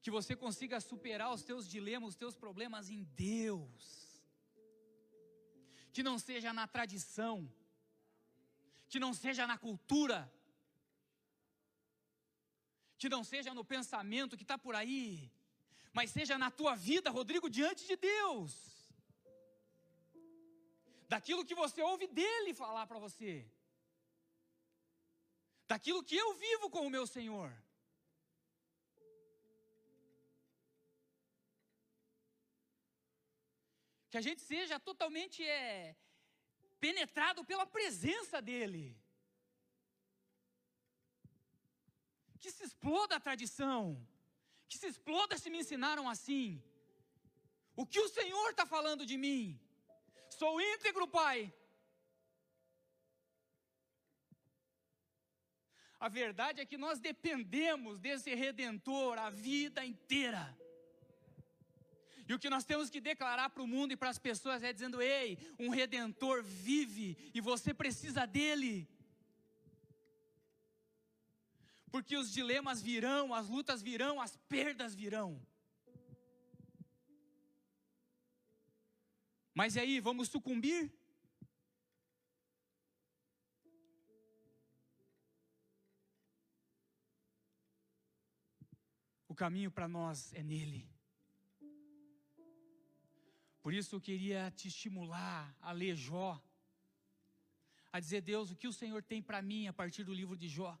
Que 0.00 0.10
você 0.10 0.34
consiga 0.36 0.80
superar 0.80 1.32
os 1.32 1.42
teus 1.42 1.68
dilemas, 1.68 2.10
os 2.10 2.16
teus 2.16 2.36
problemas 2.36 2.88
em 2.90 3.02
Deus. 3.30 4.22
Que 5.92 6.02
não 6.02 6.18
seja 6.18 6.52
na 6.52 6.66
tradição, 6.66 7.50
que 8.88 9.00
não 9.00 9.12
seja 9.12 9.46
na 9.46 9.58
cultura, 9.58 10.32
que 12.96 13.08
não 13.08 13.22
seja 13.24 13.52
no 13.52 13.64
pensamento 13.64 14.36
que 14.36 14.44
está 14.44 14.56
por 14.56 14.74
aí, 14.74 15.30
mas 15.92 16.10
seja 16.10 16.38
na 16.38 16.50
tua 16.50 16.74
vida, 16.74 17.10
Rodrigo, 17.10 17.50
diante 17.50 17.86
de 17.86 17.96
Deus. 17.96 18.52
Daquilo 21.08 21.44
que 21.44 21.54
você 21.54 21.82
ouve 21.82 22.06
dele 22.06 22.52
falar 22.54 22.86
para 22.86 22.98
você 22.98 23.50
daquilo 25.68 26.02
que 26.02 26.16
eu 26.16 26.32
vivo 26.34 26.70
com 26.70 26.86
o 26.86 26.90
meu 26.90 27.06
Senhor. 27.06 27.52
Que 34.10 34.18
a 34.18 34.20
gente 34.20 34.40
seja 34.40 34.78
totalmente 34.80 35.42
é, 35.42 35.96
penetrado 36.80 37.44
pela 37.44 37.66
presença 37.66 38.40
dEle. 38.40 38.96
Que 42.40 42.50
se 42.50 42.64
exploda 42.64 43.16
a 43.16 43.20
tradição. 43.20 43.82
Que 44.68 44.78
se 44.78 44.86
exploda 44.86 45.36
se 45.36 45.50
me 45.50 45.58
ensinaram 45.58 46.08
assim. 46.08 46.62
O 47.76 47.86
que 47.86 48.00
o 48.00 48.08
Senhor 48.08 48.50
está 48.50 48.64
falando 48.66 49.04
de 49.04 49.16
mim? 49.16 49.60
Sou 50.30 50.60
íntegro, 50.60 51.06
Pai. 51.06 51.52
A 56.00 56.08
verdade 56.08 56.60
é 56.60 56.66
que 56.66 56.78
nós 56.78 57.00
dependemos 57.00 57.98
desse 57.98 58.32
redentor 58.34 59.18
a 59.18 59.30
vida 59.30 59.84
inteira. 59.84 60.56
E 62.28 62.34
o 62.34 62.38
que 62.38 62.50
nós 62.50 62.64
temos 62.64 62.90
que 62.90 63.00
declarar 63.00 63.50
para 63.50 63.62
o 63.62 63.66
mundo 63.66 63.92
e 63.92 63.96
para 63.96 64.10
as 64.10 64.18
pessoas 64.18 64.62
é 64.62 64.72
dizendo: 64.72 65.00
ei, 65.00 65.38
um 65.58 65.70
redentor 65.70 66.42
vive 66.42 67.16
e 67.34 67.40
você 67.40 67.72
precisa 67.72 68.26
dele. 68.26 68.88
Porque 71.90 72.16
os 72.16 72.30
dilemas 72.30 72.82
virão, 72.82 73.32
as 73.32 73.48
lutas 73.48 73.80
virão, 73.80 74.20
as 74.20 74.36
perdas 74.48 74.94
virão. 74.94 75.40
Mas 79.54 79.74
e 79.74 79.80
aí, 79.80 79.98
vamos 79.98 80.28
sucumbir? 80.28 80.92
caminho 89.38 89.70
para 89.70 89.86
nós 89.86 90.32
é 90.32 90.42
nele. 90.42 90.97
Por 93.68 93.74
isso 93.74 93.96
eu 93.96 94.00
queria 94.00 94.50
te 94.52 94.66
estimular 94.66 95.54
a 95.60 95.72
ler 95.72 95.94
Jó, 95.94 96.42
a 97.92 98.00
dizer, 98.00 98.22
Deus, 98.22 98.50
o 98.50 98.56
que 98.56 98.66
o 98.66 98.72
Senhor 98.72 99.02
tem 99.02 99.20
para 99.20 99.42
mim 99.42 99.66
a 99.66 99.74
partir 99.74 100.04
do 100.04 100.14
livro 100.14 100.34
de 100.34 100.48
Jó? 100.48 100.74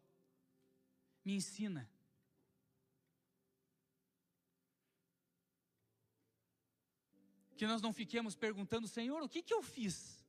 Me 1.22 1.34
ensina. 1.34 1.86
Que 7.58 7.66
nós 7.66 7.82
não 7.82 7.92
fiquemos 7.92 8.34
perguntando, 8.34 8.88
Senhor, 8.88 9.22
o 9.22 9.28
que, 9.28 9.42
que 9.42 9.52
eu 9.52 9.62
fiz? 9.62 10.24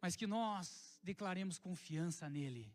Mas 0.00 0.14
que 0.14 0.28
nós 0.28 1.00
declaremos 1.02 1.58
confiança 1.58 2.30
nele. 2.30 2.72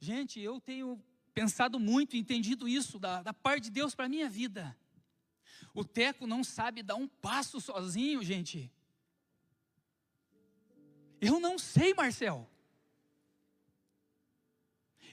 Gente, 0.00 0.40
eu 0.40 0.60
tenho 0.60 1.00
pensado 1.34 1.78
muito, 1.78 2.16
entendido 2.16 2.68
isso 2.68 2.98
da, 2.98 3.22
da 3.22 3.32
parte 3.32 3.64
de 3.64 3.70
Deus 3.70 3.94
para 3.94 4.06
a 4.06 4.08
minha 4.08 4.28
vida. 4.28 4.76
O 5.72 5.84
Teco 5.84 6.26
não 6.26 6.42
sabe 6.42 6.82
dar 6.82 6.96
um 6.96 7.06
passo 7.06 7.60
sozinho, 7.60 8.22
gente. 8.22 8.70
Eu 11.20 11.38
não 11.38 11.58
sei, 11.58 11.94
Marcel. 11.94 12.48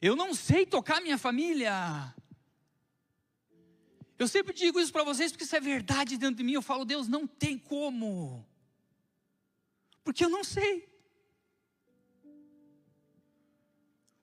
Eu 0.02 0.16
não 0.16 0.34
sei 0.34 0.66
tocar 0.66 1.02
minha 1.02 1.18
família. 1.18 2.16
Eu 4.18 4.28
sempre 4.28 4.54
digo 4.54 4.80
isso 4.80 4.92
para 4.92 5.04
vocês 5.04 5.32
porque 5.32 5.44
isso 5.44 5.56
é 5.56 5.60
verdade 5.60 6.18
dentro 6.18 6.38
de 6.38 6.44
mim. 6.44 6.54
Eu 6.54 6.62
falo, 6.62 6.86
Deus, 6.86 7.08
não 7.08 7.28
tem 7.28 7.58
como. 7.58 8.46
Porque 10.04 10.26
eu 10.26 10.30
não 10.30 10.44
sei. 10.44 10.88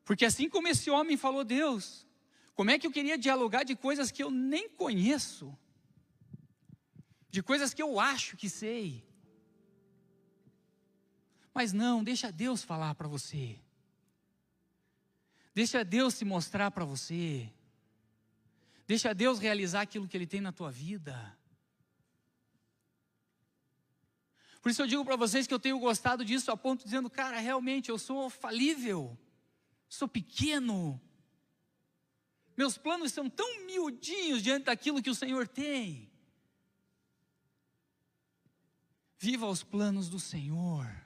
Porque 0.04 0.24
assim 0.24 0.48
como 0.48 0.68
esse 0.68 0.90
homem 0.90 1.16
falou, 1.16 1.42
Deus, 1.44 2.06
como 2.54 2.70
é 2.70 2.78
que 2.78 2.86
eu 2.86 2.92
queria 2.92 3.16
dialogar 3.16 3.64
de 3.64 3.74
coisas 3.74 4.10
que 4.10 4.22
eu 4.22 4.30
nem 4.30 4.68
conheço? 4.68 5.56
De 7.30 7.42
coisas 7.42 7.72
que 7.72 7.82
eu 7.82 7.98
acho 7.98 8.36
que 8.36 8.48
sei. 8.48 9.04
Mas 11.54 11.72
não, 11.72 12.04
deixa 12.04 12.30
Deus 12.30 12.62
falar 12.62 12.94
para 12.94 13.08
você. 13.08 13.58
Deixa 15.54 15.84
Deus 15.84 16.14
se 16.14 16.24
mostrar 16.24 16.70
para 16.70 16.84
você. 16.84 17.50
Deixa 18.86 19.14
Deus 19.14 19.38
realizar 19.38 19.82
aquilo 19.82 20.06
que 20.06 20.16
Ele 20.16 20.26
tem 20.26 20.40
na 20.40 20.52
tua 20.52 20.70
vida. 20.70 21.36
Por 24.60 24.70
isso 24.70 24.82
eu 24.82 24.86
digo 24.86 25.04
para 25.04 25.16
vocês 25.16 25.46
que 25.46 25.54
eu 25.54 25.60
tenho 25.60 25.78
gostado 25.78 26.24
disso 26.24 26.50
a 26.50 26.56
ponto 26.56 26.80
de 26.80 26.84
dizendo, 26.86 27.08
cara, 27.08 27.38
realmente 27.38 27.90
eu 27.90 27.98
sou 27.98 28.28
falível 28.28 29.18
sou 29.94 30.08
pequeno. 30.08 31.00
Meus 32.56 32.76
planos 32.76 33.12
são 33.12 33.28
tão 33.28 33.64
miudinhos 33.64 34.42
diante 34.42 34.64
daquilo 34.64 35.02
que 35.02 35.10
o 35.10 35.14
Senhor 35.14 35.48
tem. 35.48 36.10
Viva 39.18 39.46
os 39.46 39.62
planos 39.62 40.08
do 40.08 40.20
Senhor. 40.20 41.02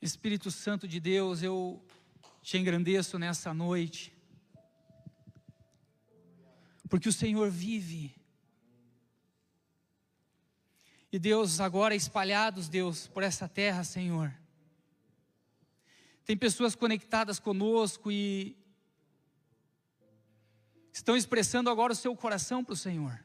Espírito 0.00 0.50
Santo 0.50 0.88
de 0.88 0.98
Deus, 0.98 1.44
eu 1.44 1.80
te 2.42 2.58
engrandeço 2.58 3.20
nessa 3.20 3.54
noite 3.54 4.12
porque 6.92 7.08
o 7.08 7.12
Senhor 7.12 7.50
vive. 7.50 8.14
E 11.10 11.18
Deus, 11.18 11.58
agora 11.58 11.94
espalhados, 11.94 12.68
Deus, 12.68 13.06
por 13.06 13.22
essa 13.22 13.48
terra, 13.48 13.82
Senhor. 13.82 14.30
Tem 16.26 16.36
pessoas 16.36 16.74
conectadas 16.74 17.38
conosco 17.38 18.12
e 18.12 18.54
estão 20.92 21.16
expressando 21.16 21.70
agora 21.70 21.94
o 21.94 21.96
seu 21.96 22.14
coração 22.14 22.62
para 22.62 22.74
o 22.74 22.76
Senhor. 22.76 23.18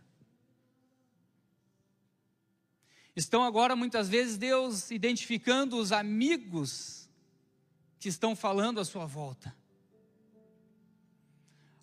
Estão 3.18 3.44
agora, 3.44 3.76
muitas 3.76 4.08
vezes, 4.08 4.38
Deus 4.38 4.92
identificando 4.92 5.76
os 5.76 5.92
amigos 5.92 7.10
que 8.00 8.08
estão 8.08 8.34
falando 8.34 8.80
à 8.80 8.86
sua 8.86 9.06
volta. 9.06 9.54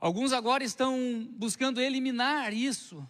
Alguns 0.04 0.34
agora 0.34 0.62
estão 0.62 1.26
buscando 1.30 1.80
eliminar 1.80 2.52
isso. 2.52 3.08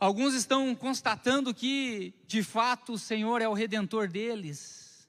Alguns 0.00 0.34
estão 0.34 0.74
constatando 0.74 1.54
que, 1.54 2.12
de 2.26 2.42
fato, 2.42 2.94
o 2.94 2.98
Senhor 2.98 3.40
é 3.40 3.46
o 3.46 3.52
redentor 3.52 4.08
deles. 4.08 5.08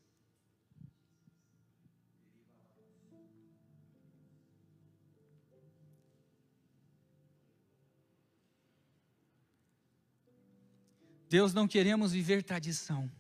Deus, 11.28 11.56
não 11.56 11.68
queremos 11.68 12.12
viver 12.12 12.44
tradição. 12.44 13.12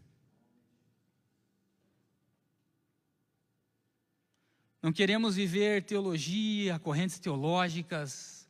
Não 4.83 4.91
queremos 4.91 5.37
viver 5.37 5.85
teologia, 5.85 6.77
correntes 6.77 7.17
teológicas. 7.17 8.45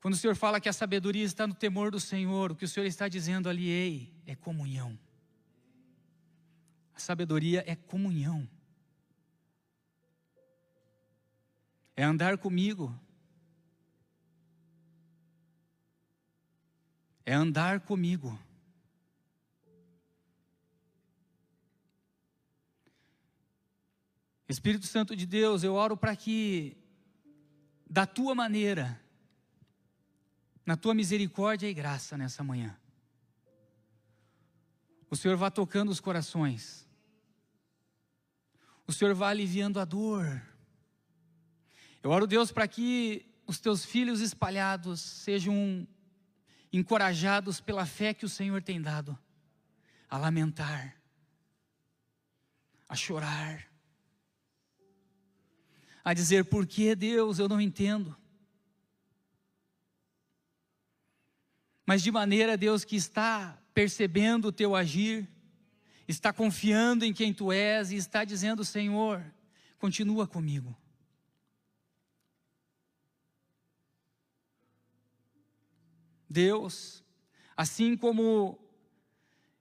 Quando 0.00 0.14
o 0.14 0.16
Senhor 0.16 0.34
fala 0.34 0.60
que 0.60 0.68
a 0.68 0.72
sabedoria 0.72 1.24
está 1.24 1.46
no 1.46 1.54
temor 1.54 1.92
do 1.92 2.00
Senhor, 2.00 2.50
o 2.50 2.56
que 2.56 2.64
o 2.64 2.68
Senhor 2.68 2.86
está 2.86 3.06
dizendo 3.06 3.48
ali, 3.48 3.68
ei, 3.68 4.12
é 4.26 4.34
comunhão. 4.34 4.98
A 6.92 6.98
sabedoria 6.98 7.62
é 7.68 7.76
comunhão. 7.76 8.50
É 11.94 12.02
andar 12.02 12.36
comigo. 12.36 12.92
É 17.24 17.32
andar 17.32 17.78
comigo. 17.78 18.36
Espírito 24.50 24.86
Santo 24.86 25.14
de 25.14 25.26
Deus, 25.26 25.62
eu 25.62 25.74
oro 25.74 25.96
para 25.96 26.16
que, 26.16 26.76
da 27.88 28.04
tua 28.04 28.34
maneira, 28.34 29.00
na 30.66 30.76
tua 30.76 30.92
misericórdia 30.92 31.68
e 31.68 31.74
graça 31.74 32.18
nessa 32.18 32.42
manhã. 32.42 32.76
O 35.08 35.14
Senhor 35.14 35.36
vá 35.36 35.52
tocando 35.52 35.90
os 35.90 36.00
corações. 36.00 36.88
O 38.88 38.92
Senhor 38.92 39.14
vá 39.14 39.28
aliviando 39.28 39.78
a 39.78 39.84
dor. 39.84 40.42
Eu 42.02 42.10
oro, 42.10 42.26
Deus, 42.26 42.50
para 42.50 42.66
que 42.66 43.32
os 43.46 43.60
teus 43.60 43.84
filhos 43.84 44.20
espalhados 44.20 45.00
sejam 45.00 45.86
encorajados 46.72 47.60
pela 47.60 47.86
fé 47.86 48.12
que 48.12 48.24
o 48.24 48.28
Senhor 48.28 48.62
tem 48.62 48.82
dado, 48.82 49.16
a 50.08 50.18
lamentar, 50.18 50.96
a 52.88 52.96
chorar, 52.96 53.69
a 56.04 56.14
dizer: 56.14 56.44
por 56.46 56.66
que 56.66 56.94
Deus 56.94 57.38
eu 57.38 57.48
não 57.48 57.60
entendo? 57.60 58.16
mas 61.90 62.02
de 62.04 62.12
maneira, 62.12 62.56
Deus, 62.56 62.84
que 62.84 62.94
está 62.94 63.60
percebendo 63.74 64.46
o 64.46 64.52
teu 64.52 64.76
agir, 64.76 65.28
está 66.06 66.32
confiando 66.32 67.04
em 67.04 67.12
quem 67.12 67.34
tu 67.34 67.50
és 67.50 67.90
e 67.90 67.96
está 67.96 68.24
dizendo: 68.24 68.64
Senhor, 68.64 69.20
continua 69.76 70.24
comigo. 70.24 70.72
Deus, 76.28 77.02
assim 77.56 77.96
como 77.96 78.56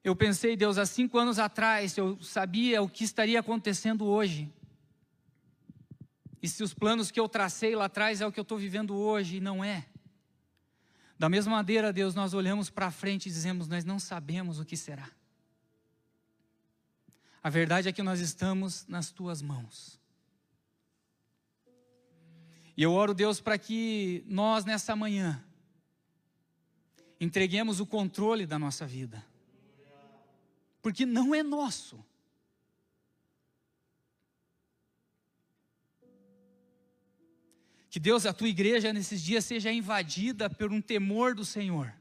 eu 0.03 0.15
pensei, 0.15 0.55
Deus, 0.55 0.77
há 0.77 0.85
cinco 0.85 1.17
anos 1.17 1.39
atrás, 1.39 1.97
eu 1.97 2.21
sabia 2.21 2.79
o 2.83 2.87
que 2.87 3.03
estaria 3.03 3.39
acontecendo 3.39 4.05
hoje. 4.05 4.53
E 6.41 6.47
se 6.47 6.63
os 6.63 6.73
planos 6.73 7.11
que 7.11 7.19
eu 7.19 7.27
tracei 7.27 7.75
lá 7.75 7.85
atrás 7.85 8.21
é 8.21 8.27
o 8.27 8.31
que 8.31 8.39
eu 8.39 8.43
estou 8.43 8.57
vivendo 8.57 8.95
hoje, 8.95 9.37
e 9.37 9.39
não 9.41 9.63
é. 9.63 9.85
Da 11.17 11.27
mesma 11.27 11.57
maneira, 11.57 11.91
Deus, 11.91 12.15
nós 12.15 12.33
olhamos 12.33 12.69
para 12.69 12.89
frente 12.89 13.27
e 13.27 13.31
dizemos: 13.31 13.67
Nós 13.67 13.83
não 13.83 13.99
sabemos 13.99 14.59
o 14.59 14.65
que 14.65 14.77
será. 14.77 15.09
A 17.43 17.49
verdade 17.49 17.89
é 17.89 17.91
que 17.91 18.03
nós 18.03 18.19
estamos 18.19 18.85
nas 18.87 19.11
tuas 19.11 19.41
mãos. 19.41 19.99
E 22.75 22.83
eu 22.83 22.93
oro, 22.93 23.13
Deus, 23.13 23.41
para 23.41 23.57
que 23.57 24.23
nós 24.25 24.63
nessa 24.63 24.95
manhã 24.95 25.43
entreguemos 27.19 27.81
o 27.81 27.85
controle 27.85 28.45
da 28.45 28.57
nossa 28.57 28.87
vida, 28.87 29.25
porque 30.81 31.05
não 31.05 31.35
é 31.35 31.43
nosso. 31.43 32.01
Que 37.89 37.99
Deus, 37.99 38.25
a 38.25 38.33
tua 38.33 38.47
igreja 38.47 38.93
nesses 38.93 39.21
dias 39.21 39.45
seja 39.45 39.71
invadida 39.71 40.49
por 40.49 40.71
um 40.71 40.79
temor 40.79 41.33
do 41.33 41.43
Senhor. 41.43 41.91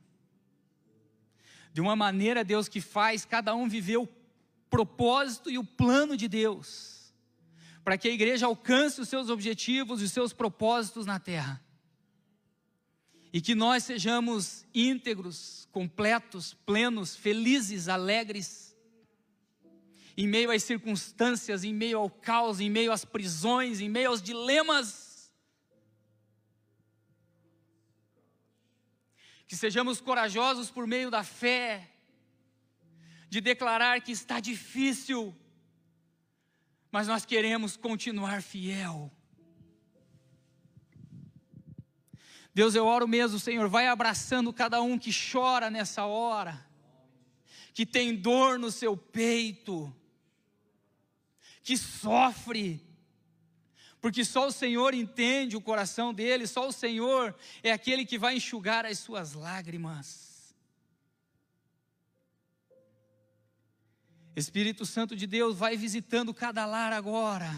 De 1.73 1.81
uma 1.81 1.97
maneira, 1.97 2.45
Deus, 2.45 2.69
que 2.69 2.81
faz 2.81 3.25
cada 3.25 3.55
um 3.55 3.69
viver 3.69 3.97
o 3.97 4.09
propósito 4.69 5.51
e 5.51 5.57
o 5.57 5.65
plano 5.65 6.15
de 6.17 6.29
Deus. 6.29 7.15
Para 7.83 7.97
que 7.97 8.07
a 8.07 8.13
igreja 8.13 8.45
alcance 8.45 9.01
os 9.01 9.09
seus 9.09 9.31
objetivos 9.31 10.03
e 10.03 10.05
os 10.05 10.13
seus 10.13 10.33
propósitos 10.35 11.07
na 11.07 11.19
terra. 11.19 11.63
E 13.33 13.41
que 13.41 13.55
nós 13.55 13.85
sejamos 13.85 14.67
íntegros, 14.75 15.67
completos, 15.73 16.53
plenos, 16.67 17.17
felizes, 17.17 17.89
alegres. 17.89 18.77
Em 20.19 20.27
meio 20.27 20.51
às 20.51 20.65
circunstâncias, 20.65 21.65
em 21.65 21.73
meio 21.73 21.99
ao 21.99 22.11
caos, 22.11 22.61
em 22.61 22.69
meio 22.69 22.93
às 22.93 23.07
prisões, 23.07 23.81
em 23.81 23.89
meio 23.89 24.09
aos 24.09 24.21
dilemas 24.21 25.08
que 29.49 29.57
sejamos 29.57 29.99
corajosos 29.99 30.71
por 30.71 30.87
meio 30.87 31.11
da 31.11 31.25
fé, 31.25 31.91
de 33.31 33.41
declarar 33.41 34.03
que 34.03 34.13
está 34.13 34.41
difícil, 34.41 35.35
mas 36.93 37.09
nós 37.09 37.25
queremos 37.25 37.75
continuar 37.75 38.43
fiel. 38.43 39.11
Deus, 42.53 42.75
eu 42.75 42.85
oro 42.87 43.09
mesmo, 43.09 43.39
Senhor, 43.39 43.69
vai 43.71 43.87
abraçando 43.87 44.53
cada 44.53 44.83
um 44.83 44.99
que 44.99 45.11
chora 45.11 45.71
nessa 45.71 46.05
hora, 46.05 46.67
que 47.73 47.87
tem 47.87 48.15
dor 48.15 48.59
no 48.59 48.71
seu 48.71 48.99
peito, 48.99 49.95
que 51.63 51.77
sofre, 51.77 52.87
porque 54.01 54.25
só 54.25 54.47
o 54.47 54.53
Senhor 54.53 54.95
entende 54.95 55.57
o 55.57 55.61
coração 55.61 56.15
dele, 56.15 56.47
só 56.47 56.69
o 56.69 56.73
Senhor 56.73 57.35
é 57.63 57.73
aquele 57.73 58.07
que 58.07 58.19
vai 58.19 58.37
enxugar 58.37 58.87
as 58.87 58.99
suas 58.99 59.33
lágrimas. 59.33 60.55
Espírito 64.37 64.87
Santo 64.87 65.17
de 65.17 65.27
Deus, 65.27 65.57
vai 65.57 65.77
visitando 65.77 66.33
cada 66.33 66.65
lar 66.65 66.93
agora. 66.93 67.51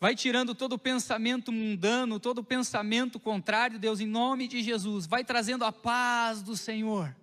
Vai 0.00 0.16
tirando 0.16 0.54
todo 0.54 0.78
pensamento 0.78 1.52
mundano, 1.52 2.18
todo 2.18 2.42
pensamento 2.42 3.20
contrário, 3.20 3.78
Deus, 3.78 4.00
em 4.00 4.06
nome 4.06 4.48
de 4.48 4.62
Jesus. 4.62 5.06
Vai 5.06 5.22
trazendo 5.22 5.66
a 5.66 5.70
paz 5.70 6.42
do 6.42 6.56
Senhor. 6.56 7.14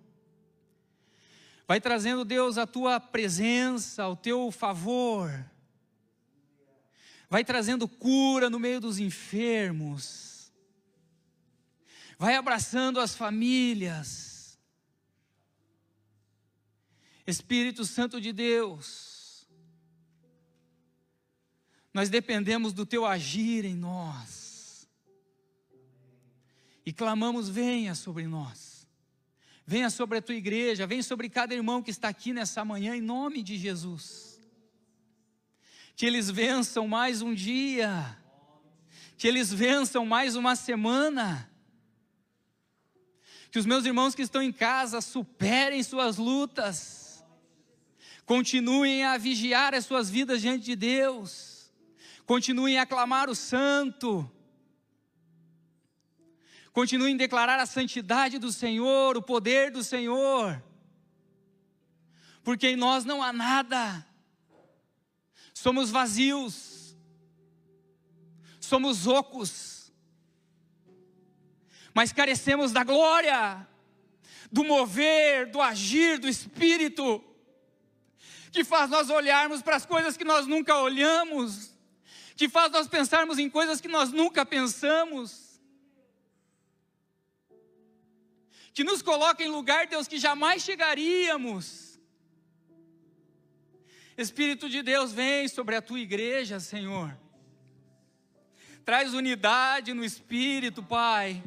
Vai 1.66 1.80
trazendo, 1.80 2.24
Deus, 2.24 2.56
a 2.56 2.66
tua 2.66 3.00
presença, 3.00 4.08
o 4.08 4.16
teu 4.16 4.50
favor 4.52 5.49
vai 7.30 7.44
trazendo 7.44 7.86
cura 7.86 8.50
no 8.50 8.58
meio 8.58 8.80
dos 8.80 8.98
enfermos, 8.98 10.52
vai 12.18 12.34
abraçando 12.34 12.98
as 12.98 13.14
famílias. 13.14 14.58
Espírito 17.24 17.84
Santo 17.84 18.20
de 18.20 18.32
Deus, 18.32 19.48
nós 21.94 22.10
dependemos 22.10 22.72
do 22.72 22.84
teu 22.84 23.06
agir 23.06 23.64
em 23.64 23.76
nós, 23.76 24.88
e 26.84 26.92
clamamos: 26.92 27.48
venha 27.48 27.94
sobre 27.94 28.26
nós, 28.26 28.88
venha 29.64 29.88
sobre 29.88 30.18
a 30.18 30.22
tua 30.22 30.34
igreja, 30.34 30.84
venha 30.84 31.04
sobre 31.04 31.28
cada 31.28 31.54
irmão 31.54 31.80
que 31.80 31.92
está 31.92 32.08
aqui 32.08 32.32
nessa 32.32 32.64
manhã, 32.64 32.96
em 32.96 33.00
nome 33.00 33.44
de 33.44 33.56
Jesus 33.56 34.29
que 36.00 36.06
eles 36.06 36.30
vençam 36.30 36.88
mais 36.88 37.20
um 37.20 37.34
dia, 37.34 38.16
que 39.18 39.28
eles 39.28 39.52
vençam 39.52 40.06
mais 40.06 40.34
uma 40.34 40.56
semana, 40.56 41.46
que 43.50 43.58
os 43.58 43.66
meus 43.66 43.84
irmãos 43.84 44.14
que 44.14 44.22
estão 44.22 44.42
em 44.42 44.50
casa 44.50 45.02
superem 45.02 45.82
suas 45.82 46.16
lutas, 46.16 47.22
Continuem 48.24 49.04
a 49.04 49.18
vigiar 49.18 49.74
as 49.74 49.84
suas 49.84 50.08
vidas 50.08 50.40
diante 50.40 50.64
de 50.64 50.76
Deus. 50.76 51.70
Continuem 52.24 52.78
a 52.78 52.86
clamar 52.86 53.28
o 53.28 53.34
santo. 53.34 54.30
Continuem 56.72 57.16
a 57.16 57.18
declarar 57.18 57.58
a 57.58 57.66
santidade 57.66 58.38
do 58.38 58.52
Senhor, 58.52 59.16
o 59.16 59.22
poder 59.22 59.72
do 59.72 59.82
Senhor. 59.82 60.62
Porque 62.44 62.68
em 62.68 62.76
nós 62.76 63.04
não 63.04 63.20
há 63.20 63.32
nada. 63.32 64.06
Somos 65.62 65.90
vazios. 65.90 66.96
Somos 68.58 69.06
ocos. 69.06 69.92
Mas 71.92 72.12
carecemos 72.12 72.72
da 72.72 72.82
glória, 72.82 73.68
do 74.50 74.64
mover, 74.64 75.50
do 75.50 75.60
agir 75.60 76.18
do 76.18 76.28
Espírito 76.28 77.22
que 78.50 78.64
faz 78.64 78.90
nós 78.90 79.10
olharmos 79.10 79.60
para 79.62 79.76
as 79.76 79.86
coisas 79.86 80.16
que 80.16 80.24
nós 80.24 80.46
nunca 80.46 80.76
olhamos, 80.76 81.72
que 82.34 82.48
faz 82.48 82.72
nós 82.72 82.88
pensarmos 82.88 83.38
em 83.38 83.48
coisas 83.48 83.80
que 83.80 83.86
nós 83.88 84.10
nunca 84.10 84.44
pensamos, 84.44 85.60
que 88.72 88.82
nos 88.82 89.02
coloca 89.02 89.44
em 89.44 89.48
lugar, 89.48 89.86
Deus, 89.86 90.08
que 90.08 90.18
jamais 90.18 90.62
chegaríamos. 90.62 91.89
Espírito 94.20 94.68
de 94.68 94.82
Deus, 94.82 95.12
vem 95.12 95.48
sobre 95.48 95.76
a 95.76 95.82
tua 95.82 95.98
igreja, 95.98 96.60
Senhor. 96.60 97.16
Traz 98.84 99.14
unidade 99.14 99.94
no 99.94 100.04
espírito, 100.04 100.82
Pai. 100.82 101.42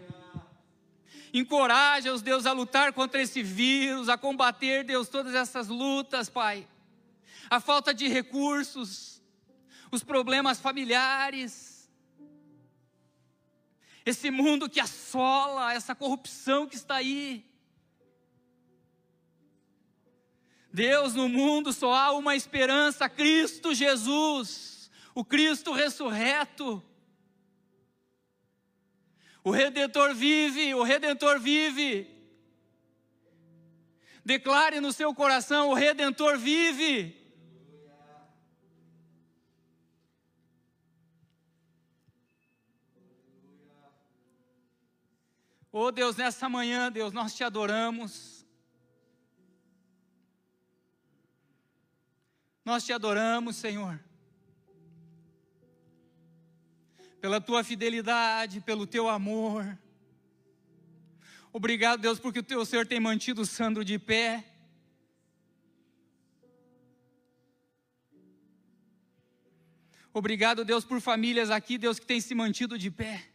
Encoraja 1.33 2.13
os 2.13 2.21
Deus 2.21 2.45
a 2.45 2.51
lutar 2.51 2.93
contra 2.93 3.21
esse 3.21 3.41
vírus, 3.41 4.09
a 4.09 4.17
combater, 4.17 4.83
Deus, 4.83 5.07
todas 5.07 5.33
essas 5.33 5.67
lutas, 5.67 6.29
Pai 6.29 6.67
a 7.49 7.59
falta 7.59 7.93
de 7.93 8.07
recursos, 8.07 9.21
os 9.91 10.03
problemas 10.03 10.59
familiares, 10.59 11.87
esse 14.05 14.31
mundo 14.31 14.69
que 14.69 14.79
assola, 14.79 15.71
essa 15.71 15.93
corrupção 15.93 16.67
que 16.67 16.75
está 16.75 16.95
aí. 16.95 17.45
Deus, 20.73 21.13
no 21.13 21.29
mundo 21.29 21.71
só 21.71 21.93
há 21.93 22.11
uma 22.13 22.35
esperança: 22.35 23.07
Cristo 23.07 23.75
Jesus, 23.75 24.89
o 25.13 25.23
Cristo 25.23 25.71
ressurreto. 25.71 26.83
O 29.43 29.51
Redentor 29.51 30.15
vive, 30.15 30.73
o 30.73 30.81
Redentor 30.81 31.39
vive. 31.39 32.09
Declare 34.25 34.79
no 34.79 34.91
seu 34.91 35.13
coração: 35.13 35.69
o 35.69 35.75
Redentor 35.75 36.39
vive. 36.39 37.21
Oh 45.71 45.91
Deus, 45.91 46.15
nessa 46.15 46.49
manhã, 46.49 46.91
Deus, 46.91 47.13
nós 47.13 47.35
te 47.35 47.43
adoramos. 47.43 48.32
Nós 52.65 52.85
te 52.85 52.93
adoramos, 52.93 53.57
Senhor. 53.57 53.99
Pela 57.19 57.41
tua 57.41 57.63
fidelidade, 57.63 58.61
pelo 58.61 58.87
teu 58.87 59.09
amor. 59.09 59.77
Obrigado, 61.51 62.01
Deus, 62.01 62.19
porque 62.19 62.39
o 62.39 62.43
teu 62.43 62.65
Senhor 62.65 62.87
tem 62.87 62.99
mantido 62.99 63.41
o 63.41 63.45
Sandro 63.45 63.83
de 63.83 63.99
pé. 63.99 64.45
Obrigado, 70.13 70.63
Deus, 70.63 70.85
por 70.85 71.01
famílias 71.01 71.49
aqui, 71.49 71.77
Deus, 71.77 71.99
que 71.99 72.05
tem 72.05 72.21
se 72.21 72.33
mantido 72.33 72.77
de 72.77 72.89
pé. 72.89 73.29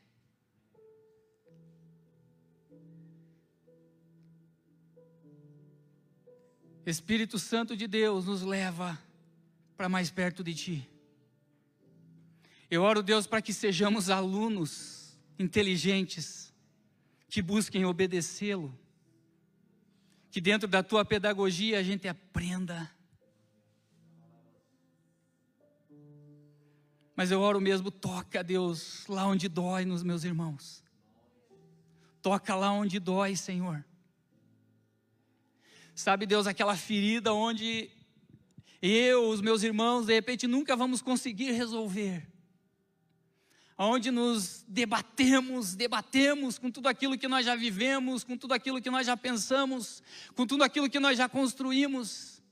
Espírito 6.87 7.39
Santo 7.39 7.77
de 7.77 7.87
Deus 7.87 8.25
nos 8.25 8.43
leva 8.43 8.99
para 9.79 9.89
mais 9.89 10.11
perto 10.11 10.43
de 10.43 10.57
Ti. 10.57 10.91
Eu 12.69 12.83
oro, 12.83 13.01
Deus, 13.01 13.29
para 13.29 13.41
que 13.41 13.53
sejamos 13.53 14.11
alunos 14.11 15.17
inteligentes, 15.39 16.53
que 17.29 17.41
busquem 17.41 17.85
obedecê-lo, 17.85 18.77
que 20.33 20.41
dentro 20.41 20.67
da 20.67 20.83
Tua 20.83 21.05
pedagogia 21.05 21.79
a 21.79 21.83
gente 21.85 22.09
aprenda. 22.09 22.91
Mas 27.15 27.31
eu 27.31 27.41
oro 27.41 27.61
mesmo, 27.61 27.89
toca, 27.89 28.43
Deus, 28.43 29.07
lá 29.07 29.27
onde 29.27 29.49
dói 29.49 29.85
nos 29.85 30.03
meus 30.03 30.25
irmãos. 30.25 30.83
Toca 32.21 32.57
lá 32.57 32.73
onde 32.73 32.99
dói, 32.99 33.37
Senhor. 33.37 33.85
Sabe, 35.95 36.27
Deus, 36.27 36.49
aquela 36.49 36.77
ferida 36.77 37.33
onde 37.33 37.93
eu, 38.81 39.29
os 39.29 39.41
meus 39.41 39.63
irmãos, 39.63 40.07
de 40.07 40.15
repente 40.15 40.47
nunca 40.47 40.77
vamos 40.77 41.03
conseguir 41.03 41.53
resolver. 41.53 42.27
Onde 43.77 44.11
nos 44.11 44.65
debatemos, 44.67 45.75
debatemos 45.75 46.59
com 46.59 46.71
tudo 46.71 46.89
aquilo 46.89 47.17
que 47.17 47.29
nós 47.29 47.47
já 47.47 47.55
vivemos, 47.55 48.25
com 48.25 48.37
tudo 48.37 48.55
aquilo 48.55 48.83
que 48.83 48.91
nós 48.91 49.07
já 49.07 49.17
pensamos, 49.17 50.03
com 50.35 50.47
tudo 50.47 50.65
aquilo 50.65 50.91
que 50.91 50.99
nós 50.99 51.17
já 51.17 51.29
construímos. 51.29 52.43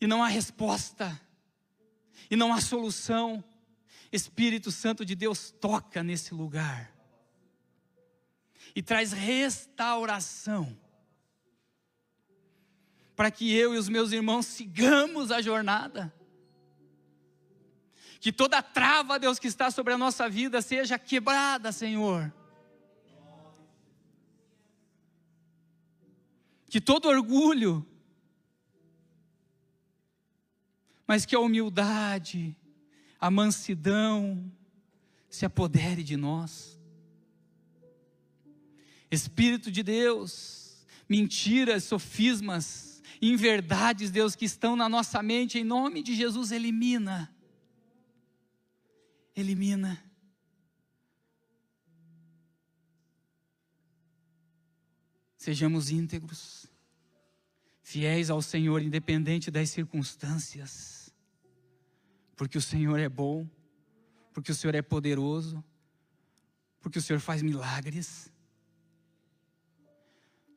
E 0.00 0.06
não 0.06 0.22
há 0.22 0.28
resposta, 0.28 1.20
e 2.30 2.36
não 2.36 2.52
há 2.52 2.60
solução. 2.60 3.44
Espírito 4.10 4.70
Santo 4.70 5.04
de 5.04 5.14
Deus 5.14 5.50
toca 5.50 6.02
nesse 6.02 6.34
lugar 6.34 6.92
e 8.74 8.82
traz 8.82 9.12
restauração 9.12 10.76
para 13.22 13.30
que 13.30 13.54
eu 13.54 13.72
e 13.72 13.78
os 13.78 13.88
meus 13.88 14.10
irmãos 14.10 14.46
sigamos 14.46 15.30
a 15.30 15.40
jornada. 15.40 16.12
Que 18.18 18.32
toda 18.32 18.60
trava, 18.60 19.16
Deus, 19.16 19.38
que 19.38 19.46
está 19.46 19.70
sobre 19.70 19.92
a 19.92 19.96
nossa 19.96 20.28
vida 20.28 20.60
seja 20.60 20.98
quebrada, 20.98 21.70
Senhor. 21.70 22.34
Que 26.68 26.80
todo 26.80 27.06
orgulho, 27.06 27.86
mas 31.06 31.24
que 31.24 31.36
a 31.36 31.38
humildade, 31.38 32.56
a 33.20 33.30
mansidão 33.30 34.52
se 35.30 35.46
apodere 35.46 36.02
de 36.02 36.16
nós. 36.16 36.76
Espírito 39.12 39.70
de 39.70 39.84
Deus, 39.84 40.84
mentiras, 41.08 41.84
sofismas, 41.84 42.91
em 43.22 43.36
verdades, 43.36 44.10
Deus, 44.10 44.34
que 44.34 44.44
estão 44.44 44.74
na 44.74 44.88
nossa 44.88 45.22
mente, 45.22 45.56
em 45.56 45.62
nome 45.62 46.02
de 46.02 46.12
Jesus, 46.12 46.50
elimina. 46.50 47.32
Elimina. 49.36 50.02
Sejamos 55.36 55.90
íntegros, 55.90 56.66
fiéis 57.80 58.28
ao 58.28 58.42
Senhor, 58.42 58.82
independente 58.82 59.50
das 59.50 59.70
circunstâncias, 59.70 61.12
porque 62.36 62.58
o 62.58 62.62
Senhor 62.62 62.98
é 62.98 63.08
bom, 63.08 63.48
porque 64.32 64.50
o 64.50 64.54
Senhor 64.54 64.74
é 64.74 64.82
poderoso, 64.82 65.62
porque 66.80 66.98
o 66.98 67.02
Senhor 67.02 67.20
faz 67.20 67.42
milagres. 67.42 68.31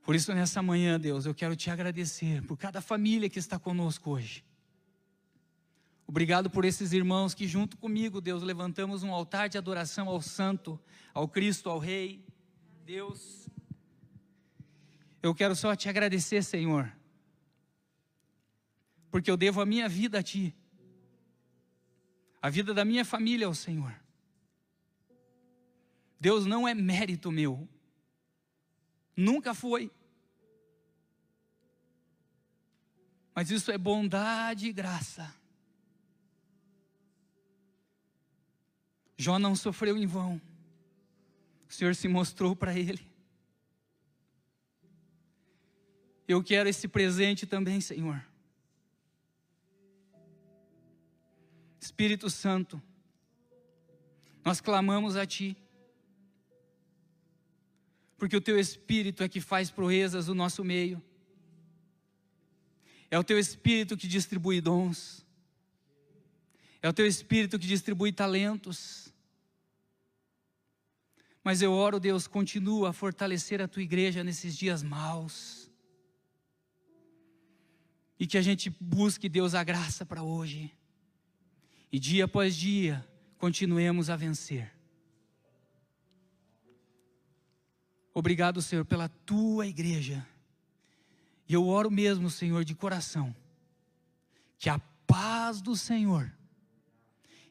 Por 0.05 0.13
isso, 0.13 0.31
nessa 0.35 0.61
manhã, 0.61 0.99
Deus, 0.99 1.25
eu 1.25 1.33
quero 1.33 1.55
te 1.55 1.71
agradecer 1.71 2.43
por 2.43 2.55
cada 2.55 2.79
família 2.79 3.27
que 3.27 3.39
está 3.39 3.57
conosco 3.57 4.11
hoje. 4.11 4.45
Obrigado 6.05 6.47
por 6.47 6.63
esses 6.63 6.93
irmãos 6.93 7.33
que, 7.33 7.47
junto 7.47 7.75
comigo, 7.75 8.21
Deus, 8.21 8.43
levantamos 8.43 9.01
um 9.01 9.11
altar 9.11 9.49
de 9.49 9.57
adoração 9.57 10.07
ao 10.07 10.21
Santo, 10.21 10.79
ao 11.11 11.27
Cristo, 11.27 11.71
ao 11.71 11.79
Rei. 11.79 12.23
Deus, 12.85 13.49
eu 15.23 15.33
quero 15.33 15.55
só 15.55 15.75
te 15.75 15.89
agradecer, 15.89 16.43
Senhor, 16.43 16.95
porque 19.09 19.31
eu 19.31 19.35
devo 19.35 19.59
a 19.59 19.65
minha 19.65 19.89
vida 19.89 20.19
a 20.19 20.23
Ti, 20.23 20.55
a 22.39 22.47
vida 22.47 22.75
da 22.75 22.85
minha 22.85 23.03
família 23.03 23.47
ao 23.47 23.55
Senhor. 23.55 23.99
Deus 26.19 26.45
não 26.45 26.67
é 26.67 26.75
mérito 26.75 27.31
meu, 27.31 27.67
Nunca 29.15 29.53
foi. 29.53 29.91
Mas 33.33 33.51
isso 33.51 33.71
é 33.71 33.77
bondade 33.77 34.67
e 34.67 34.73
graça. 34.73 35.33
Jó 39.17 39.39
não 39.39 39.55
sofreu 39.55 39.97
em 39.97 40.05
vão. 40.05 40.41
O 41.69 41.73
Senhor 41.73 41.95
se 41.95 42.07
mostrou 42.07 42.55
para 42.55 42.77
ele. 42.77 43.05
Eu 46.27 46.43
quero 46.43 46.67
esse 46.67 46.87
presente 46.87 47.45
também, 47.45 47.79
Senhor. 47.79 48.25
Espírito 51.79 52.29
Santo, 52.29 52.81
nós 54.43 54.59
clamamos 54.59 55.15
a 55.15 55.25
Ti 55.25 55.55
porque 58.17 58.35
o 58.35 58.41
Teu 58.41 58.59
Espírito 58.59 59.23
é 59.23 59.29
que 59.29 59.41
faz 59.41 59.69
proezas 59.69 60.27
no 60.27 60.33
nosso 60.33 60.63
meio, 60.63 61.01
é 63.09 63.19
o 63.19 63.23
Teu 63.23 63.39
Espírito 63.39 63.95
que 63.95 64.07
distribui 64.07 64.59
dons, 64.61 65.25
é 66.81 66.89
o 66.89 66.93
Teu 66.93 67.07
Espírito 67.07 67.57
que 67.57 67.65
distribui 67.65 68.11
talentos. 68.11 69.11
Mas 71.43 71.61
eu 71.61 71.71
oro, 71.71 71.99
Deus, 71.99 72.27
continua 72.27 72.89
a 72.89 72.93
fortalecer 72.93 73.61
a 73.61 73.67
Tua 73.67 73.83
igreja 73.83 74.23
nesses 74.23 74.57
dias 74.57 74.83
maus. 74.83 75.71
E 78.19 78.27
que 78.27 78.37
a 78.37 78.41
gente 78.41 78.69
busque, 78.79 79.29
Deus, 79.29 79.53
a 79.53 79.63
graça 79.63 80.05
para 80.05 80.23
hoje. 80.23 80.71
E 81.91 81.99
dia 81.99 82.25
após 82.25 82.55
dia, 82.55 83.07
continuemos 83.37 84.09
a 84.09 84.15
vencer. 84.15 84.74
Obrigado, 88.17 88.61
Senhor, 88.61 88.85
pela 88.85 89.09
tua 89.09 89.67
igreja. 89.67 90.25
E 91.49 91.53
eu 91.53 91.67
oro 91.67 91.91
mesmo, 91.91 92.31
Senhor, 92.31 92.63
de 92.63 92.73
coração, 92.73 93.35
que 94.57 94.69
a 94.69 94.79
paz 95.05 95.61
do 95.61 95.75
Senhor 95.75 96.31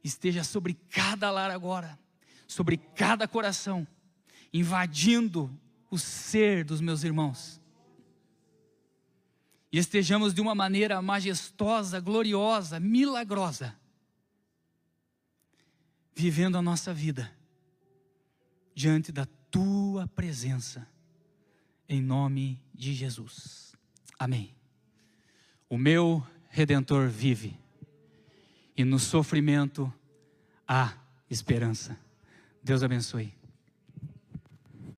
esteja 0.03 0.43
sobre 0.43 0.73
cada 0.89 1.31
lar 1.31 1.51
agora, 1.51 1.99
sobre 2.47 2.79
cada 2.79 3.29
coração, 3.29 3.87
invadindo 4.55 5.55
o 5.91 5.99
ser 5.99 6.65
dos 6.65 6.81
meus 6.81 7.05
irmãos. 7.05 7.61
E 9.71 9.77
estejamos 9.77 10.33
de 10.33 10.41
uma 10.41 10.55
maneira 10.55 11.03
majestosa, 11.03 12.01
gloriosa, 12.01 12.81
milagrosa, 12.81 13.79
vivendo 16.15 16.57
a 16.57 16.63
nossa 16.63 16.95
vida 16.95 17.31
diante 18.75 19.13
da 19.13 19.27
tua 19.55 20.09
presença, 20.09 20.85
em 21.89 22.03
nome 22.03 22.61
de 22.75 22.93
Jesus. 22.93 23.73
Amém. 24.19 24.53
O 25.71 25.79
meu 25.79 26.27
redentor 26.51 27.07
vive, 27.09 27.57
e 28.77 28.83
no 28.83 28.99
sofrimento 28.99 29.95
há 30.67 30.95
esperança. 31.31 31.97
Deus 32.65 32.83
abençoe. 32.83 33.33